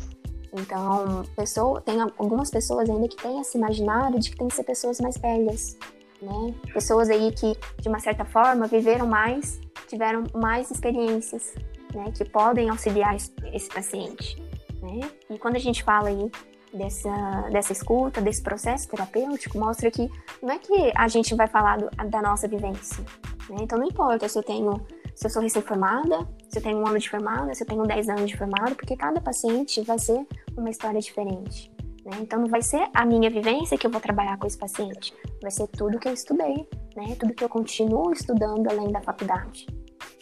Então, 0.53 1.25
pessoa, 1.37 1.81
tem 1.81 2.01
algumas 2.01 2.51
pessoas 2.51 2.89
ainda 2.89 3.09
que 3.09 3.17
têm 3.17 3.41
esse 3.41 3.59
imaginário 3.59 4.19
de 4.19 4.31
que 4.31 4.37
tem 4.37 4.49
que 4.49 4.55
ser 4.55 4.65
pessoas 4.65 5.01
mais 5.01 5.19
velhas, 5.19 5.77
né? 6.23 6.55
Pessoas 6.73 7.11
aí 7.11 7.33
que, 7.33 7.57
de 7.81 7.89
uma 7.89 7.99
certa 7.99 8.25
forma, 8.25 8.67
viveram 8.67 9.07
mais, 9.07 9.61
tiveram 9.89 10.25
mais 10.35 10.71
experiências, 10.71 11.55
né? 11.95 12.13
Que 12.17 12.25
podem 12.25 12.71
auxiliar 12.71 13.15
esse 13.15 13.69
paciente, 13.69 14.41
né? 14.81 15.01
E 15.29 15.39
quando 15.39 15.57
a 15.57 15.61
gente 15.61 15.83
fala 15.83 16.09
aí 16.09 16.31
dessa, 16.73 17.49
dessa 17.51 17.73
escuta, 17.73 18.21
desse 18.21 18.43
processo 18.43 18.89
terapêutico, 18.89 19.59
mostra 19.59 19.91
que 19.91 20.11
não 20.41 20.55
é 20.55 20.59
que 20.59 20.93
a 20.97 21.09
gente 21.09 21.35
vai 21.35 21.49
falar 21.49 21.79
do, 21.79 21.91
da 22.09 22.23
nossa 22.23 22.47
vivência, 22.47 23.05
né? 23.51 23.57
Então, 23.61 23.79
não 23.79 23.87
importa 23.87 24.29
se 24.29 24.39
eu 24.39 24.43
tenho 24.43 24.81
se 25.15 25.27
eu 25.27 25.31
sou 25.31 25.43
recém-formada, 25.43 26.27
se 26.49 26.59
eu 26.59 26.63
tenho 26.63 26.79
um 26.79 26.87
ano 26.87 26.99
de 26.99 27.09
formada, 27.09 27.55
se 27.55 27.63
eu 27.63 27.67
tenho 27.67 27.83
10 27.83 28.09
anos 28.09 28.31
de 28.31 28.37
formada, 28.37 28.75
porque 28.75 28.97
cada 28.97 29.21
paciente 29.21 29.81
vai 29.83 29.99
ser 29.99 30.27
uma 30.57 30.71
história 30.71 31.01
diferente. 31.01 31.71
Né? 32.05 32.19
Então 32.21 32.41
não 32.41 32.49
vai 32.49 32.63
ser 32.63 32.89
a 32.95 33.05
minha 33.05 33.31
vivência 33.31 33.79
que 33.79 33.87
eu 33.87 33.91
vou 33.91 34.01
trabalhar 34.01 34.37
com 34.39 34.47
esse 34.47 34.59
paciente, 34.59 35.15
vai 35.41 35.51
ser 35.51 35.67
tudo 35.69 35.99
que 35.99 36.09
eu 36.09 36.13
estudei, 36.13 36.69
né? 36.97 37.15
tudo 37.19 37.35
que 37.35 37.45
eu 37.45 37.49
continuo 37.49 38.13
estudando 38.13 38.69
além 38.69 38.91
da 38.91 39.01
faculdade. 39.01 39.67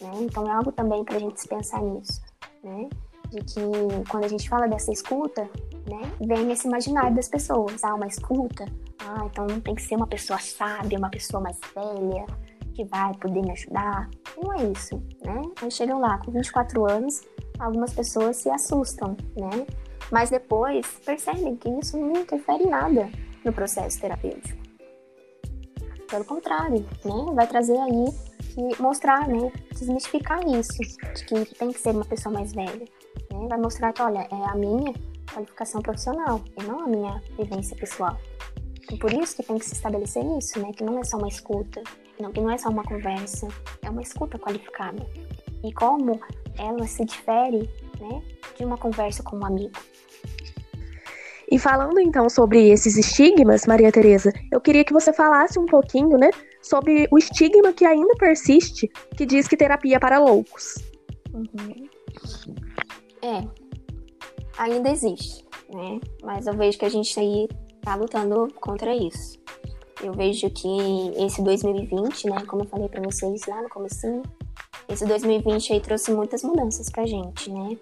Né? 0.01 0.11
Então 0.21 0.47
é 0.47 0.53
algo 0.53 0.73
também 0.73 1.05
para 1.05 1.17
a 1.17 1.21
gente 1.21 1.47
pensar 1.49 1.81
nisso, 1.83 2.21
né? 2.63 2.89
de 3.31 3.41
que 3.43 3.61
quando 4.09 4.25
a 4.25 4.29
gente 4.29 4.49
fala 4.49 4.67
dessa 4.67 4.93
escuta, 4.93 5.49
né, 5.89 6.01
vem 6.21 6.51
esse 6.51 6.67
imaginário 6.67 7.15
das 7.15 7.29
pessoas, 7.29 7.83
ah, 7.85 7.95
uma 7.95 8.07
escuta, 8.07 8.65
ah, 8.99 9.25
então 9.27 9.47
tem 9.61 9.75
que 9.75 9.83
ser 9.83 9.97
uma 9.97 10.07
pessoa 10.07 10.39
sábia, 10.39 10.99
uma 10.99 11.11
pessoa 11.11 11.41
mais 11.41 11.59
velha, 11.75 12.27
que 12.75 12.85
vai 12.85 13.15
poder 13.15 13.41
me 13.43 13.53
ajudar. 13.53 14.09
Não 14.37 14.53
é 14.55 14.65
isso, 14.65 15.03
né? 15.23 15.43
Aí 15.63 15.71
chegam 15.71 16.01
lá 16.01 16.19
com 16.19 16.31
24 16.31 16.91
anos, 16.91 17.23
algumas 17.59 17.93
pessoas 17.93 18.37
se 18.37 18.51
assustam, 18.51 19.17
né? 19.37 19.67
Mas 20.11 20.31
depois 20.31 20.87
percebem 21.05 21.57
que 21.57 21.69
isso 21.69 21.97
não 21.97 22.13
interfere 22.13 22.67
nada 22.67 23.09
no 23.45 23.53
processo 23.53 24.01
terapêutico. 24.01 24.59
Pelo 26.09 26.25
contrário, 26.25 26.85
né? 27.05 27.35
Vai 27.35 27.47
trazer 27.47 27.79
aí 27.79 28.07
que 28.55 28.83
mostrar, 28.83 29.29
né? 29.29 29.53
Desmistificar 29.73 30.41
isso, 30.49 30.79
de 31.15 31.25
que 31.25 31.55
tem 31.55 31.71
que 31.71 31.79
ser 31.79 31.91
uma 31.91 32.05
pessoa 32.05 32.35
mais 32.35 32.53
velha. 32.53 32.85
Né? 33.33 33.47
Vai 33.49 33.59
mostrar 33.59 33.93
que, 33.93 34.03
olha, 34.03 34.27
é 34.31 34.51
a 34.51 34.55
minha 34.57 34.93
qualificação 35.33 35.81
profissional 35.81 36.41
e 36.59 36.63
não 36.65 36.81
a 36.81 36.87
minha 36.89 37.23
vivência 37.39 37.77
pessoal. 37.77 38.19
E 38.91 38.97
por 38.97 39.13
isso 39.13 39.37
que 39.37 39.45
tem 39.45 39.57
que 39.57 39.65
se 39.65 39.75
estabelecer 39.75 40.25
isso, 40.37 40.59
né? 40.59 40.73
Que 40.73 40.83
não 40.83 40.99
é 40.99 41.05
só 41.05 41.17
uma 41.17 41.29
escuta, 41.29 41.81
não, 42.19 42.33
que 42.33 42.41
não 42.41 42.51
é 42.51 42.59
só 42.59 42.69
uma 42.69 42.83
conversa, 42.83 43.47
é 43.83 43.89
uma 43.89 44.03
escuta 44.03 44.37
qualificada. 44.37 45.07
E 45.63 45.73
como 45.73 46.21
ela 46.59 46.87
se 46.89 47.05
difere 47.05 47.71
né, 48.01 48.23
de 48.57 48.65
uma 48.65 48.77
conversa 48.77 49.23
com 49.23 49.37
um 49.37 49.45
amigo. 49.45 49.79
E 51.51 51.59
falando 51.59 51.99
então 51.99 52.29
sobre 52.29 52.71
esses 52.71 52.97
estigmas, 52.97 53.67
Maria 53.67 53.91
Tereza, 53.91 54.33
eu 54.53 54.61
queria 54.61 54.85
que 54.85 54.93
você 54.93 55.13
falasse 55.13 55.59
um 55.59 55.67
pouquinho, 55.67 56.17
né, 56.17 56.31
sobre 56.63 57.09
o 57.11 57.19
estigma 57.19 57.73
que 57.73 57.85
ainda 57.85 58.15
persiste, 58.17 58.89
que 59.17 59.27
diz 59.27 59.49
que 59.49 59.57
terapia 59.57 59.97
é 59.97 59.99
para 59.99 60.21
loucos. 60.21 60.77
Uhum. 61.35 61.89
É, 63.23 63.45
ainda 64.57 64.91
existe, 64.91 65.45
né? 65.73 66.01
Mas 66.23 66.47
eu 66.47 66.55
vejo 66.55 66.79
que 66.79 66.85
a 66.85 66.89
gente 66.89 67.19
aí 67.19 67.49
tá 67.81 67.97
lutando 67.97 68.49
contra 68.61 68.95
isso. 68.95 69.41
Eu 70.03 70.13
vejo 70.13 70.49
que 70.51 70.69
esse 71.17 71.43
2020, 71.43 72.31
né, 72.31 72.45
como 72.47 72.63
eu 72.63 72.69
falei 72.69 72.89
para 72.89 73.03
vocês 73.03 73.43
lá 73.47 73.61
no 73.61 73.69
comecinho, 73.69 74.23
esse 74.91 75.07
2020 75.07 75.73
aí 75.73 75.81
trouxe 75.81 76.13
muitas 76.13 76.43
mudanças 76.43 76.91
pra 76.91 77.07
gente, 77.07 77.51
né? 77.51 77.79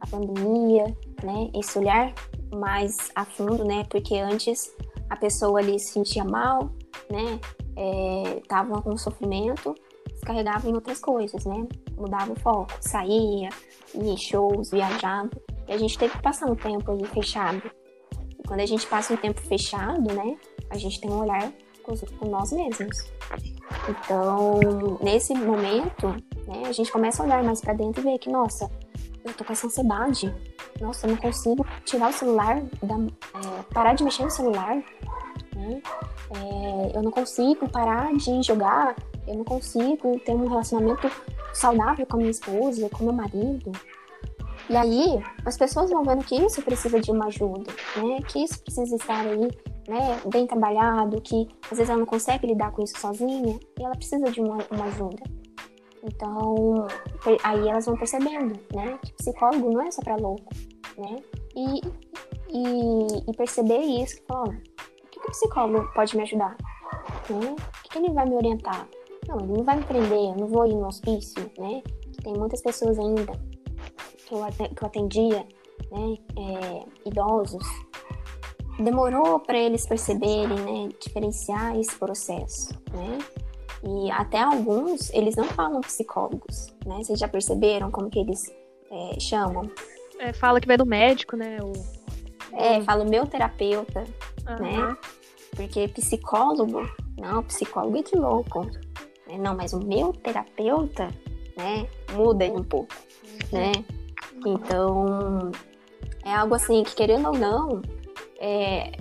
A 0.00 0.06
pandemia, 0.08 0.84
né? 1.22 1.50
Esse 1.54 1.78
olhar 1.78 2.12
mais 2.52 2.96
a 3.14 3.24
fundo, 3.24 3.64
né? 3.64 3.84
Porque 3.88 4.16
antes 4.16 4.74
a 5.08 5.16
pessoa 5.16 5.60
ali 5.60 5.78
se 5.78 5.92
sentia 5.92 6.24
mal, 6.24 6.70
né? 7.08 7.38
É, 7.76 8.42
tava 8.48 8.82
com 8.82 8.96
sofrimento, 8.96 9.72
descarregava 10.12 10.68
em 10.68 10.74
outras 10.74 10.98
coisas, 10.98 11.44
né? 11.44 11.66
Mudava 11.96 12.32
o 12.32 12.40
foco, 12.40 12.72
saía, 12.80 13.50
ia 13.94 14.12
em 14.12 14.16
shows, 14.16 14.70
viajava. 14.70 15.30
E 15.68 15.72
a 15.72 15.78
gente 15.78 15.96
teve 15.96 16.16
que 16.16 16.22
passar 16.22 16.50
um 16.50 16.56
tempo 16.56 16.90
aí 16.90 17.04
fechado. 17.06 17.62
E 18.36 18.42
quando 18.46 18.60
a 18.60 18.66
gente 18.66 18.84
passa 18.86 19.14
um 19.14 19.16
tempo 19.16 19.40
fechado, 19.40 20.12
né? 20.12 20.36
A 20.70 20.76
gente 20.76 21.00
tem 21.00 21.08
um 21.08 21.20
olhar 21.20 21.52
com, 22.18 22.28
nós 22.28 22.52
mesmos. 22.52 23.10
Então, 23.88 24.60
nesse 25.02 25.34
momento, 25.34 26.08
né, 26.46 26.62
a 26.66 26.72
gente 26.72 26.90
começa 26.90 27.22
a 27.22 27.26
olhar 27.26 27.42
mais 27.42 27.60
para 27.60 27.74
dentro 27.74 28.00
e 28.00 28.04
ver 28.04 28.18
que, 28.18 28.30
nossa, 28.30 28.70
eu 29.24 29.32
tô 29.34 29.44
com 29.44 29.52
essa 29.52 29.66
ansiedade. 29.66 30.34
Nossa, 30.80 31.06
eu 31.06 31.10
não 31.10 31.16
consigo 31.18 31.66
tirar 31.84 32.10
o 32.10 32.12
celular, 32.12 32.62
da, 32.82 32.94
é, 32.94 33.62
parar 33.72 33.94
de 33.94 34.04
mexer 34.04 34.24
no 34.24 34.30
celular. 34.30 34.76
Né? 35.54 35.82
É, 36.30 36.96
eu 36.96 37.02
não 37.02 37.10
consigo 37.10 37.68
parar 37.68 38.14
de 38.14 38.42
jogar. 38.42 38.96
Eu 39.26 39.36
não 39.36 39.44
consigo 39.44 40.18
ter 40.20 40.32
um 40.32 40.48
relacionamento 40.48 41.10
saudável 41.52 42.06
com 42.06 42.16
a 42.16 42.18
minha 42.18 42.30
esposa, 42.30 42.88
com 42.88 43.04
meu 43.04 43.12
marido. 43.12 43.72
E 44.70 44.76
aí, 44.76 45.22
as 45.44 45.56
pessoas 45.56 45.90
vão 45.90 46.04
vendo 46.04 46.24
que 46.24 46.36
isso 46.36 46.60
precisa 46.62 47.00
de 47.00 47.10
uma 47.10 47.26
ajuda, 47.26 47.72
né? 47.96 48.20
Que 48.28 48.44
isso 48.44 48.60
precisa 48.62 48.96
estar 48.96 49.26
aí 49.26 49.48
né, 49.88 50.20
bem 50.26 50.46
trabalhado, 50.46 51.20
que 51.22 51.48
às 51.64 51.78
vezes 51.78 51.88
ela 51.88 51.98
não 51.98 52.06
consegue 52.06 52.46
lidar 52.46 52.70
com 52.72 52.82
isso 52.82 53.00
sozinha 53.00 53.58
e 53.78 53.82
ela 53.82 53.96
precisa 53.96 54.30
de 54.30 54.40
uma, 54.40 54.58
uma 54.70 54.84
ajuda. 54.84 55.22
Então, 56.04 56.86
aí 57.42 57.68
elas 57.68 57.86
vão 57.86 57.96
percebendo, 57.96 58.60
né, 58.72 58.98
que 59.02 59.12
psicólogo 59.14 59.72
não 59.72 59.80
é 59.80 59.90
só 59.90 60.02
para 60.02 60.16
louco, 60.16 60.54
né, 60.96 61.16
e, 61.56 61.80
e, 62.50 63.30
e 63.30 63.36
perceber 63.36 63.80
isso, 63.80 64.22
falar, 64.28 64.48
o 64.48 65.08
que, 65.10 65.18
que 65.18 65.28
o 65.28 65.30
psicólogo 65.30 65.90
pode 65.94 66.16
me 66.16 66.22
ajudar? 66.22 66.56
Né? 67.30 67.50
O 67.50 67.82
que, 67.82 67.88
que 67.88 67.98
ele 67.98 68.12
vai 68.12 68.26
me 68.26 68.36
orientar? 68.36 68.86
Não, 69.26 69.38
ele 69.40 69.52
não 69.54 69.64
vai 69.64 69.76
me 69.76 69.84
prender, 69.84 70.18
eu 70.18 70.36
não 70.36 70.46
vou 70.46 70.66
ir 70.66 70.74
no 70.74 70.86
hospício, 70.86 71.50
né, 71.58 71.82
tem 72.22 72.34
muitas 72.34 72.60
pessoas 72.60 72.98
ainda 72.98 73.32
que 74.26 74.34
eu, 74.34 74.40
que 74.76 74.82
eu 74.82 74.86
atendia, 74.86 75.46
né, 75.90 76.16
é, 76.36 77.08
idosos, 77.08 77.66
demorou 78.78 79.40
para 79.40 79.58
eles 79.58 79.86
perceberem, 79.86 80.48
né, 80.48 80.88
diferenciar 81.00 81.76
esse 81.78 81.96
processo, 81.96 82.72
né? 82.92 83.18
E 83.82 84.10
até 84.10 84.40
alguns, 84.40 85.10
eles 85.12 85.36
não 85.36 85.44
falam 85.44 85.80
psicólogos, 85.80 86.74
né? 86.84 86.96
Vocês 87.02 87.18
já 87.18 87.28
perceberam 87.28 87.90
como 87.90 88.10
que 88.10 88.18
eles 88.18 88.42
é, 88.90 89.20
chamam? 89.20 89.70
É, 90.18 90.32
fala 90.32 90.60
que 90.60 90.66
vai 90.66 90.76
do 90.76 90.86
médico, 90.86 91.36
né? 91.36 91.58
O... 91.62 91.72
É, 92.52 92.80
fala 92.82 93.04
o 93.04 93.08
meu 93.08 93.26
terapeuta, 93.26 94.04
uhum. 94.48 94.58
né? 94.58 94.96
Porque 95.54 95.88
psicólogo, 95.88 96.88
não, 97.16 97.42
psicólogo 97.44 97.98
é 97.98 98.02
de 98.02 98.16
louco. 98.16 98.64
Né? 99.26 99.38
Não, 99.38 99.54
mas 99.54 99.72
o 99.72 99.80
meu 99.80 100.12
terapeuta, 100.12 101.08
né, 101.56 101.86
muda 102.12 102.44
um 102.46 102.64
pouco, 102.64 102.94
uhum. 103.52 103.58
né? 103.58 103.72
Então, 104.44 105.50
é 106.24 106.32
algo 106.32 106.54
assim 106.54 106.82
que, 106.82 106.94
querendo 106.94 107.28
ou 107.28 107.38
não, 107.38 107.82
é, 108.38 108.92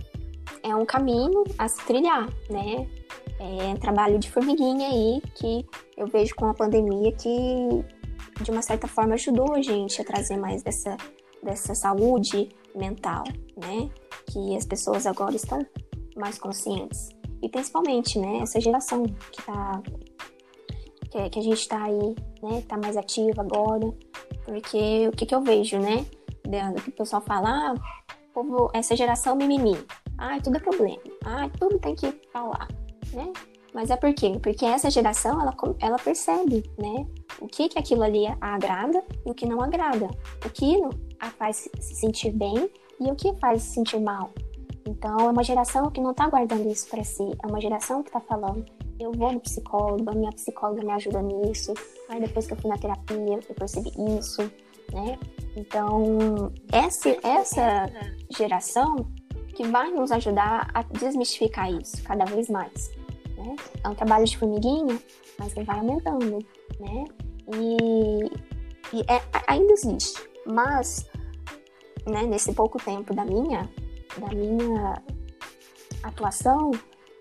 é 0.64 0.76
um 0.76 0.86
caminho 0.86 1.44
a 1.58 1.68
se 1.68 1.84
trilhar, 1.86 2.28
né? 2.50 2.88
É 3.40 3.68
um 3.68 3.78
trabalho 3.78 4.18
de 4.18 4.30
formiguinha 4.32 4.88
aí 4.88 5.22
que 5.36 5.66
eu 5.96 6.08
vejo 6.08 6.36
com 6.36 6.48
a 6.48 6.54
pandemia 6.54 7.12
que, 7.12 7.86
de 8.42 8.52
uma 8.52 8.62
certa 8.62 8.88
forma, 8.88 9.14
ajudou 9.14 9.54
a 9.54 9.62
gente 9.62 10.02
a 10.02 10.06
trazer 10.06 10.38
mais 10.38 10.64
dessa, 10.64 10.98
dessa 11.44 11.76
saúde 11.76 12.50
mental, 12.76 13.24
né? 13.56 13.90
Que 14.32 14.56
as 14.56 14.66
pessoas 14.66 15.06
agora 15.06 15.36
estão 15.36 15.66
mais 16.16 16.40
conscientes. 16.40 17.10
E 17.42 17.50
principalmente, 17.50 18.18
né, 18.18 18.40
essa 18.42 18.60
geração 18.60 19.04
que 19.04 19.44
tá 19.44 19.82
que, 21.12 21.30
que 21.30 21.40
a 21.40 21.42
gente 21.42 21.60
está 21.60 21.84
aí, 21.84 22.16
né, 22.42 22.64
tá 22.68 22.78
mais 22.78 22.98
ativa 22.98 23.42
agora, 23.42 23.94
porque 24.44 25.08
o 25.08 25.12
que, 25.12 25.26
que 25.26 25.36
eu 25.36 25.42
vejo, 25.42 25.80
né, 25.80 26.06
do 26.44 26.82
que 26.82 26.90
o 26.90 26.94
pessoal 26.94 27.22
fala, 27.22 27.50
ah, 27.50 27.76
povo, 28.38 28.70
essa 28.74 28.96
geração 28.96 29.36
mimimi. 29.36 29.76
Ai, 30.18 30.40
tudo 30.42 30.58
é 30.58 30.60
problema. 30.60 31.02
Ai, 31.26 31.50
tudo 31.60 31.80
tem 31.80 31.96
que 31.96 32.12
falar, 32.32 32.68
né? 33.12 33.34
Mas 33.74 33.90
é 33.90 33.96
por 33.96 34.14
quê? 34.14 34.38
Porque 34.42 34.66
essa 34.66 34.90
geração, 34.90 35.42
ela, 35.42 35.56
ela 35.80 35.98
percebe, 35.98 36.64
né? 36.78 37.06
O 37.40 37.48
que 37.48 37.70
que 37.70 37.80
aquilo 37.80 38.04
ali 38.04 38.26
agrada 38.40 39.04
e 39.26 39.32
o 39.32 39.34
que 39.34 39.46
não 39.46 39.62
agrada. 39.62 40.08
O 40.46 40.50
que 40.50 40.80
a 41.20 41.30
faz 41.32 41.68
se 41.80 41.96
sentir 41.96 42.32
bem 42.32 42.70
e 43.00 43.12
o 43.12 43.16
que 43.16 43.34
faz 43.38 43.64
se 43.64 43.74
sentir 43.74 44.00
mal. 44.00 44.32
Então, 44.88 45.20
é 45.20 45.32
uma 45.32 45.44
geração 45.44 45.92
que 45.92 46.00
não 46.00 46.14
tá 46.14 46.30
guardando 46.30 46.70
isso 46.70 46.88
para 46.88 47.04
si. 47.04 47.30
É 47.44 47.48
uma 47.48 47.60
geração 47.60 48.02
que 48.02 48.12
tá 48.12 48.22
falando, 48.22 48.66
eu 49.00 49.12
vou 49.12 49.34
no 49.34 49.40
psicólogo, 49.40 50.10
a 50.10 50.14
minha 50.14 50.32
psicóloga 50.32 50.84
me 50.84 50.92
ajuda 50.92 51.22
nisso. 51.22 51.74
Aí, 52.10 52.22
depois 52.22 52.48
que 52.48 52.54
eu 52.54 52.58
fui 52.58 52.70
na 52.70 52.78
terapia, 52.78 53.40
eu 53.50 53.56
percebi 53.56 53.92
isso, 54.18 54.42
né? 54.94 55.20
Então, 55.56 56.52
essa, 56.72 57.10
essa 57.22 57.92
geração 58.30 59.08
que 59.56 59.66
vai 59.68 59.92
nos 59.92 60.12
ajudar 60.12 60.70
a 60.74 60.84
desmistificar 60.84 61.72
isso 61.72 62.04
cada 62.04 62.26
vez 62.26 62.50
mais. 62.50 62.92
Né? 63.38 63.56
É 63.84 63.90
um 63.90 63.96
trabalho 63.96 64.26
de 64.26 64.38
formiguinha, 64.38 65.00
mas 65.40 65.54
que 65.54 65.64
vai 65.64 65.80
aumentando, 65.80 66.40
né? 66.80 67.06
E, 67.56 68.98
e 68.98 69.02
é, 69.02 69.22
ainda 69.48 69.74
existe, 69.74 70.22
mas 70.46 71.10
né, 72.06 72.24
nesse 72.24 72.54
pouco 72.54 72.78
tempo 72.78 73.14
da 73.14 73.26
minha, 73.26 73.70
da 74.18 74.28
minha 74.28 75.02
atuação, 76.04 76.72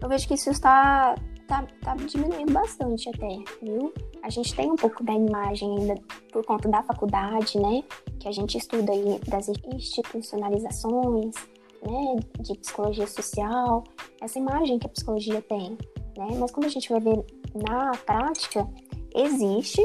eu 0.03 0.09
vejo 0.09 0.29
que 0.29 0.35
isso 0.35 0.51
está 0.51 1.15
tá, 1.47 1.67
tá 1.83 1.95
diminuindo 1.95 2.53
bastante 2.53 3.09
até, 3.09 3.39
viu? 3.63 3.93
A 4.27 4.29
gente 4.29 4.57
tem 4.57 4.69
um 4.69 4.75
pouco 4.75 5.05
da 5.05 5.13
imagem 5.13 5.79
ainda 5.79 5.95
por 6.33 6.45
conta 6.45 6.69
da 6.69 6.83
faculdade, 6.83 7.61
né? 7.61 7.85
Que 8.19 8.27
a 8.27 8.33
gente 8.33 8.59
estuda 8.59 8.91
aí 8.91 9.21
das 9.29 9.49
institucionalizações, 9.73 11.33
né? 11.81 12.17
De 12.41 12.59
psicologia 12.59 13.07
social, 13.07 13.85
essa 14.21 14.37
imagem 14.37 14.81
que 14.81 14.87
a 14.87 14.91
psicologia 14.91 15.41
tem, 15.43 15.79
né? 16.19 16.37
Mas 16.37 16.51
quando 16.51 16.67
a 16.67 16.71
gente 16.71 16.91
vai 16.91 16.99
ver 16.99 17.25
na 17.55 17.93
prática, 18.05 18.69
existe, 19.15 19.81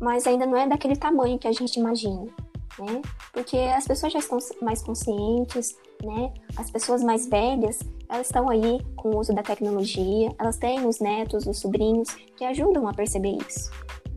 mas 0.00 0.26
ainda 0.26 0.44
não 0.44 0.56
é 0.56 0.66
daquele 0.66 0.96
tamanho 0.96 1.38
que 1.38 1.46
a 1.46 1.52
gente 1.52 1.78
imagina, 1.78 2.24
né? 2.80 3.00
Porque 3.32 3.56
as 3.56 3.86
pessoas 3.86 4.12
já 4.12 4.18
estão 4.18 4.38
mais 4.60 4.82
conscientes, 4.82 5.78
né? 6.02 6.32
As 6.56 6.70
pessoas 6.70 7.02
mais 7.02 7.26
velhas, 7.26 7.80
elas 8.08 8.26
estão 8.26 8.48
aí 8.48 8.80
com 8.96 9.10
o 9.10 9.18
uso 9.18 9.34
da 9.34 9.42
tecnologia, 9.42 10.30
elas 10.38 10.56
têm 10.56 10.86
os 10.86 11.00
netos, 11.00 11.46
os 11.46 11.58
sobrinhos 11.58 12.08
que 12.36 12.44
ajudam 12.44 12.86
a 12.88 12.92
perceber 12.92 13.36
isso, 13.46 13.70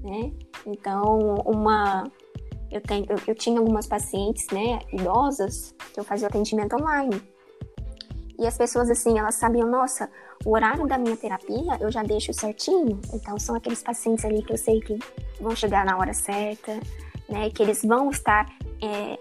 né? 0.03 0.32
Então, 0.65 1.36
uma 1.45 2.03
eu, 2.69 2.82
tenho, 2.82 3.05
eu, 3.09 3.17
eu 3.28 3.36
tinha 3.36 3.59
algumas 3.59 3.88
pacientes, 3.88 4.47
né, 4.51 4.80
idosas, 4.91 5.73
que 5.93 5.99
eu 5.99 6.03
fazia 6.03 6.28
atendimento 6.28 6.75
online. 6.75 7.21
E 8.39 8.45
as 8.45 8.57
pessoas, 8.57 8.89
assim, 8.89 9.17
elas 9.17 9.36
sabiam, 9.36 9.67
nossa, 9.67 10.09
o 10.45 10.53
horário 10.53 10.86
da 10.86 10.97
minha 10.97 11.17
terapia 11.17 11.78
eu 11.80 11.91
já 11.91 12.03
deixo 12.03 12.32
certinho. 12.34 12.99
Então, 13.13 13.39
são 13.39 13.55
aqueles 13.55 13.82
pacientes 13.82 14.23
ali 14.25 14.43
que 14.43 14.53
eu 14.53 14.57
sei 14.57 14.80
que 14.80 14.99
vão 15.41 15.55
chegar 15.55 15.86
na 15.86 15.97
hora 15.97 16.13
certa, 16.13 16.80
né, 17.28 17.49
que 17.49 17.63
eles 17.63 17.84
vão 17.84 18.09
estar 18.09 18.45
é, 18.82 19.17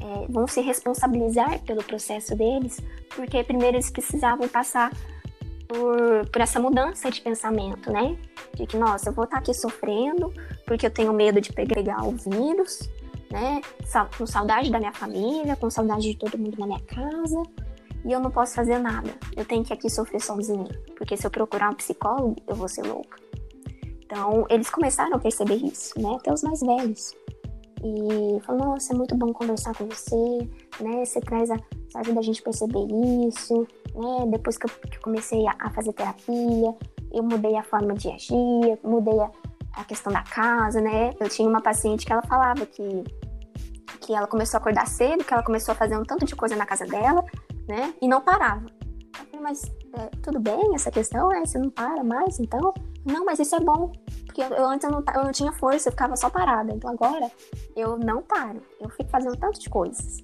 é, 0.00 0.26
vão 0.28 0.46
se 0.46 0.60
responsabilizar 0.60 1.60
pelo 1.60 1.82
processo 1.84 2.34
deles, 2.34 2.80
porque 3.14 3.44
primeiro 3.44 3.76
eles 3.76 3.90
precisavam 3.90 4.48
passar 4.48 4.90
por, 5.68 6.28
por 6.30 6.40
essa 6.40 6.58
mudança 6.58 7.10
de 7.10 7.20
pensamento, 7.20 7.92
né? 7.92 8.16
De 8.54 8.66
que, 8.66 8.76
nossa, 8.76 9.10
eu 9.10 9.12
vou 9.12 9.24
estar 9.24 9.38
aqui 9.38 9.54
sofrendo 9.54 10.32
porque 10.66 10.86
eu 10.86 10.90
tenho 10.90 11.12
medo 11.12 11.40
de 11.40 11.52
pegar 11.52 12.02
o 12.04 12.12
vírus, 12.12 12.90
né? 13.30 13.60
Com 14.16 14.26
saudade 14.26 14.70
da 14.70 14.78
minha 14.78 14.92
família, 14.92 15.54
com 15.54 15.70
saudade 15.70 16.02
de 16.02 16.16
todo 16.16 16.36
mundo 16.36 16.58
na 16.58 16.66
minha 16.66 16.80
casa, 16.80 17.42
e 18.04 18.12
eu 18.12 18.18
não 18.18 18.30
posso 18.30 18.54
fazer 18.54 18.78
nada. 18.78 19.10
Eu 19.36 19.44
tenho 19.44 19.62
que 19.62 19.72
aqui 19.72 19.88
sofrer 19.88 20.20
sozinha, 20.20 20.68
porque 20.96 21.16
se 21.16 21.26
eu 21.26 21.30
procurar 21.30 21.70
um 21.70 21.74
psicólogo, 21.74 22.36
eu 22.48 22.56
vou 22.56 22.68
ser 22.68 22.82
louca. 22.82 23.18
Então, 24.04 24.44
eles 24.50 24.68
começaram 24.68 25.14
a 25.14 25.18
perceber 25.20 25.54
isso, 25.54 26.00
né? 26.00 26.16
Até 26.18 26.32
os 26.32 26.42
mais 26.42 26.60
velhos 26.60 27.14
e 27.82 28.40
falou, 28.42 28.66
nossa, 28.66 28.92
é 28.92 28.96
muito 28.96 29.16
bom 29.16 29.32
conversar 29.32 29.74
com 29.74 29.86
você, 29.86 30.48
né? 30.80 31.04
Você 31.04 31.20
traz 31.20 31.50
a, 31.50 31.56
você 31.56 31.98
ajuda 31.98 32.20
a 32.20 32.22
gente 32.22 32.40
a 32.40 32.44
perceber 32.44 32.86
isso, 33.26 33.66
né? 33.94 34.26
Depois 34.30 34.58
que 34.58 34.66
eu, 34.66 34.70
que 34.70 34.96
eu 34.96 35.02
comecei 35.02 35.46
a, 35.46 35.54
a, 35.58 35.70
fazer 35.70 35.92
terapia, 35.92 36.76
eu 37.12 37.22
mudei 37.22 37.56
a 37.56 37.62
forma 37.62 37.94
de 37.94 38.10
agir, 38.10 38.78
mudei 38.84 39.18
a, 39.20 39.30
a 39.74 39.84
questão 39.84 40.12
da 40.12 40.22
casa, 40.22 40.80
né? 40.80 41.10
Eu 41.18 41.28
tinha 41.28 41.48
uma 41.48 41.62
paciente 41.62 42.04
que 42.04 42.12
ela 42.12 42.22
falava 42.22 42.66
que 42.66 43.04
que 44.00 44.14
ela 44.14 44.26
começou 44.26 44.56
a 44.56 44.60
acordar 44.60 44.86
cedo, 44.86 45.22
que 45.22 45.32
ela 45.32 45.42
começou 45.42 45.72
a 45.72 45.74
fazer 45.74 45.96
um 45.96 46.02
tanto 46.02 46.24
de 46.24 46.34
coisa 46.34 46.56
na 46.56 46.64
casa 46.64 46.86
dela, 46.86 47.24
né? 47.68 47.92
E 48.00 48.08
não 48.08 48.20
parava. 48.20 48.64
mas 49.40 49.62
é, 49.94 50.06
tudo 50.22 50.40
bem 50.40 50.74
essa 50.74 50.90
questão, 50.90 51.30
é, 51.32 51.40
você 51.44 51.58
não 51.58 51.70
para 51.70 52.02
mais, 52.02 52.40
então? 52.40 52.72
Não, 53.04 53.24
mas 53.24 53.38
isso 53.38 53.54
é 53.54 53.60
bom, 53.60 53.92
porque 54.26 54.42
eu, 54.42 54.48
eu 54.48 54.68
antes 54.68 54.84
eu 54.84 54.90
não, 54.90 55.02
eu 55.14 55.24
não 55.24 55.32
tinha 55.32 55.52
força, 55.52 55.88
eu 55.88 55.92
ficava 55.92 56.16
só 56.16 56.28
parada, 56.28 56.72
então 56.72 56.90
agora 56.90 57.30
eu 57.74 57.96
não 57.98 58.22
paro, 58.22 58.62
eu 58.80 58.88
fico 58.90 59.10
fazendo 59.10 59.36
tanto 59.36 59.58
de 59.58 59.70
coisas. 59.70 60.18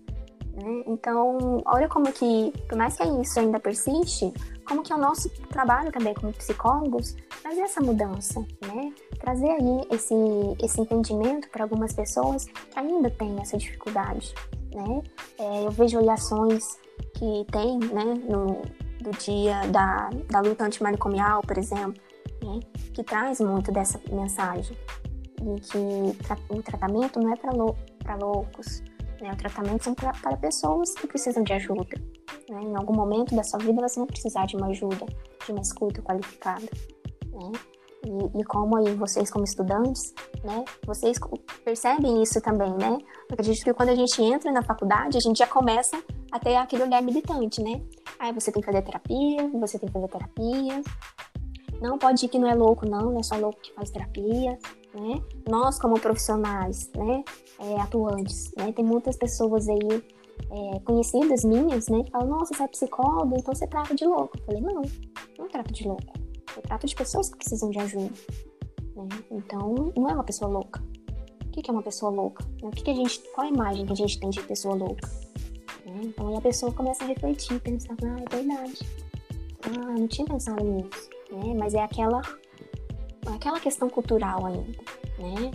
Né? 0.56 0.84
Então, 0.86 1.62
olha 1.66 1.88
como 1.88 2.10
que, 2.12 2.52
por 2.68 2.76
mais 2.78 2.96
que 2.96 3.04
isso 3.20 3.38
ainda 3.38 3.60
persiste, 3.60 4.32
como 4.66 4.82
que 4.82 4.92
é 4.92 4.96
o 4.96 4.98
nosso 4.98 5.28
trabalho 5.48 5.92
também 5.92 6.14
como 6.14 6.32
psicólogos 6.32 7.14
trazer 7.42 7.60
essa 7.60 7.80
mudança, 7.80 8.40
né? 8.66 8.92
Trazer 9.20 9.50
aí 9.50 9.86
esse, 9.90 10.14
esse 10.62 10.80
entendimento 10.80 11.48
para 11.50 11.62
algumas 11.62 11.92
pessoas 11.92 12.46
que 12.46 12.78
ainda 12.78 13.08
têm 13.10 13.36
essa 13.40 13.56
dificuldade, 13.56 14.34
né? 14.74 15.02
É, 15.38 15.66
eu 15.66 15.70
vejo 15.70 15.98
aí 15.98 16.08
ações 16.08 16.78
que 17.14 17.46
tem, 17.52 17.78
né, 17.78 18.04
no, 18.28 18.62
do 19.00 19.10
dia 19.18 19.60
da, 19.68 20.10
da 20.30 20.40
luta 20.40 20.64
antimanicomial, 20.64 21.42
por 21.42 21.56
exemplo, 21.58 21.94
né, 22.42 22.60
que 22.92 23.02
traz 23.02 23.40
muito 23.40 23.72
dessa 23.72 24.00
mensagem 24.10 24.76
e 25.40 25.60
que 25.60 25.78
o 26.48 26.62
tratamento 26.62 27.20
não 27.20 27.32
é 27.32 27.36
para 27.36 27.52
lou 27.52 27.76
loucos, 28.20 28.82
né? 29.20 29.32
O 29.32 29.36
tratamento 29.36 29.94
pra, 29.94 30.12
para 30.12 30.36
pessoas 30.36 30.94
que 30.94 31.06
precisam 31.06 31.42
de 31.42 31.52
ajuda. 31.52 32.00
Né? 32.48 32.60
Em 32.62 32.76
algum 32.76 32.94
momento 32.94 33.34
da 33.34 33.42
sua 33.42 33.58
vida, 33.58 33.78
elas 33.78 33.94
vão 33.94 34.06
precisar 34.06 34.46
de 34.46 34.56
uma 34.56 34.68
ajuda, 34.68 35.06
de 35.44 35.52
uma 35.52 35.60
escuta 35.60 36.00
qualificada. 36.02 36.66
Né? 37.32 37.52
E, 38.04 38.40
e, 38.40 38.44
como 38.44 38.76
aí 38.76 38.94
vocês 38.94 39.30
como 39.30 39.44
estudantes, 39.44 40.14
né, 40.44 40.64
vocês 40.86 41.18
percebem 41.64 42.22
isso 42.22 42.40
também, 42.40 42.72
né? 42.74 42.98
Acredito 43.28 43.64
que 43.64 43.74
quando 43.74 43.88
a 43.88 43.96
gente 43.96 44.22
entra 44.22 44.52
na 44.52 44.62
faculdade, 44.62 45.16
a 45.16 45.20
gente 45.20 45.38
já 45.38 45.46
começa 45.46 46.00
a 46.30 46.38
ter 46.38 46.54
aquele 46.54 46.84
olhar 46.84 47.02
militante, 47.02 47.60
né? 47.60 47.82
Ah, 48.16 48.30
você 48.30 48.52
tem 48.52 48.62
que 48.62 48.66
fazer 48.66 48.82
terapia, 48.82 49.48
você 49.54 49.76
tem 49.76 49.88
que 49.88 49.92
fazer 49.92 50.08
terapia. 50.08 50.82
Não 51.80 51.98
pode 51.98 52.24
ir 52.24 52.28
que 52.28 52.38
não 52.38 52.48
é 52.48 52.54
louco, 52.54 52.88
não, 52.88 53.12
não 53.12 53.20
é 53.20 53.22
só 53.22 53.36
louco 53.36 53.60
que 53.60 53.72
faz 53.74 53.90
terapia 53.90 54.58
né? 54.96 55.22
Nós 55.48 55.78
como 55.78 56.00
profissionais, 56.00 56.90
né, 56.96 57.22
é, 57.58 57.80
atuantes, 57.80 58.50
né, 58.56 58.72
tem 58.72 58.84
muitas 58.84 59.16
pessoas 59.16 59.68
aí 59.68 60.02
é, 60.50 60.80
conhecidas 60.80 61.44
minhas, 61.44 61.88
né, 61.88 62.02
que 62.02 62.10
falam, 62.10 62.28
nossa, 62.28 62.54
você 62.54 62.62
é 62.62 62.68
psicóloga, 62.68 63.36
então 63.38 63.54
você 63.54 63.66
trata 63.66 63.94
de 63.94 64.04
louco. 64.06 64.36
Eu 64.38 64.44
falei, 64.44 64.60
não, 64.62 64.82
não 65.38 65.48
trato 65.48 65.72
de 65.72 65.86
louco. 65.86 66.12
Eu 66.56 66.62
trato 66.62 66.86
de 66.86 66.94
pessoas 66.94 67.28
que 67.28 67.36
precisam 67.36 67.70
de 67.70 67.78
ajuda. 67.78 68.12
Né? 68.96 69.08
Então, 69.30 69.92
não 69.94 70.08
é 70.08 70.14
uma 70.14 70.24
pessoa 70.24 70.50
louca. 70.50 70.82
O 71.44 71.50
que 71.50 71.70
é 71.70 71.72
uma 71.72 71.82
pessoa 71.82 72.10
louca? 72.10 72.44
O 72.62 72.70
que, 72.70 72.82
que 72.82 72.90
a 72.90 72.94
gente, 72.94 73.20
qual 73.34 73.46
a 73.46 73.50
imagem 73.50 73.86
que 73.86 73.92
a 73.92 73.96
gente 73.96 74.18
tem 74.18 74.30
de 74.30 74.42
pessoa 74.42 74.74
louca? 74.74 75.06
Né? 75.84 76.00
Então, 76.04 76.28
aí 76.28 76.36
a 76.36 76.40
pessoa 76.40 76.72
começa 76.72 77.04
a 77.04 77.06
refletir, 77.06 77.60
pensar, 77.60 77.94
ah, 78.02 78.16
é 78.20 78.36
verdade. 78.36 78.78
Ah, 79.64 79.98
não 79.98 80.06
tinha 80.08 80.26
pensado 80.26 80.64
nisso. 80.64 81.15
Né? 81.36 81.54
Mas 81.56 81.74
é 81.74 81.82
aquela 81.82 82.22
aquela 83.34 83.58
questão 83.60 83.88
cultural 83.88 84.46
ainda, 84.46 84.78
né? 85.18 85.50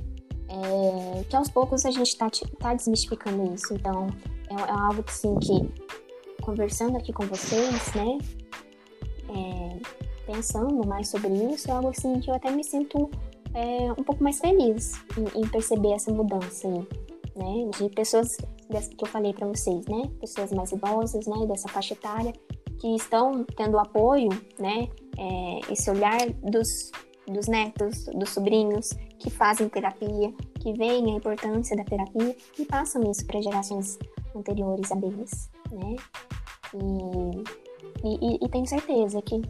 É, 0.49 1.23
que 1.23 1.35
aos 1.35 1.49
poucos 1.49 1.85
a 1.85 1.91
gente 1.91 2.09
está 2.09 2.29
tá 2.59 2.73
desmistificando 2.73 3.53
isso. 3.53 3.73
Então, 3.73 4.07
é, 4.49 4.53
é, 4.53 4.71
algo 4.71 5.01
que, 5.03 5.13
sim, 5.13 5.35
que 5.39 6.41
conversando 6.41 6.97
aqui 6.97 7.13
com 7.13 7.25
vocês, 7.25 7.93
né? 7.93 8.17
É, 9.29 9.79
pensando 10.25 10.85
mais 10.85 11.07
sobre 11.07 11.29
isso, 11.53 11.69
é 11.69 11.73
algo 11.73 11.89
assim 11.89 12.19
que 12.19 12.29
eu 12.29 12.35
até 12.35 12.51
me 12.51 12.63
sinto 12.63 13.09
é, 13.53 13.91
um 13.93 14.03
pouco 14.03 14.21
mais 14.21 14.39
feliz 14.39 14.93
em, 15.17 15.41
em, 15.41 15.47
perceber 15.47 15.93
essa 15.93 16.11
mudança 16.11 16.67
aí, 16.67 16.87
né? 17.35 17.69
De 17.77 17.89
pessoas 17.89 18.35
que 18.35 19.03
eu 19.03 19.07
falei 19.07 19.33
para 19.33 19.47
vocês, 19.47 19.85
né? 19.85 20.03
Pessoas 20.19 20.51
mais 20.51 20.71
idosas, 20.73 21.25
né? 21.27 21.45
Dessa 21.47 21.69
faixa 21.69 21.93
etária 21.93 22.33
que 22.79 22.95
estão 22.95 23.45
tendo 23.55 23.77
apoio, 23.77 24.29
né? 24.59 24.89
É, 25.21 25.71
esse 25.71 25.89
olhar 25.89 26.19
dos 26.41 26.91
dos 27.27 27.47
netos, 27.47 28.05
dos 28.13 28.29
sobrinhos 28.29 28.89
que 29.19 29.29
fazem 29.29 29.69
terapia, 29.69 30.33
que 30.59 30.73
veem 30.73 31.13
a 31.13 31.17
importância 31.17 31.75
da 31.75 31.83
terapia 31.83 32.35
e 32.57 32.65
passam 32.65 33.09
isso 33.09 33.25
para 33.25 33.41
gerações 33.41 33.97
anteriores 34.35 34.91
a 34.91 34.95
deles, 34.95 35.49
né? 35.71 35.95
E, 38.03 38.35
e, 38.35 38.45
e, 38.45 38.49
tenho 38.49 38.65
certeza 38.65 39.21
que 39.21 39.41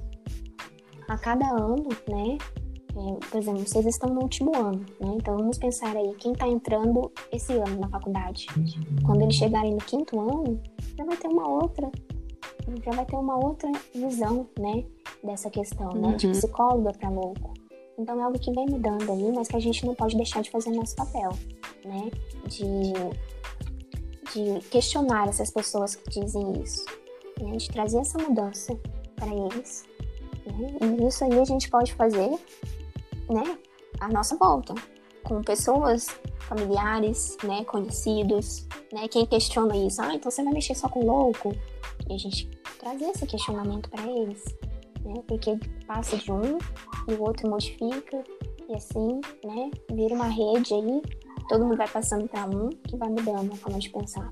a 1.08 1.18
cada 1.18 1.48
ano, 1.48 1.88
né? 2.08 2.38
É, 2.94 3.26
por 3.30 3.38
exemplo, 3.38 3.66
vocês 3.66 3.86
estão 3.86 4.14
no 4.14 4.22
último 4.22 4.56
ano, 4.56 4.86
né? 5.00 5.14
Então 5.16 5.38
vamos 5.38 5.58
pensar 5.58 5.96
aí, 5.96 6.14
quem 6.16 6.34
está 6.34 6.48
entrando 6.48 7.12
esse 7.32 7.54
ano 7.54 7.80
na 7.80 7.88
faculdade, 7.88 8.48
quando 9.06 9.22
eles 9.22 9.36
chegarem 9.36 9.74
no 9.74 9.80
quinto 9.80 10.20
ano, 10.20 10.62
já 10.98 11.06
vai 11.06 11.16
ter 11.16 11.30
uma 11.30 11.48
outra, 11.48 11.90
já 12.84 12.92
vai 12.92 13.06
ter 13.06 13.16
uma 13.16 13.38
outra 13.38 13.72
visão, 13.94 14.48
né? 14.58 14.84
Dessa 15.24 15.50
questão, 15.50 15.90
né? 15.94 16.16
De 16.16 16.28
uhum. 16.28 16.34
psicóloga 16.34 16.94
para 16.94 17.10
louco. 17.10 17.54
Então 17.98 18.20
é 18.20 18.24
algo 18.24 18.40
que 18.40 18.52
vem 18.52 18.66
mudando 18.68 19.12
aí, 19.12 19.32
mas 19.32 19.48
que 19.48 19.56
a 19.56 19.60
gente 19.60 19.86
não 19.86 19.94
pode 19.94 20.16
deixar 20.16 20.42
de 20.42 20.50
fazer 20.50 20.72
nosso 20.72 20.96
papel, 20.96 21.32
né? 21.86 22.10
De, 22.48 22.94
de 24.34 24.70
questionar 24.70 25.28
essas 25.28 25.52
pessoas 25.52 25.96
que 25.96 26.20
dizem 26.20 26.62
isso, 26.62 26.86
né? 27.40 27.58
De 27.58 27.70
trazer 27.70 28.00
essa 28.00 28.18
mudança 28.18 28.78
para 29.16 29.28
eles. 29.28 29.86
Né? 30.46 30.76
E 30.82 31.08
isso 31.08 31.24
aí 31.24 31.40
a 31.40 31.46
gente 31.46 31.70
pode 31.70 31.94
fazer, 31.94 32.30
né? 33.30 33.58
A 34.00 34.08
nossa 34.08 34.36
volta, 34.36 34.74
com 35.24 35.42
pessoas 35.44 36.08
familiares, 36.40 37.38
né? 37.44 37.64
Conhecidos, 37.66 38.68
né? 38.92 39.08
Quem 39.08 39.26
questiona 39.26 39.78
isso, 39.78 40.02
ah, 40.02 40.16
então 40.16 40.32
você 40.32 40.44
vai 40.44 40.54
mexer 40.54 40.76
só 40.76 40.90
com 40.90 41.06
louco? 41.06 41.56
E 42.12 42.16
a 42.16 42.18
gente 42.18 42.50
trazer 42.78 43.06
esse 43.06 43.26
questionamento 43.26 43.90
para 43.90 44.06
eles, 44.06 44.44
né? 45.06 45.14
Porque 45.28 45.58
passa 45.88 46.18
de 46.18 46.30
um 46.30 46.58
e 47.08 47.14
o 47.14 47.22
outro 47.22 47.50
modifica 47.50 48.22
e 48.68 48.76
assim, 48.76 49.22
né? 49.46 49.72
Vira 49.94 50.14
uma 50.14 50.28
rede 50.28 50.74
aí, 50.74 51.02
todo 51.48 51.64
mundo 51.64 51.78
vai 51.78 51.88
passando 51.88 52.28
para 52.28 52.46
um 52.46 52.68
que 52.70 52.98
vai 52.98 53.08
mudando 53.08 53.54
a 53.54 53.56
forma 53.56 53.80
de 53.80 53.90
pensar. 53.90 54.30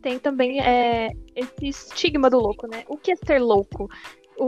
Tem 0.00 0.18
também 0.18 0.60
é, 0.62 1.10
esse 1.36 1.68
estigma 1.68 2.30
do 2.30 2.38
louco, 2.38 2.66
né? 2.66 2.84
O 2.88 2.96
que 2.96 3.12
é 3.12 3.16
ser 3.16 3.38
louco? 3.38 3.86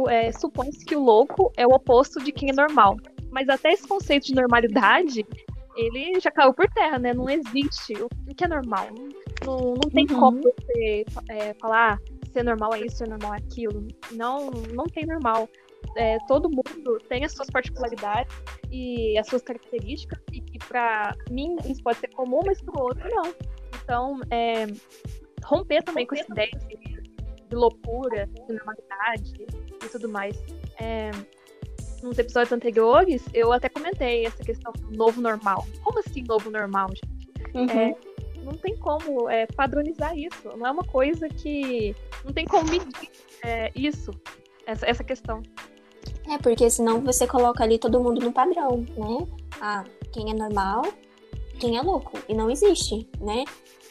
é, 0.08 0.32
Supõe-se 0.32 0.86
que 0.86 0.96
o 0.96 1.04
louco 1.04 1.52
é 1.58 1.66
o 1.66 1.74
oposto 1.74 2.24
de 2.24 2.32
quem 2.32 2.48
é 2.48 2.54
normal. 2.54 2.96
Mas 3.30 3.50
até 3.50 3.72
esse 3.72 3.86
conceito 3.86 4.28
de 4.28 4.34
normalidade, 4.34 5.26
ele 5.76 6.18
já 6.20 6.30
caiu 6.30 6.54
por 6.54 6.66
terra, 6.70 6.98
né? 6.98 7.12
Não 7.12 7.28
existe. 7.28 7.92
O 8.02 8.34
que 8.34 8.44
é 8.44 8.48
normal? 8.48 8.88
Não, 8.96 9.08
não 9.44 9.90
tem 9.90 10.06
uhum. 10.10 10.20
como 10.20 10.40
você 10.40 11.04
é, 11.28 11.54
falar 11.54 12.00
ser 12.32 12.42
normal 12.42 12.74
é 12.74 12.80
isso, 12.80 12.96
ser 12.96 13.08
normal 13.08 13.34
é 13.34 13.38
aquilo. 13.38 13.86
Não, 14.12 14.50
não 14.50 14.84
tem 14.84 15.06
normal. 15.06 15.48
É, 15.96 16.18
todo 16.26 16.48
mundo 16.48 16.98
tem 17.08 17.24
as 17.24 17.32
suas 17.32 17.50
particularidades 17.50 18.34
e 18.70 19.18
as 19.18 19.26
suas 19.26 19.42
características, 19.42 20.18
e 20.32 20.40
que 20.40 20.58
para 20.58 21.14
mim 21.30 21.56
isso 21.66 21.82
pode 21.82 21.98
ser 21.98 22.08
comum, 22.08 22.40
mas 22.46 22.60
para 22.62 22.80
o 22.80 22.84
outro 22.84 23.08
não. 23.10 23.34
Então, 23.82 24.20
é, 24.30 24.66
romper 25.44 25.82
também 25.82 26.06
com 26.06 26.14
essa 26.14 26.30
ideia 26.32 26.50
de, 26.50 26.76
de, 27.48 27.54
loucura, 27.54 28.26
de 28.26 28.54
normalidade 28.54 29.46
e 29.84 29.88
tudo 29.88 30.08
mais. 30.08 30.42
É, 30.80 31.10
nos 32.02 32.18
episódios 32.18 32.52
anteriores, 32.52 33.22
eu 33.34 33.52
até 33.52 33.68
comentei 33.68 34.26
essa 34.26 34.42
questão 34.42 34.72
do 34.72 34.96
novo 34.96 35.20
normal. 35.20 35.66
Como 35.84 35.98
assim 35.98 36.22
novo 36.22 36.50
normal, 36.50 36.88
gente? 36.88 37.22
Uhum. 37.54 37.70
É, 37.70 37.94
não 38.42 38.52
tem 38.52 38.76
como 38.76 39.28
é, 39.28 39.46
padronizar 39.46 40.16
isso. 40.16 40.48
Não 40.56 40.66
é 40.66 40.70
uma 40.70 40.84
coisa 40.84 41.28
que. 41.28 41.94
Não 42.24 42.32
tem 42.32 42.44
como 42.44 42.68
medir 42.70 43.10
é, 43.44 43.70
isso, 43.74 44.10
essa, 44.66 44.86
essa 44.86 45.04
questão. 45.04 45.42
É, 46.28 46.38
porque 46.38 46.68
senão 46.70 47.00
você 47.00 47.26
coloca 47.26 47.62
ali 47.62 47.78
todo 47.78 48.00
mundo 48.00 48.20
no 48.20 48.32
padrão, 48.32 48.84
né? 48.96 49.26
Ah, 49.60 49.84
quem 50.12 50.30
é 50.30 50.34
normal, 50.34 50.82
quem 51.58 51.76
é 51.76 51.82
louco. 51.82 52.18
E 52.28 52.34
não 52.34 52.50
existe, 52.50 53.08
né? 53.20 53.44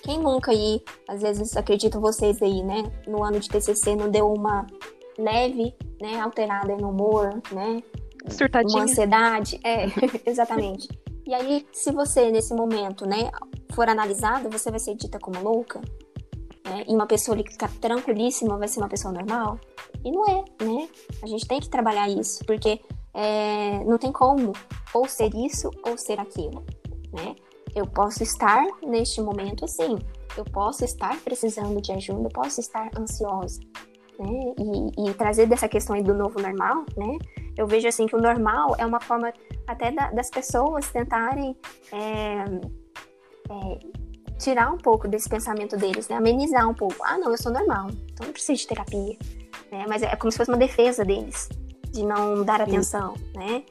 Quem 0.04 0.20
nunca 0.20 0.52
aí, 0.52 0.82
às 1.08 1.22
vezes 1.22 1.56
acredito 1.56 2.00
vocês 2.00 2.42
aí, 2.42 2.64
né? 2.64 2.84
No 3.08 3.24
ano 3.24 3.40
de 3.40 3.48
TCC 3.48 3.96
não 3.96 4.10
deu 4.10 4.32
uma 4.32 4.66
leve, 5.18 5.76
né? 6.02 6.20
Alterada 6.20 6.76
no 6.76 6.90
humor, 6.90 7.42
né? 7.52 7.84
Surtadinha. 8.30 8.80
Uma 8.80 8.84
ansiedade. 8.84 9.60
É, 9.64 9.86
exatamente. 10.26 10.88
E 11.26 11.34
aí, 11.34 11.66
se 11.72 11.92
você, 11.92 12.32
nesse 12.32 12.54
momento, 12.54 13.06
né, 13.06 13.32
for 13.74 13.88
analisado, 13.88 14.50
você 14.50 14.70
vai 14.70 14.80
ser 14.80 14.96
dita 14.96 15.20
como 15.20 15.42
louca, 15.42 15.80
né? 16.66 16.84
E 16.88 16.94
uma 16.94 17.06
pessoa 17.06 17.38
que 17.38 17.52
fica 17.52 17.68
tranquilíssima 17.80 18.58
vai 18.58 18.68
ser 18.68 18.80
uma 18.80 18.90
pessoa 18.90 19.14
normal. 19.14 19.60
E 20.04 20.12
não 20.12 20.26
é, 20.26 20.44
né? 20.64 20.90
A 21.22 21.28
gente 21.28 21.48
tem 21.48 21.60
que 21.60 21.70
trabalhar 21.70 22.10
isso, 22.10 22.44
porque 22.46 22.80
é, 23.14 23.84
não 23.84 23.98
tem 23.98 24.12
como 24.12 24.54
ou 24.94 25.08
ser 25.08 25.34
isso 25.36 25.70
ou 25.86 25.98
ser 25.98 26.20
aquilo, 26.20 26.64
né? 27.14 27.36
Eu 27.76 27.88
posso 27.88 28.24
estar 28.24 28.66
neste 28.84 29.22
momento 29.22 29.64
assim, 29.64 29.98
eu 30.38 30.44
posso 30.46 30.84
estar 30.84 31.18
precisando 31.22 31.82
de 31.82 31.92
ajuda, 31.92 32.28
eu 32.28 32.32
posso 32.32 32.60
estar 32.60 32.90
ansiosa, 32.98 33.60
né? 34.20 34.54
E, 34.58 35.10
e 35.10 35.14
trazer 35.14 35.46
dessa 35.46 35.68
questão 35.68 35.96
aí 35.96 36.04
do 36.04 36.14
novo 36.14 36.42
normal, 36.42 36.86
né? 36.98 37.18
Eu 37.58 37.68
vejo 37.68 37.88
assim 37.88 38.08
que 38.08 38.16
o 38.16 38.22
normal 38.22 38.76
é 38.78 38.86
uma 38.86 39.00
forma 39.00 39.32
até 39.72 39.92
da, 39.92 40.12
das 40.12 40.30
pessoas 40.30 40.90
tentarem 40.90 41.56
é, 41.92 42.46
é, 43.50 43.80
tirar 44.38 44.72
um 44.72 44.78
pouco 44.78 45.08
desse 45.08 45.30
pensamento 45.30 45.78
deles, 45.78 46.08
né? 46.08 46.16
Amenizar 46.16 46.68
um 46.68 46.74
pouco. 46.74 46.98
Ah, 47.04 47.18
não, 47.18 47.32
eu 47.32 47.38
sou 47.38 47.52
normal, 47.52 47.90
então 48.12 48.26
não 48.26 48.34
preciso 48.34 48.62
de 48.62 48.68
terapia. 48.68 49.18
né? 49.72 49.86
Mas 49.88 50.02
é 50.02 50.16
como 50.16 50.32
se 50.32 50.38
fosse 50.38 50.50
uma 50.50 50.58
defesa 50.58 51.06
deles, 51.06 51.50
de 51.92 52.04
não 52.04 52.44
dar 52.44 52.62
atenção, 52.62 53.16
né? 53.34 53.64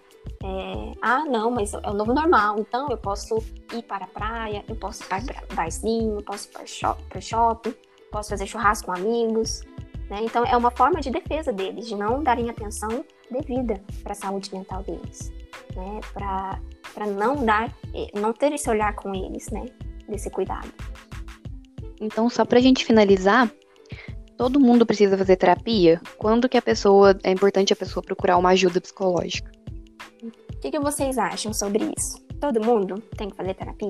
É, 0.42 0.92
ah, 1.03 1.24
não, 1.24 1.51
mas 1.51 1.74
é 1.74 1.88
o 1.88 1.94
novo 1.94 2.14
normal, 2.14 2.59
então 2.59 2.88
eu 2.88 2.96
posso 2.96 3.38
ir 3.72 3.82
para 3.82 4.05
a 4.05 4.09
praia, 4.09 4.64
eu 4.68 4.76
posso 4.76 5.03
ir 5.03 5.07
para 5.07 5.22
barzinho, 5.55 6.16
eu 6.16 6.22
posso 6.22 6.48
ir 6.48 6.53
para 6.53 6.66
shopping, 6.66 7.20
shopping, 7.20 7.74
posso 8.11 8.30
fazer 8.30 8.46
churrasco 8.46 8.86
com 8.86 8.92
amigos, 8.92 9.62
né? 10.09 10.20
Então 10.22 10.44
é 10.44 10.57
uma 10.57 10.70
forma 10.70 11.01
de 11.01 11.11
defesa 11.11 11.53
deles, 11.53 11.86
de 11.86 11.94
não 11.94 12.22
darem 12.22 12.48
atenção 12.48 13.05
devida 13.30 13.82
para 14.03 14.12
a 14.12 14.14
saúde 14.14 14.55
mental 14.55 14.82
deles, 14.82 15.32
né? 15.75 16.01
Para 16.12 17.07
não 17.07 17.45
dar, 17.45 17.75
não 18.14 18.33
ter 18.33 18.53
esse 18.53 18.68
olhar 18.68 18.95
com 18.95 19.14
eles, 19.14 19.49
né? 19.51 19.66
Desse 20.09 20.31
cuidado. 20.31 20.73
Então, 22.01 22.29
só 22.31 22.45
para 22.45 22.59
a 22.59 22.62
gente 22.62 22.85
finalizar, 22.85 23.51
todo 24.37 24.59
mundo 24.59 24.87
precisa 24.87 25.18
fazer 25.18 25.37
terapia? 25.37 26.01
Quando 26.16 26.49
que 26.49 26.57
a 26.57 26.62
pessoa 26.62 27.18
é 27.23 27.31
importante 27.31 27.73
a 27.73 27.77
pessoa 27.77 28.03
procurar 28.03 28.39
uma 28.39 28.51
ajuda 28.51 28.81
psicológica? 28.81 29.51
O 30.23 30.61
que, 30.61 30.71
que 30.71 30.81
vocês 30.81 31.18
acham 31.18 31.53
sobre 31.53 31.93
isso? 31.97 32.18
Todo 32.41 32.64
mundo 32.64 33.03
tem 33.16 33.29
que 33.29 33.37
fazer 33.37 33.55
terapia? 33.55 33.89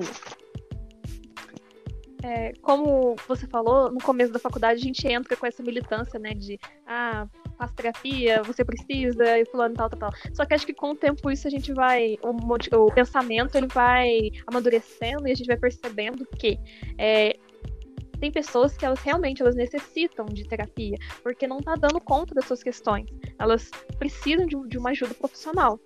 É, 2.23 2.51
como 2.61 3.15
você 3.27 3.47
falou, 3.47 3.91
no 3.91 3.99
começo 3.99 4.31
da 4.31 4.39
faculdade 4.39 4.79
a 4.79 4.83
gente 4.83 5.07
entra 5.07 5.35
com 5.35 5.45
essa 5.45 5.63
militância, 5.63 6.19
né, 6.19 6.33
de 6.33 6.59
ah, 6.85 7.27
faz 7.61 7.71
terapia, 7.73 8.41
você 8.43 8.65
precisa, 8.65 9.37
e 9.37 9.45
fulano 9.45 9.75
tal, 9.75 9.89
tal, 9.89 9.99
tal. 9.99 10.11
Só 10.33 10.45
que 10.45 10.53
acho 10.53 10.65
que 10.65 10.73
com 10.73 10.91
o 10.91 10.95
tempo 10.95 11.29
isso 11.29 11.47
a 11.47 11.51
gente 11.51 11.71
vai, 11.73 12.17
o, 12.23 12.85
o 12.85 12.91
pensamento 12.91 13.55
ele 13.55 13.67
vai 13.67 14.31
amadurecendo 14.47 15.27
e 15.27 15.31
a 15.31 15.35
gente 15.35 15.47
vai 15.47 15.57
percebendo 15.57 16.25
que 16.37 16.59
é, 16.97 17.37
tem 18.19 18.31
pessoas 18.31 18.75
que 18.75 18.85
elas 18.85 18.99
realmente 19.01 19.41
elas 19.41 19.55
necessitam 19.55 20.25
de 20.25 20.47
terapia, 20.47 20.97
porque 21.21 21.47
não 21.47 21.59
tá 21.59 21.75
dando 21.75 21.99
conta 21.99 22.33
das 22.33 22.45
suas 22.45 22.63
questões. 22.63 23.07
Elas 23.37 23.69
precisam 23.99 24.45
de, 24.45 24.55
de 24.67 24.77
uma 24.77 24.91
ajuda 24.91 25.13
profissional. 25.13 25.79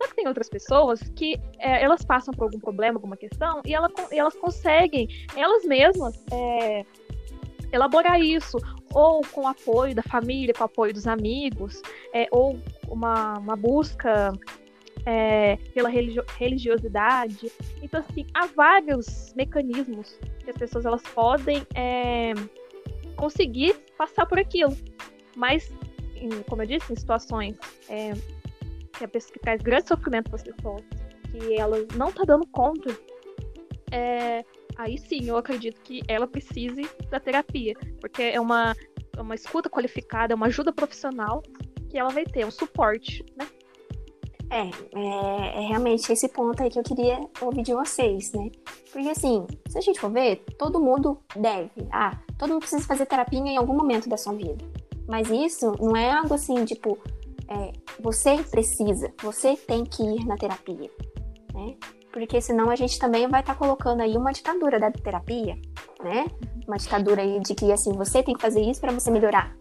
Só 0.00 0.06
que 0.06 0.14
tem 0.14 0.28
outras 0.28 0.48
pessoas 0.48 1.00
que 1.16 1.40
é, 1.58 1.82
elas 1.82 2.04
passam 2.04 2.32
por 2.32 2.44
algum 2.44 2.60
problema, 2.60 2.98
alguma 2.98 3.16
questão, 3.16 3.60
e, 3.66 3.74
ela, 3.74 3.90
e 4.12 4.18
elas 4.18 4.34
conseguem, 4.36 5.08
elas 5.34 5.64
mesmas, 5.64 6.14
é, 6.30 6.84
elaborar 7.72 8.20
isso, 8.20 8.58
ou 8.92 9.22
com 9.32 9.42
o 9.42 9.46
apoio 9.46 9.94
da 9.94 10.02
família, 10.02 10.54
com 10.54 10.62
o 10.62 10.66
apoio 10.66 10.92
dos 10.92 11.06
amigos, 11.06 11.82
é, 12.12 12.26
ou 12.30 12.58
uma, 12.88 13.38
uma 13.38 13.56
busca 13.56 14.32
é, 15.04 15.56
pela 15.74 15.88
religio 15.88 16.24
religiosidade. 16.38 17.50
Então, 17.82 18.00
assim, 18.00 18.26
há 18.34 18.46
vários 18.46 19.32
mecanismos 19.34 20.18
que 20.44 20.50
as 20.50 20.56
pessoas 20.56 20.84
elas 20.84 21.02
podem 21.02 21.66
é, 21.74 22.32
conseguir 23.16 23.74
passar 23.96 24.26
por 24.26 24.38
aquilo. 24.38 24.76
Mas, 25.36 25.70
em, 26.16 26.28
como 26.48 26.62
eu 26.62 26.66
disse, 26.66 26.92
em 26.92 26.96
situações 26.96 27.56
é, 27.88 28.12
que, 28.92 29.04
a 29.04 29.08
pessoa, 29.08 29.32
que 29.32 29.38
traz 29.38 29.62
grande 29.62 29.88
sofrimento 29.88 30.30
para 30.30 30.36
as 30.36 30.42
pessoas, 30.42 30.82
que 31.30 31.54
ela 31.54 31.78
não 31.96 32.08
está 32.08 32.24
dando 32.24 32.46
conta, 32.48 32.96
é, 33.90 34.44
aí 34.78 34.96
sim 34.96 35.28
eu 35.28 35.36
acredito 35.36 35.80
que 35.82 36.00
ela 36.08 36.26
precise 36.26 36.88
da 37.10 37.20
terapia, 37.20 37.74
porque 38.00 38.22
é 38.22 38.40
uma, 38.40 38.74
é 39.16 39.20
uma 39.20 39.34
escuta 39.34 39.68
qualificada, 39.68 40.32
é 40.32 40.36
uma 40.36 40.46
ajuda 40.46 40.72
profissional 40.72 41.42
que 41.90 41.98
ela 41.98 42.10
vai 42.10 42.24
ter, 42.24 42.46
um 42.46 42.50
suporte, 42.50 43.24
né? 43.36 43.46
É, 44.50 44.62
é, 44.98 45.58
é, 45.58 45.68
realmente 45.68 46.10
esse 46.10 46.26
ponto 46.28 46.62
aí 46.62 46.70
que 46.70 46.78
eu 46.78 46.82
queria 46.82 47.20
ouvir 47.40 47.62
de 47.62 47.74
vocês, 47.74 48.32
né? 48.32 48.50
Porque 48.90 49.08
assim, 49.08 49.46
se 49.68 49.76
a 49.76 49.80
gente 49.80 50.00
for 50.00 50.10
ver, 50.10 50.42
todo 50.58 50.80
mundo 50.80 51.18
deve. 51.36 51.70
Ah, 51.90 52.18
todo 52.38 52.50
mundo 52.50 52.60
precisa 52.60 52.86
fazer 52.86 53.04
terapia 53.04 53.38
em 53.38 53.58
algum 53.58 53.74
momento 53.74 54.08
da 54.08 54.16
sua 54.16 54.32
vida. 54.32 54.64
Mas 55.06 55.28
isso 55.28 55.72
não 55.78 55.94
é 55.94 56.10
algo 56.10 56.32
assim, 56.32 56.64
tipo, 56.64 56.98
é, 57.48 57.72
você 58.00 58.42
precisa, 58.42 59.12
você 59.22 59.54
tem 59.54 59.84
que 59.84 60.02
ir 60.02 60.24
na 60.24 60.36
terapia, 60.36 60.90
né? 61.52 61.76
Porque 62.12 62.40
senão 62.40 62.70
a 62.70 62.76
gente 62.76 62.98
também 62.98 63.28
vai 63.28 63.40
estar 63.40 63.54
tá 63.54 63.58
colocando 63.58 64.00
aí 64.00 64.16
uma 64.16 64.32
ditadura 64.32 64.78
da 64.78 64.90
terapia, 64.90 65.56
né? 66.02 66.26
Uma 66.66 66.76
ditadura 66.76 67.22
aí 67.22 67.40
de 67.40 67.54
que 67.54 67.70
assim, 67.72 67.92
você 67.92 68.22
tem 68.22 68.34
que 68.34 68.40
fazer 68.40 68.62
isso 68.62 68.80
para 68.80 68.92
você 68.92 69.10
melhorar. 69.10 69.54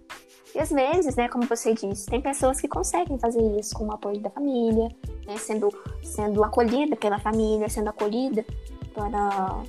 E 0.56 0.60
às 0.60 0.72
vezes, 0.72 1.16
né, 1.16 1.28
como 1.28 1.46
você 1.46 1.74
disse, 1.74 2.08
tem 2.08 2.20
pessoas 2.20 2.60
que 2.60 2.68
conseguem 2.68 3.20
fazer 3.20 3.42
isso 3.60 3.76
com 3.76 3.86
o 3.86 3.92
apoio 3.92 4.20
da 4.20 4.30
família, 4.30 4.88
né, 5.28 5.38
sendo, 5.38 5.70
sendo 6.02 6.44
acolhida 6.44 6.96
pela 6.96 7.20
família, 7.20 7.70
sendo 7.70 7.90
acolhida 7.90 8.44
para, 8.94 9.64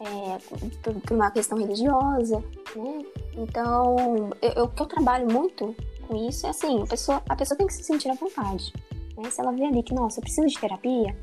é, 0.00 0.38
por, 0.82 0.94
por, 1.02 1.14
uma 1.14 1.30
questão 1.30 1.58
religiosa, 1.58 2.42
né? 2.74 3.04
Então, 3.36 4.30
eu, 4.40 4.64
o 4.64 4.68
que 4.68 4.82
eu 4.82 4.86
trabalho 4.86 5.30
muito 5.30 5.74
com 6.08 6.16
isso 6.28 6.46
é 6.46 6.50
assim, 6.50 6.82
a 6.82 6.86
pessoa, 6.86 7.22
a 7.28 7.36
pessoa 7.36 7.58
tem 7.58 7.66
que 7.66 7.74
se 7.74 7.84
sentir 7.84 8.08
à 8.08 8.14
vontade. 8.14 8.72
Né? 9.16 9.30
Se 9.30 9.40
ela 9.40 9.52
vê 9.52 9.66
ali 9.66 9.82
que, 9.82 9.94
nossa, 9.94 10.18
eu 10.18 10.22
preciso 10.22 10.46
de 10.46 10.58
terapia, 10.58 11.14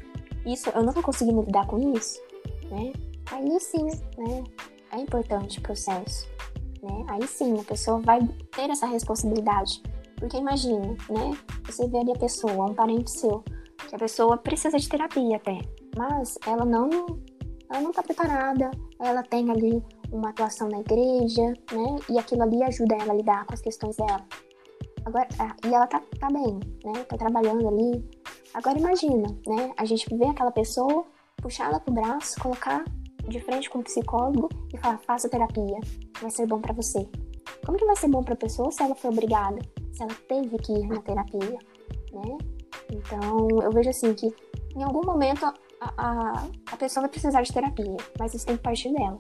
isso, 0.52 0.70
eu 0.70 0.84
não 0.84 0.94
tô 0.94 1.02
conseguindo 1.02 1.42
lidar 1.42 1.68
com 1.68 1.78
isso, 1.94 2.20
né? 2.72 2.94
Aí 3.32 3.60
sim, 3.60 3.86
né? 4.18 4.44
É 4.92 5.00
importante 5.00 5.60
o 5.60 5.62
processo 5.62 6.28
né? 6.82 7.06
Aí 7.10 7.28
sim, 7.28 7.60
a 7.60 7.64
pessoa 7.64 8.00
vai 8.00 8.20
ter 8.56 8.70
essa 8.70 8.88
responsabilidade. 8.88 9.82
Porque 10.16 10.38
imagina, 10.38 10.96
né? 11.10 11.38
Você 11.66 11.88
vê 11.88 12.00
ali 12.00 12.12
a 12.12 12.20
pessoa, 12.20 12.66
um 12.66 12.74
parente 12.74 13.12
seu, 13.12 13.44
que 13.88 13.96
a 13.96 14.00
pessoa 14.00 14.38
precisa 14.38 14.78
de 14.78 14.90
terapia 14.90 15.38
até, 15.38 15.60
mas 15.96 16.38
ela 16.46 16.66
não, 16.66 16.90
ela 17.70 17.82
não 17.82 17.92
tá 17.92 18.02
preparada, 18.02 18.72
ela 19.00 19.22
tem 19.24 19.50
ali 19.52 19.84
uma 20.12 20.30
atuação 20.30 20.68
na 20.70 20.80
igreja, 20.80 21.54
né? 21.72 21.96
E 22.10 22.18
aquilo 22.18 22.44
ali 22.44 22.64
ajuda 22.64 22.96
ela 22.96 23.14
a 23.14 23.16
lidar 23.16 23.46
com 23.46 23.54
as 23.54 23.62
questões 23.62 23.96
dela. 23.96 24.26
Agora, 25.08 25.26
e 25.66 25.74
ela 25.74 25.88
tá, 25.88 26.02
tá 26.20 26.28
bem, 26.28 26.60
né? 26.84 27.04
Tá 27.06 27.18
trabalhando 27.18 27.66
ali. 27.66 28.04
Agora 28.54 28.78
imagina, 28.78 29.30
né? 29.48 29.72
A 29.78 29.86
gente 29.86 30.14
vê 30.14 30.26
aquela 30.26 30.52
pessoa, 30.52 31.06
puxar 31.38 31.68
ela 31.70 31.80
pro 31.80 31.94
braço, 31.94 32.38
colocar 32.42 32.84
de 33.26 33.40
frente 33.40 33.70
com 33.70 33.80
o 33.80 33.84
psicólogo 33.84 34.50
e 34.74 34.78
falar: 34.78 34.98
faça 34.98 35.30
terapia, 35.30 35.80
vai 36.22 36.30
ser 36.30 36.46
bom 36.46 36.60
para 36.60 36.74
você. 36.74 37.08
Como 37.66 37.78
que 37.78 37.86
vai 37.86 37.96
ser 37.96 38.10
bom 38.10 38.22
para 38.22 38.34
a 38.34 38.38
pessoa 38.38 38.70
se 38.70 38.84
ela 38.84 38.96
foi 38.96 39.10
obrigada, 39.10 39.60
se 39.94 40.04
ela 40.04 40.14
teve 40.28 40.58
que 40.58 40.74
ir 40.74 40.88
na 40.88 41.02
terapia, 41.02 41.58
né? 42.12 42.38
Então, 42.92 43.48
eu 43.64 43.72
vejo 43.72 43.90
assim 43.90 44.14
que 44.14 44.36
em 44.76 44.84
algum 44.84 45.06
momento 45.06 45.46
a, 45.46 45.54
a, 45.98 46.48
a 46.74 46.78
pessoa 46.78 47.04
vai 47.04 47.10
precisar 47.10 47.44
de 47.44 47.54
terapia, 47.54 47.96
mas 48.20 48.34
isso 48.34 48.46
tem 48.46 48.58
que 48.58 48.64
partir 48.64 48.92
dela. 48.92 49.20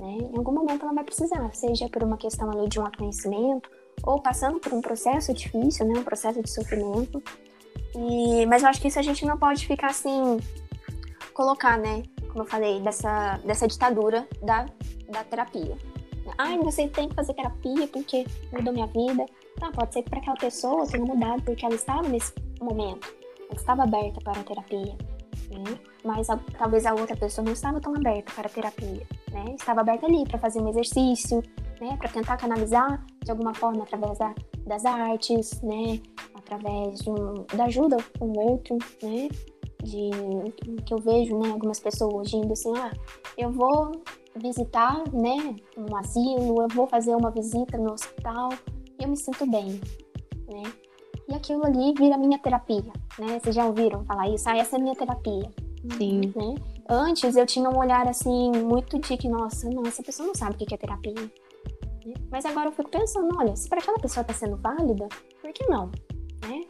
Né? 0.00 0.18
Em 0.32 0.36
algum 0.36 0.52
momento 0.52 0.82
ela 0.82 0.92
vai 0.92 1.04
precisar, 1.04 1.54
seja 1.54 1.88
por 1.88 2.02
uma 2.02 2.16
questão 2.16 2.50
ali 2.50 2.68
de 2.68 2.80
um 2.80 2.84
autoconhecimento, 2.84 3.70
ou 4.06 4.20
passando 4.20 4.60
por 4.60 4.72
um 4.72 4.80
processo 4.80 5.32
difícil, 5.32 5.86
né? 5.86 5.98
um 5.98 6.04
processo 6.04 6.42
de 6.42 6.50
sofrimento. 6.50 7.22
E, 7.96 8.46
mas 8.46 8.62
eu 8.62 8.68
acho 8.68 8.80
que 8.80 8.88
isso 8.88 8.98
a 8.98 9.02
gente 9.02 9.24
não 9.24 9.38
pode 9.38 9.66
ficar 9.66 9.88
assim, 9.88 10.38
colocar, 11.32 11.78
né? 11.78 12.02
como 12.28 12.42
eu 12.42 12.48
falei, 12.48 12.80
dessa, 12.80 13.38
dessa 13.44 13.68
ditadura 13.68 14.26
da, 14.42 14.66
da 15.08 15.22
terapia. 15.22 15.76
Ai, 16.36 16.58
você 16.58 16.88
tem 16.88 17.08
que 17.08 17.14
fazer 17.14 17.32
terapia 17.32 17.86
porque 17.86 18.26
mudou 18.52 18.72
minha 18.72 18.88
vida. 18.88 19.24
Tá, 19.58 19.70
pode 19.70 19.92
ser 19.92 20.02
que 20.02 20.10
para 20.10 20.18
aquela 20.18 20.36
pessoa 20.36 20.86
tenha 20.86 21.04
mudado 21.04 21.42
porque 21.42 21.64
ela 21.64 21.76
estava 21.76 22.08
nesse 22.08 22.32
momento, 22.60 23.14
ela 23.48 23.54
estava 23.56 23.84
aberta 23.84 24.20
para 24.20 24.40
a 24.40 24.42
terapia. 24.42 24.96
Mas 26.04 26.28
a, 26.28 26.38
talvez 26.58 26.84
a 26.86 26.94
outra 26.94 27.16
pessoa 27.16 27.44
não 27.44 27.52
estava 27.52 27.80
tão 27.80 27.94
aberta 27.94 28.32
para 28.34 28.46
a 28.46 28.50
terapia. 28.50 29.06
Né? 29.32 29.54
Estava 29.58 29.80
aberta 29.80 30.06
ali 30.06 30.24
para 30.26 30.38
fazer 30.38 30.60
um 30.60 30.68
exercício, 30.68 31.42
né? 31.80 31.96
para 31.96 32.08
tentar 32.08 32.36
canalizar 32.36 33.04
de 33.22 33.30
alguma 33.30 33.54
forma 33.54 33.82
através 33.82 34.18
da, 34.18 34.34
das 34.66 34.84
artes, 34.84 35.62
né? 35.62 36.00
através 36.34 37.00
de 37.00 37.10
um, 37.10 37.44
da 37.56 37.64
ajuda 37.64 37.96
com 38.18 38.26
o 38.26 38.38
outro, 38.38 38.78
né? 39.02 39.28
de 39.84 40.10
que 40.82 40.94
eu 40.94 40.98
vejo, 40.98 41.38
né, 41.38 41.50
algumas 41.50 41.78
pessoas 41.78 42.32
indo 42.32 42.52
assim, 42.52 42.72
ah, 42.76 42.90
eu 43.36 43.52
vou 43.52 43.92
visitar, 44.36 45.04
né, 45.12 45.54
um 45.76 45.94
asilo, 45.96 46.62
eu 46.62 46.68
vou 46.68 46.86
fazer 46.86 47.14
uma 47.14 47.30
visita 47.30 47.76
no 47.76 47.92
hospital, 47.92 48.48
e 48.98 49.04
eu 49.04 49.08
me 49.08 49.16
sinto 49.16 49.46
bem, 49.46 49.80
né? 50.48 50.62
E 51.28 51.34
aquilo 51.34 51.64
ali 51.64 51.94
vira 51.96 52.18
minha 52.18 52.38
terapia, 52.38 52.92
né? 53.18 53.38
Vocês 53.40 53.54
já 53.54 53.66
ouviram 53.66 54.04
falar 54.04 54.28
isso? 54.28 54.48
Ah, 54.48 54.56
essa 54.56 54.76
é 54.76 54.78
minha 54.78 54.94
terapia. 54.94 55.50
Sim. 55.96 56.32
Né? 56.34 56.54
Antes 56.88 57.36
eu 57.36 57.46
tinha 57.46 57.68
um 57.68 57.78
olhar 57.78 58.06
assim, 58.08 58.52
muito 58.52 58.98
de 58.98 59.16
que, 59.16 59.28
nossa, 59.28 59.68
não, 59.70 59.82
essa 59.86 60.02
pessoa 60.02 60.26
não 60.26 60.34
sabe 60.34 60.54
o 60.54 60.58
que 60.58 60.74
é 60.74 60.78
terapia. 60.78 61.14
Né? 61.14 62.14
Mas 62.30 62.44
agora 62.44 62.68
eu 62.68 62.72
fico 62.72 62.90
pensando, 62.90 63.28
olha, 63.38 63.56
se 63.56 63.68
para 63.68 63.80
aquela 63.80 63.98
pessoa 63.98 64.22
está 64.22 64.34
sendo 64.34 64.56
válida, 64.56 65.08
por 65.40 65.52
que 65.52 65.66
não? 65.66 65.90
Né? 66.46 66.62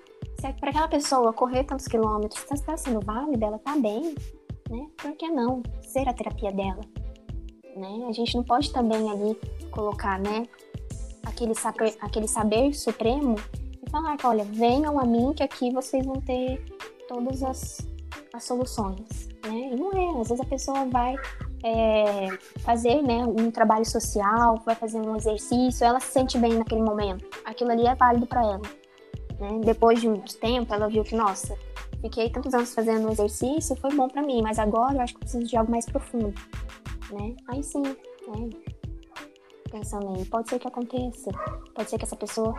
se 0.45 0.49
é 0.49 0.53
para 0.53 0.71
aquela 0.71 0.89
pessoa 0.89 1.33
correr 1.33 1.65
tantos 1.65 1.87
quilômetros 1.87 2.45
está 2.53 2.77
sendo 2.77 3.01
válida, 3.01 3.47
ela 3.47 3.57
está 3.57 3.77
bem, 3.77 4.15
né? 4.69 4.87
Por 4.99 5.13
que 5.17 5.29
não 5.29 5.63
ser 5.81 6.07
a 6.07 6.13
terapia 6.13 6.53
dela? 6.53 6.83
Né? 7.75 8.07
A 8.07 8.13
gente 8.13 8.37
não 8.37 8.45
pode 8.45 8.71
também 8.71 9.11
ali 9.11 9.35
colocar, 9.71 10.19
né, 10.21 10.47
aquele 11.25 11.55
saber, 11.55 11.97
aquele 12.01 12.29
saber 12.29 12.75
supremo 12.75 13.37
falar 13.95 14.17
olha, 14.25 14.45
venham 14.45 14.99
a 14.99 15.05
mim 15.05 15.33
que 15.33 15.43
aqui 15.45 15.71
vocês 15.73 16.05
vão 16.05 16.21
ter 16.21 16.61
todas 17.07 17.45
as, 17.45 17.79
as 18.33 18.43
soluções, 18.43 19.29
né? 19.47 19.71
E 19.73 19.77
não 19.77 19.93
é, 19.93 20.21
às 20.21 20.29
vezes 20.29 20.41
a 20.41 20.49
pessoa 20.49 20.85
vai 20.87 21.15
é, 21.63 22.37
fazer 22.65 23.01
né, 23.03 23.25
um 23.25 23.53
trabalho 23.53 23.87
social, 23.87 24.61
vai 24.67 24.75
fazer 24.75 24.99
um 24.99 25.15
exercício, 25.15 25.87
ela 25.87 26.01
se 26.01 26.09
sente 26.09 26.37
bem 26.39 26.55
naquele 26.55 26.83
momento. 26.83 27.25
aquilo 27.45 27.71
ali 27.71 27.87
é 27.87 27.95
válido 27.95 28.27
para 28.27 28.43
ela. 28.43 28.63
Né? 29.39 29.61
Depois 29.65 30.01
de 30.01 30.09
muito 30.09 30.37
tempo, 30.39 30.75
ela 30.75 30.89
viu 30.89 31.05
que, 31.05 31.15
nossa, 31.15 31.57
fiquei 32.01 32.29
tantos 32.31 32.53
anos 32.53 32.75
fazendo 32.75 33.13
exercício, 33.13 33.77
foi 33.77 33.95
bom 33.95 34.09
para 34.09 34.23
mim, 34.23 34.43
mas 34.43 34.59
agora 34.59 34.95
eu 34.95 35.01
acho 35.03 35.15
que 35.15 35.21
preciso 35.21 35.47
de 35.47 35.57
algo 35.57 35.71
mais 35.71 35.87
profundo, 35.87 36.35
né? 37.13 37.37
Aí 37.47 37.63
sim, 37.63 37.83
né? 37.83 38.51
Pensando 39.71 40.17
aí, 40.17 40.25
pode 40.25 40.51
ser 40.51 40.59
que 40.59 40.69
aconteça, 40.69 41.31
pode 41.75 41.91
ser 41.91 41.99
que 41.99 42.05
essa 42.05 42.17
pessoa 42.17 42.55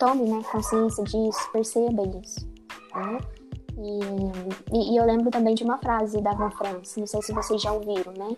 tome, 0.00 0.24
né, 0.24 0.42
consciência 0.50 1.04
disso, 1.04 1.52
perceba 1.52 2.02
isso, 2.24 2.48
né? 2.96 3.18
E, 3.78 4.76
e, 4.76 4.92
e, 4.92 4.96
eu 4.96 5.04
lembro 5.06 5.30
também 5.30 5.54
de 5.54 5.62
uma 5.62 5.78
frase 5.78 6.20
da 6.20 6.32
Van 6.32 6.50
France, 6.50 6.98
não 6.98 7.06
sei 7.06 7.22
se 7.22 7.32
vocês 7.32 7.62
já 7.62 7.70
ouviram, 7.72 8.12
né? 8.12 8.36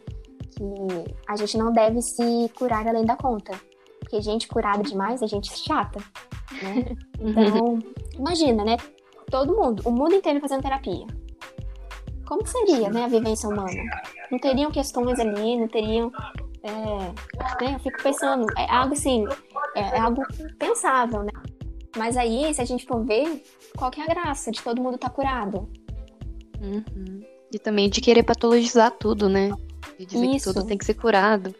Que 0.50 1.14
a 1.26 1.36
gente 1.36 1.56
não 1.56 1.72
deve 1.72 2.02
se 2.02 2.50
curar 2.56 2.86
além 2.86 3.04
da 3.04 3.16
conta. 3.16 3.52
Porque 4.00 4.20
gente 4.20 4.46
curada 4.46 4.82
demais 4.82 5.22
é 5.22 5.26
gente 5.26 5.56
chata, 5.56 6.00
né? 6.62 6.96
Então, 7.24 7.78
imagina, 8.18 8.64
né? 8.64 8.76
Todo 9.30 9.54
mundo, 9.54 9.82
o 9.84 9.92
mundo 9.92 10.14
inteiro 10.14 10.40
fazendo 10.40 10.62
terapia. 10.62 11.06
Como 12.26 12.46
seria, 12.46 12.90
né, 12.90 13.04
a 13.04 13.08
vivência 13.08 13.48
humana? 13.48 13.82
Não 14.30 14.38
teriam 14.38 14.70
questões 14.70 15.18
ali, 15.20 15.56
não 15.56 15.68
teriam. 15.68 16.10
É, 16.64 16.72
né, 17.64 17.74
eu 17.74 17.78
fico 17.78 18.02
pensando, 18.02 18.46
é 18.56 18.70
algo 18.70 18.92
assim, 18.92 19.24
é, 19.74 19.80
é 19.80 20.00
algo 20.00 20.22
pensável, 20.58 21.22
né? 21.22 21.32
Mas 21.96 22.16
aí, 22.16 22.52
se 22.54 22.60
a 22.60 22.64
gente 22.64 22.86
for 22.86 23.04
ver, 23.04 23.42
qual 23.76 23.90
que 23.90 24.00
é 24.00 24.04
a 24.04 24.06
graça 24.06 24.50
de 24.50 24.62
todo 24.62 24.80
mundo 24.80 24.94
estar 24.94 25.08
tá 25.08 25.14
curado? 25.14 25.68
Uhum. 26.60 27.22
E 27.52 27.58
também 27.58 27.90
de 27.90 28.00
querer 28.00 28.22
patologizar 28.22 28.90
tudo, 28.92 29.28
né? 29.28 29.50
De 29.98 30.06
dizer 30.06 30.26
Isso. 30.26 30.48
que 30.48 30.54
tudo 30.54 30.66
tem 30.66 30.78
que 30.78 30.84
ser 30.84 30.94
curado. 30.94 31.54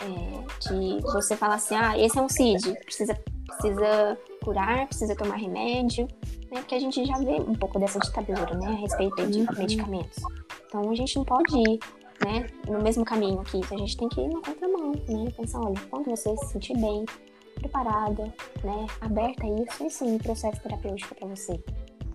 É, 0.00 0.68
de 0.68 1.00
você 1.02 1.36
falar 1.36 1.56
assim, 1.56 1.76
ah, 1.76 1.96
esse 1.98 2.18
é 2.18 2.22
um 2.22 2.28
CID, 2.28 2.74
precisa, 2.84 3.16
precisa 3.46 4.18
curar, 4.42 4.86
precisa 4.88 5.14
tomar 5.14 5.36
remédio, 5.36 6.08
né? 6.50 6.60
Porque 6.60 6.74
a 6.74 6.80
gente 6.80 7.04
já 7.04 7.18
vê 7.18 7.34
um 7.34 7.54
pouco 7.54 7.78
dessa 7.78 8.00
ditadura, 8.00 8.54
né? 8.58 8.68
A 8.68 8.72
respeito 8.72 9.26
de 9.26 9.40
uhum. 9.40 9.46
medicamentos. 9.56 10.22
Então 10.66 10.90
a 10.90 10.94
gente 10.94 11.16
não 11.16 11.24
pode 11.24 11.56
ir 11.56 11.78
né, 12.24 12.46
no 12.66 12.82
mesmo 12.82 13.04
caminho 13.04 13.40
aqui. 13.40 13.60
A 13.70 13.76
gente 13.76 13.96
tem 13.96 14.08
que 14.08 14.20
ir 14.20 14.28
na 14.28 14.40
contramão, 14.40 14.92
né? 15.08 15.30
Pensar, 15.36 15.60
olha, 15.60 15.80
quando 15.90 16.06
você 16.06 16.36
se 16.36 16.46
sentir 16.48 16.76
bem, 16.76 17.04
preparada, 17.56 18.32
né, 18.62 18.86
aberta 19.00 19.44
a 19.44 19.86
isso, 19.86 20.04
é 20.04 20.06
um 20.06 20.18
processo 20.18 20.62
terapêutico 20.62 21.14
para 21.14 21.28
você, 21.28 21.52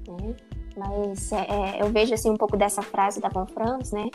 né? 0.07 0.35
Mas 0.77 1.31
é, 1.31 1.41
é, 1.41 1.81
eu 1.81 1.89
vejo 1.89 2.13
assim 2.13 2.29
um 2.29 2.37
pouco 2.37 2.55
dessa 2.55 2.81
frase 2.81 3.19
da 3.19 3.29
Von 3.29 3.45
Franz, 3.47 3.91
né? 3.91 4.09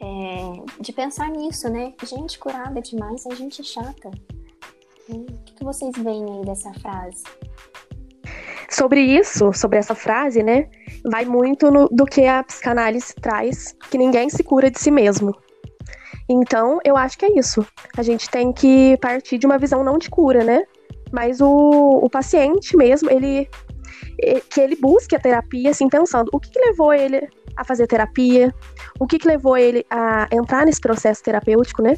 É, 0.00 0.82
de 0.82 0.92
pensar 0.92 1.30
nisso, 1.30 1.68
né? 1.68 1.92
Gente 2.02 2.38
curada 2.38 2.80
demais 2.80 3.24
é 3.26 3.34
gente 3.34 3.62
chata. 3.62 4.10
Né? 5.08 5.18
O 5.18 5.44
que, 5.44 5.54
que 5.54 5.64
vocês 5.64 5.92
veem 5.96 6.24
aí 6.24 6.44
dessa 6.44 6.72
frase? 6.74 7.22
Sobre 8.68 9.00
isso, 9.00 9.52
sobre 9.52 9.78
essa 9.78 9.94
frase, 9.94 10.42
né? 10.42 10.68
Vai 11.04 11.24
muito 11.24 11.70
no, 11.70 11.88
do 11.88 12.04
que 12.04 12.26
a 12.26 12.42
psicanálise 12.42 13.14
traz, 13.14 13.72
que 13.90 13.96
ninguém 13.96 14.28
se 14.28 14.42
cura 14.42 14.70
de 14.70 14.80
si 14.80 14.90
mesmo. 14.90 15.32
Então, 16.28 16.78
eu 16.84 16.96
acho 16.96 17.18
que 17.18 17.26
é 17.26 17.38
isso. 17.38 17.66
A 17.96 18.02
gente 18.02 18.30
tem 18.30 18.52
que 18.52 18.96
partir 18.98 19.38
de 19.38 19.46
uma 19.46 19.58
visão 19.58 19.84
não 19.84 19.98
de 19.98 20.08
cura, 20.08 20.42
né? 20.42 20.64
Mas 21.12 21.40
o, 21.40 22.00
o 22.02 22.10
paciente 22.10 22.76
mesmo, 22.76 23.10
ele 23.10 23.48
que 24.50 24.60
ele 24.60 24.76
busque 24.76 25.14
a 25.14 25.20
terapia, 25.20 25.70
assim, 25.70 25.88
pensando 25.88 26.30
o 26.32 26.40
que, 26.40 26.50
que 26.50 26.58
levou 26.58 26.92
ele 26.92 27.28
a 27.56 27.64
fazer 27.64 27.86
terapia, 27.86 28.54
o 28.98 29.06
que, 29.06 29.18
que 29.18 29.28
levou 29.28 29.56
ele 29.56 29.84
a 29.90 30.28
entrar 30.32 30.64
nesse 30.64 30.80
processo 30.80 31.22
terapêutico, 31.22 31.82
né? 31.82 31.96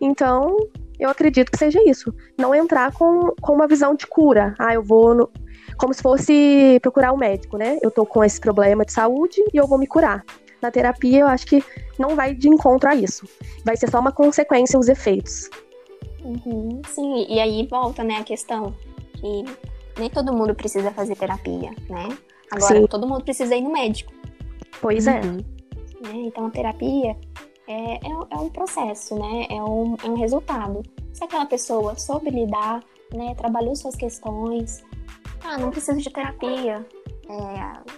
Então, 0.00 0.56
eu 0.98 1.10
acredito 1.10 1.50
que 1.50 1.58
seja 1.58 1.80
isso. 1.88 2.12
Não 2.38 2.54
entrar 2.54 2.92
com, 2.92 3.32
com 3.40 3.52
uma 3.52 3.66
visão 3.66 3.94
de 3.94 4.06
cura. 4.06 4.54
Ah, 4.58 4.74
eu 4.74 4.82
vou 4.82 5.14
no, 5.14 5.30
como 5.76 5.92
se 5.92 6.02
fosse 6.02 6.78
procurar 6.82 7.12
um 7.12 7.16
médico, 7.16 7.56
né? 7.56 7.78
Eu 7.82 7.90
tô 7.90 8.06
com 8.06 8.24
esse 8.24 8.40
problema 8.40 8.84
de 8.84 8.92
saúde 8.92 9.42
e 9.52 9.56
eu 9.56 9.66
vou 9.66 9.78
me 9.78 9.86
curar 9.86 10.24
na 10.60 10.70
terapia, 10.70 11.20
eu 11.20 11.26
acho 11.26 11.46
que 11.46 11.62
não 11.98 12.14
vai 12.14 12.34
de 12.34 12.48
encontro 12.48 12.88
a 12.88 12.94
isso. 12.94 13.28
Vai 13.64 13.76
ser 13.76 13.90
só 13.90 14.00
uma 14.00 14.12
consequência 14.12 14.78
os 14.78 14.88
efeitos. 14.88 15.50
Uhum, 16.22 16.80
sim, 16.88 17.26
e 17.28 17.38
aí 17.38 17.66
volta, 17.68 18.02
né, 18.02 18.16
a 18.16 18.24
questão 18.24 18.74
que 19.14 19.44
nem 19.98 20.10
todo 20.10 20.32
mundo 20.32 20.54
precisa 20.54 20.90
fazer 20.90 21.16
terapia, 21.16 21.70
né? 21.88 22.08
Agora, 22.50 22.80
sim. 22.80 22.86
todo 22.86 23.06
mundo 23.06 23.24
precisa 23.24 23.56
ir 23.56 23.62
no 23.62 23.72
médico. 23.72 24.12
Pois 24.80 25.06
é. 25.06 25.20
Uhum. 25.20 25.36
Né? 25.36 26.12
Então, 26.26 26.46
a 26.46 26.50
terapia 26.50 27.16
é, 27.66 27.94
é, 27.94 28.10
é, 28.30 28.36
um 28.36 28.48
processo, 28.48 29.14
né? 29.16 29.46
É 29.50 29.62
um, 29.62 29.96
é 30.02 30.08
um 30.08 30.14
resultado. 30.14 30.82
Se 31.12 31.24
aquela 31.24 31.46
pessoa 31.46 31.96
soube 31.96 32.30
lidar, 32.30 32.82
né? 33.12 33.34
Trabalhou 33.34 33.74
suas 33.74 33.96
questões, 33.96 34.84
ah, 35.42 35.58
não 35.58 35.70
preciso 35.70 35.98
de 35.98 36.10
terapia, 36.10 36.86
é, 37.28 37.92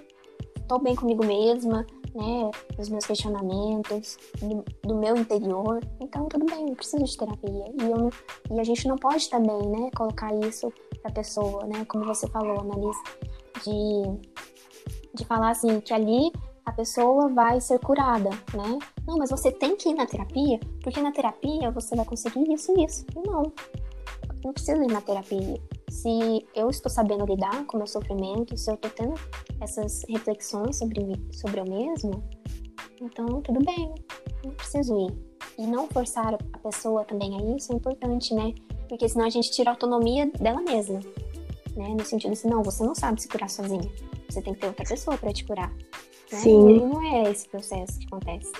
tô 0.69 0.79
bem 0.79 0.95
comigo 0.95 1.25
mesma, 1.25 1.87
né, 2.15 2.51
dos 2.77 2.89
meus 2.89 3.07
questionamentos, 3.07 4.17
do, 4.41 4.65
do, 4.83 4.95
meu 4.97 5.17
interior. 5.17 5.81
Então, 6.01 6.27
tudo 6.29 6.47
bem, 6.47 6.69
eu 6.69 6.77
preciso 6.77 7.05
de 7.05 7.17
terapia. 7.17 7.65
E, 7.81 7.91
eu, 7.91 8.11
e 8.57 8.61
a 8.61 8.65
gente 8.65 8.87
não 8.87 8.97
pode 8.97 9.29
também, 9.29 9.61
né, 9.69 9.91
colocar 9.97 10.35
isso 10.35 10.73
pra 11.03 11.11
pessoa, 11.11 11.67
né, 11.67 11.85
como 11.87 12.05
você 12.05 12.29
falou, 12.29 12.61
Annalise, 12.61 13.03
de, 13.65 15.15
de 15.15 15.25
falar 15.25 15.51
assim, 15.51 15.81
que 15.81 15.93
ali 15.93 16.33
a 16.69 16.73
pessoa 16.73 17.29
vai 17.29 17.61
ser 17.61 17.79
curada, 17.79 18.29
né? 18.53 18.79
Não, 19.07 19.17
mas 19.17 19.31
você 19.31 19.51
tem 19.51 19.75
que 19.75 19.89
ir 19.89 19.95
na 19.95 20.05
terapia, 20.05 20.61
porque 20.83 21.01
na 21.01 21.11
terapia 21.11 21.71
você 21.71 21.97
vai 21.97 22.05
conseguir 22.05 22.53
isso 22.53 22.73
e 22.77 22.85
isso. 22.85 23.07
Não, 23.17 23.51
não 24.49 24.55
precisa 24.55 24.83
ir 24.83 24.91
na 24.91 25.03
terapia 25.03 25.61
se 25.91 26.47
eu 26.55 26.71
estou 26.71 26.91
sabendo 26.91 27.27
lidar 27.27 27.67
com 27.67 27.77
o 27.77 27.81
meu 27.81 27.87
sofrimento, 27.87 28.57
se 28.57 28.71
eu 28.71 28.77
estou 28.77 28.91
tendo 28.91 29.15
essas 29.61 30.03
reflexões 30.09 30.79
sobre, 30.79 31.03
sobre 31.33 31.61
eu 31.61 31.65
mesmo, 31.65 32.25
então 33.01 33.43
tudo 33.43 33.63
bem, 33.63 33.95
não 34.43 34.53
preciso 34.53 34.99
ir. 35.07 35.29
E 35.59 35.67
não 35.67 35.87
forçar 35.89 36.35
a 36.35 36.59
pessoa 36.59 37.05
também 37.05 37.37
a 37.37 37.57
isso 37.57 37.73
é 37.73 37.77
importante, 37.77 38.33
né? 38.33 38.55
Porque 38.89 39.07
senão 39.09 39.27
a 39.27 39.31
gente 39.31 39.51
tira 39.51 39.71
a 39.71 39.73
autonomia 39.75 40.27
dela 40.27 40.63
mesma, 40.63 41.01
né? 41.77 41.89
No 41.89 42.05
sentido 42.05 42.33
assim, 42.33 42.49
não, 42.49 42.63
você 42.63 42.83
não 42.83 42.95
sabe 42.95 43.21
se 43.21 43.29
curar 43.29 43.51
sozinha. 43.51 43.91
Você 44.31 44.41
tem 44.41 44.55
que 44.55 44.61
ter 44.61 44.69
outra 44.69 44.87
pessoa 44.87 45.19
para 45.19 45.33
te 45.33 45.45
curar. 45.45 45.71
Né? 45.71 46.39
Sim. 46.39 46.71
E 46.71 46.81
não 46.81 47.03
é 47.03 47.31
esse 47.31 47.49
processo 47.49 47.99
que 47.99 48.07
acontece. 48.07 48.53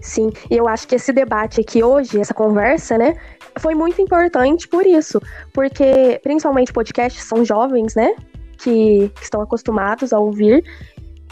Sim, 0.00 0.30
e 0.50 0.56
eu 0.56 0.66
acho 0.66 0.88
que 0.88 0.94
esse 0.94 1.12
debate 1.12 1.60
aqui 1.60 1.82
hoje, 1.82 2.18
essa 2.18 2.32
conversa, 2.32 2.96
né, 2.96 3.14
foi 3.58 3.74
muito 3.74 4.00
importante 4.00 4.66
por 4.66 4.86
isso, 4.86 5.20
porque 5.52 6.18
principalmente 6.22 6.72
podcasts 6.72 7.22
são 7.24 7.44
jovens, 7.44 7.94
né, 7.94 8.14
que, 8.56 9.10
que 9.14 9.22
estão 9.22 9.42
acostumados 9.42 10.12
a 10.12 10.18
ouvir, 10.18 10.64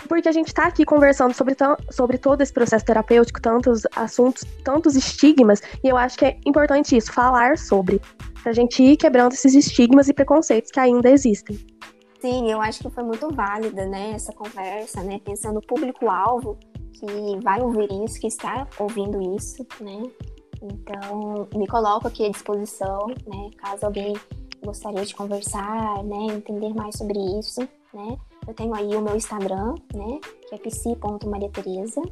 porque 0.06 0.28
a 0.28 0.32
gente 0.32 0.48
está 0.48 0.66
aqui 0.66 0.84
conversando 0.84 1.34
sobre, 1.34 1.56
sobre 1.90 2.18
todo 2.18 2.40
esse 2.42 2.52
processo 2.52 2.84
terapêutico, 2.84 3.40
tantos 3.40 3.82
assuntos, 3.96 4.44
tantos 4.62 4.94
estigmas, 4.94 5.62
e 5.82 5.88
eu 5.88 5.96
acho 5.96 6.18
que 6.18 6.26
é 6.26 6.38
importante 6.44 6.96
isso, 6.96 7.12
falar 7.12 7.56
sobre, 7.56 8.00
pra 8.42 8.52
gente 8.52 8.82
ir 8.82 8.96
quebrando 8.96 9.32
esses 9.32 9.54
estigmas 9.54 10.08
e 10.08 10.12
preconceitos 10.12 10.70
que 10.70 10.78
ainda 10.78 11.10
existem. 11.10 11.58
Sim, 12.20 12.50
eu 12.50 12.60
acho 12.60 12.80
que 12.80 12.90
foi 12.90 13.04
muito 13.04 13.32
válida, 13.32 13.86
né, 13.86 14.12
essa 14.14 14.32
conversa, 14.32 15.02
né, 15.02 15.20
pensando 15.24 15.54
no 15.54 15.62
público-alvo, 15.62 16.58
que 16.99 17.40
vai 17.42 17.61
ouvir 17.61 17.88
isso, 18.05 18.20
que 18.20 18.26
está 18.26 18.66
ouvindo 18.78 19.36
isso, 19.36 19.66
né? 19.80 20.03
Então, 20.62 21.49
me 21.55 21.66
coloco 21.66 22.09
aqui 22.09 22.26
à 22.26 22.30
disposição, 22.30 23.07
né? 23.26 23.51
Caso 23.59 23.86
alguém 23.86 24.14
gostaria 24.64 25.05
de 25.05 25.14
conversar, 25.14 26.03
né? 26.05 26.34
Entender 26.34 26.74
mais 26.74 26.96
sobre 26.96 27.18
isso, 27.38 27.61
né? 27.94 28.18
Eu 28.46 28.55
tenho 28.55 28.74
aí 28.74 28.96
o 28.96 29.01
meu 29.01 29.16
Instagram, 29.16 29.74
né? 29.94 30.20
Que 30.49 30.55
é 30.55 30.59
psi.mariateresa, 30.59 32.03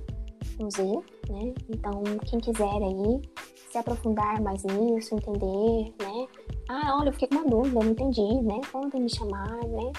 com 0.56 0.70
Z, 0.70 0.82
né? 1.28 1.54
Então, 1.68 2.02
quem 2.24 2.38
quiser 2.38 2.82
aí 2.82 3.22
se 3.70 3.78
aprofundar 3.78 4.40
mais 4.40 4.62
nisso, 4.64 5.14
entender, 5.14 5.92
né? 6.00 6.26
Ah, 6.68 6.98
olha, 6.98 7.08
eu 7.08 7.12
fiquei 7.12 7.28
com 7.28 7.36
uma 7.36 7.50
dúvida, 7.50 7.80
não 7.80 7.90
entendi, 7.90 8.42
né? 8.42 8.60
Podem 8.70 9.02
me 9.02 9.10
chamar, 9.10 9.56
né? 9.66 9.92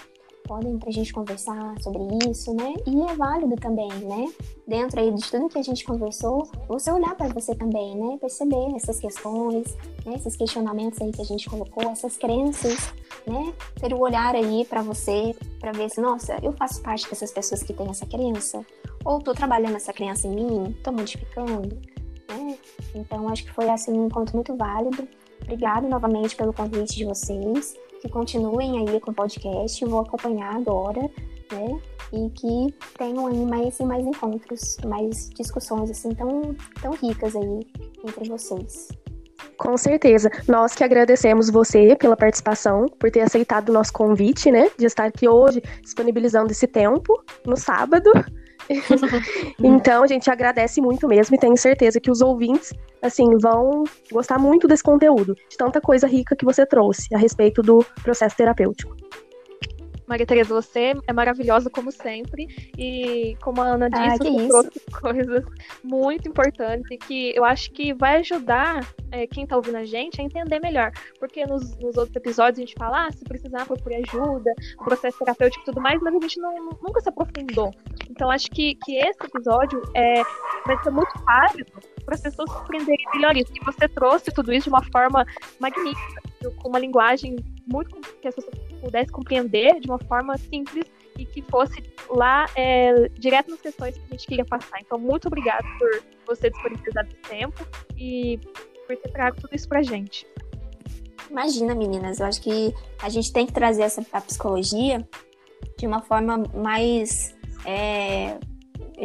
Podem 0.47 0.77
pra 0.79 0.89
gente 0.89 1.13
conversar 1.13 1.75
sobre 1.81 1.99
isso, 2.29 2.53
né? 2.53 2.73
E 2.85 3.01
é 3.01 3.15
válido 3.15 3.55
também, 3.57 3.89
né? 3.89 4.31
Dentro 4.65 4.99
aí 4.99 5.13
de 5.13 5.29
tudo 5.29 5.49
que 5.49 5.57
a 5.57 5.61
gente 5.61 5.83
conversou, 5.83 6.49
você 6.67 6.91
olhar 6.91 7.15
para 7.15 7.27
você 7.27 7.53
também, 7.53 7.95
né? 7.95 8.17
Perceber 8.19 8.75
essas 8.75 8.99
questões, 8.99 9.75
né? 10.05 10.15
esses 10.15 10.35
questionamentos 10.35 11.01
aí 11.01 11.11
que 11.11 11.21
a 11.21 11.25
gente 11.25 11.49
colocou, 11.49 11.83
essas 11.91 12.17
crenças, 12.17 12.93
né? 13.25 13.53
Ter 13.79 13.93
o 13.93 13.97
um 13.97 14.01
olhar 14.01 14.33
aí 14.35 14.65
para 14.65 14.81
você, 14.81 15.35
para 15.59 15.71
ver 15.73 15.89
se, 15.89 15.99
nossa, 16.01 16.37
eu 16.41 16.53
faço 16.53 16.81
parte 16.81 17.07
dessas 17.09 17.31
pessoas 17.31 17.61
que 17.61 17.73
têm 17.73 17.89
essa 17.89 18.05
crença, 18.05 18.65
ou 19.03 19.19
tô 19.19 19.33
trabalhando 19.33 19.75
essa 19.75 19.93
crença 19.93 20.27
em 20.27 20.35
mim, 20.35 20.75
tô 20.83 20.91
modificando, 20.91 21.77
né? 22.29 22.57
Então 22.95 23.27
acho 23.29 23.43
que 23.43 23.51
foi 23.51 23.69
assim 23.69 23.91
um 23.91 24.07
ponto 24.07 24.33
muito 24.33 24.55
válido. 24.55 25.07
Obrigado 25.43 25.87
novamente 25.87 26.35
pelo 26.35 26.51
convite 26.51 26.95
de 26.95 27.05
vocês 27.05 27.77
que 28.01 28.09
continuem 28.09 28.87
aí 28.87 28.99
com 28.99 29.11
o 29.11 29.13
podcast, 29.13 29.85
vou 29.85 29.99
acompanhar 29.99 30.55
agora, 30.55 31.01
né? 31.51 31.81
E 32.13 32.29
que 32.29 32.73
tenham 32.97 33.27
aí 33.27 33.45
mais 33.45 33.79
e 33.79 33.83
mais 33.83 34.05
encontros, 34.05 34.77
mais 34.85 35.29
discussões 35.29 35.89
assim 35.89 36.09
tão, 36.15 36.55
tão 36.81 36.91
ricas 36.93 37.35
aí 37.35 37.59
entre 38.05 38.29
vocês. 38.29 38.87
Com 39.57 39.75
certeza. 39.75 40.29
Nós 40.47 40.75
que 40.75 40.83
agradecemos 40.83 41.49
você 41.49 41.95
pela 41.95 42.15
participação, 42.15 42.85
por 42.99 43.09
ter 43.09 43.21
aceitado 43.21 43.69
o 43.69 43.73
nosso 43.73 43.91
convite, 43.91 44.51
né? 44.51 44.69
De 44.77 44.85
estar 44.85 45.05
aqui 45.05 45.27
hoje, 45.27 45.61
disponibilizando 45.81 46.51
esse 46.51 46.67
tempo 46.67 47.23
no 47.45 47.57
sábado. 47.57 48.11
então, 49.63 50.03
a 50.03 50.07
gente 50.07 50.29
agradece 50.29 50.81
muito 50.81 51.07
mesmo 51.07 51.35
e 51.35 51.39
tenho 51.39 51.57
certeza 51.57 51.99
que 51.99 52.11
os 52.11 52.21
ouvintes, 52.21 52.73
assim, 53.01 53.37
vão 53.41 53.83
gostar 54.11 54.37
muito 54.39 54.67
desse 54.67 54.83
conteúdo, 54.83 55.35
de 55.49 55.57
tanta 55.57 55.79
coisa 55.79 56.07
rica 56.07 56.35
que 56.35 56.45
você 56.45 56.65
trouxe 56.65 57.13
a 57.13 57.17
respeito 57.17 57.61
do 57.61 57.85
processo 58.03 58.35
terapêutico. 58.35 58.95
Maria 60.07 60.25
Tereza, 60.25 60.53
você 60.53 60.93
é 61.05 61.13
maravilhosa 61.13 61.69
como 61.69 61.91
sempre. 61.91 62.47
E 62.77 63.35
como 63.41 63.61
a 63.61 63.65
Ana 63.65 63.89
disse, 63.89 64.03
ah, 64.03 64.17
você 64.17 64.47
trouxe 64.47 64.79
coisas 65.01 65.45
muito 65.83 66.27
importantes 66.29 66.97
que 67.05 67.33
eu 67.35 67.43
acho 67.43 67.71
que 67.71 67.93
vai 67.93 68.17
ajudar 68.17 68.87
é, 69.11 69.27
quem 69.27 69.43
está 69.43 69.55
ouvindo 69.55 69.77
a 69.77 69.85
gente 69.85 70.21
a 70.21 70.23
entender 70.23 70.59
melhor. 70.59 70.91
Porque 71.19 71.45
nos, 71.45 71.77
nos, 71.77 71.97
outros 71.97 72.15
episódios 72.15 72.59
a 72.59 72.61
gente 72.61 72.75
fala, 72.75 73.07
ah, 73.07 73.11
se 73.11 73.23
precisar, 73.25 73.65
procure 73.65 73.95
ajuda, 73.95 74.53
processo 74.77 75.19
terapêutico 75.19 75.63
e 75.63 75.65
tudo 75.65 75.81
mais, 75.81 76.01
mas 76.01 76.15
a 76.15 76.19
gente 76.19 76.39
não, 76.39 76.55
nunca 76.81 77.01
se 77.01 77.09
aprofundou. 77.09 77.73
Então 78.09 78.31
acho 78.31 78.49
que, 78.49 78.75
que 78.85 78.95
esse 78.95 79.19
episódio 79.23 79.81
é, 79.93 80.23
vai 80.65 80.81
ser 80.83 80.89
muito 80.89 81.11
válido 81.25 81.71
para 82.05 82.15
as 82.15 82.21
pessoas 82.21 82.49
compreenderem 82.51 83.05
melhor 83.13 83.35
isso. 83.35 83.51
E 83.53 83.65
você 83.65 83.87
trouxe 83.89 84.31
tudo 84.31 84.53
isso 84.53 84.63
de 84.63 84.69
uma 84.69 84.83
forma 84.91 85.25
magnífica, 85.59 86.21
com 86.57 86.69
uma 86.69 86.79
linguagem 86.79 87.35
muito 87.65 87.99
que 88.21 88.27
as 88.27 88.35
pessoas 88.35 88.55
pudessem 88.81 89.11
compreender 89.11 89.79
de 89.79 89.87
uma 89.87 89.99
forma 89.99 90.37
simples 90.37 90.85
e 91.17 91.25
que 91.25 91.41
fosse 91.41 91.83
lá 92.09 92.45
é, 92.55 93.09
direto 93.09 93.49
nas 93.51 93.61
questões 93.61 93.97
que 93.97 94.03
a 94.05 94.11
gente 94.11 94.27
queria 94.27 94.45
passar. 94.45 94.79
Então, 94.79 94.97
muito 94.99 95.27
obrigada 95.27 95.63
por 95.79 96.03
você 96.27 96.49
disponibilizar 96.49 97.05
esse 97.05 97.15
tempo 97.29 97.67
e 97.97 98.39
por 98.85 98.95
ter 98.95 99.11
trago 99.11 99.41
tudo 99.41 99.55
isso 99.55 99.67
pra 99.67 99.81
gente. 99.81 100.27
Imagina, 101.29 101.75
meninas, 101.75 102.19
eu 102.19 102.25
acho 102.25 102.41
que 102.41 102.73
a 103.01 103.09
gente 103.09 103.33
tem 103.33 103.45
que 103.45 103.51
trazer 103.51 103.81
essa 103.81 104.05
a 104.13 104.21
psicologia 104.21 105.07
de 105.77 105.85
uma 105.85 106.01
forma 106.01 106.43
mais 106.53 107.35
é, 107.65 108.39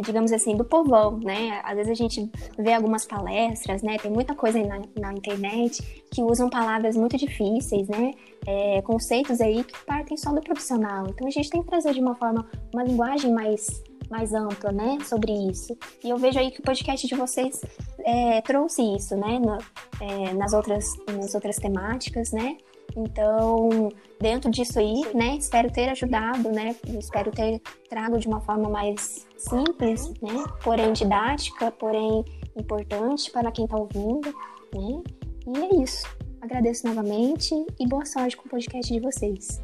digamos 0.01 0.31
assim, 0.31 0.55
do 0.55 0.65
povão, 0.65 1.19
né? 1.19 1.61
Às 1.63 1.75
vezes 1.75 1.91
a 1.91 1.95
gente 1.95 2.31
vê 2.57 2.73
algumas 2.73 3.05
palestras, 3.05 3.81
né? 3.83 3.97
Tem 3.97 4.11
muita 4.11 4.33
coisa 4.33 4.59
na, 4.63 4.81
na 4.99 5.13
internet 5.13 6.03
que 6.11 6.21
usam 6.23 6.49
palavras 6.49 6.95
muito 6.95 7.17
difíceis, 7.17 7.87
né? 7.87 8.11
É, 8.45 8.81
conceitos 8.81 9.39
aí 9.39 9.63
que 9.63 9.85
partem 9.85 10.17
só 10.17 10.31
do 10.31 10.41
profissional. 10.41 11.05
Então 11.09 11.27
a 11.27 11.31
gente 11.31 11.49
tem 11.49 11.61
que 11.61 11.67
trazer 11.67 11.93
de 11.93 11.99
uma 11.99 12.15
forma, 12.15 12.47
uma 12.73 12.83
linguagem 12.83 13.31
mais 13.31 13.83
mais 14.09 14.31
ampla, 14.33 14.71
né, 14.71 14.99
sobre 15.03 15.31
isso. 15.31 15.75
E 16.03 16.09
eu 16.09 16.17
vejo 16.17 16.37
aí 16.37 16.51
que 16.51 16.59
o 16.59 16.63
podcast 16.63 17.07
de 17.07 17.15
vocês 17.15 17.61
é, 17.99 18.41
trouxe 18.41 18.83
isso, 18.95 19.15
né, 19.15 19.39
no, 19.39 19.57
é, 19.99 20.33
nas 20.33 20.53
outras 20.53 20.85
nas 21.07 21.33
outras 21.33 21.55
temáticas, 21.55 22.31
né. 22.31 22.57
Então, 22.95 23.89
dentro 24.19 24.51
disso 24.51 24.79
aí, 24.79 25.01
né, 25.13 25.35
espero 25.37 25.71
ter 25.71 25.89
ajudado, 25.89 26.51
né, 26.51 26.75
espero 26.99 27.31
ter 27.31 27.59
trago 27.89 28.19
de 28.19 28.27
uma 28.27 28.39
forma 28.41 28.69
mais 28.69 29.27
simples, 29.35 30.13
né, 30.21 30.43
porém 30.63 30.93
didática, 30.93 31.71
porém 31.71 32.23
importante 32.55 33.31
para 33.31 33.51
quem 33.51 33.65
está 33.65 33.77
ouvindo, 33.77 34.29
né, 34.75 35.01
e 35.47 35.57
é 35.57 35.83
isso. 35.83 36.07
Agradeço 36.39 36.85
novamente 36.85 37.53
e 37.79 37.87
boa 37.87 38.05
sorte 38.05 38.37
com 38.37 38.47
o 38.47 38.49
podcast 38.49 38.93
de 38.93 38.99
vocês. 38.99 39.61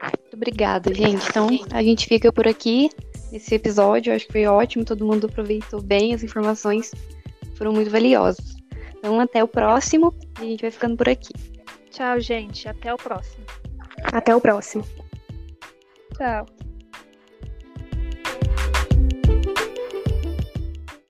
Muito 0.00 0.34
obrigada, 0.34 0.92
gente. 0.94 1.26
Então, 1.28 1.48
a 1.72 1.82
gente 1.82 2.06
fica 2.06 2.30
por 2.30 2.46
aqui 2.46 2.90
nesse 3.32 3.54
episódio. 3.54 4.14
Acho 4.14 4.26
que 4.26 4.32
foi 4.32 4.46
ótimo, 4.46 4.84
todo 4.84 5.06
mundo 5.06 5.26
aproveitou 5.26 5.82
bem, 5.82 6.14
as 6.14 6.22
informações 6.22 6.92
foram 7.56 7.72
muito 7.72 7.90
valiosas. 7.90 8.56
Então, 8.98 9.18
até 9.20 9.42
o 9.42 9.48
próximo 9.48 10.14
e 10.40 10.42
a 10.42 10.44
gente 10.44 10.60
vai 10.60 10.70
ficando 10.70 10.96
por 10.96 11.08
aqui. 11.08 11.32
Tchau, 11.98 12.20
gente. 12.20 12.68
Até 12.68 12.94
o 12.94 12.96
próximo. 12.96 13.44
Até 14.12 14.32
o 14.32 14.40
próximo. 14.40 14.84
Tchau. 16.16 16.46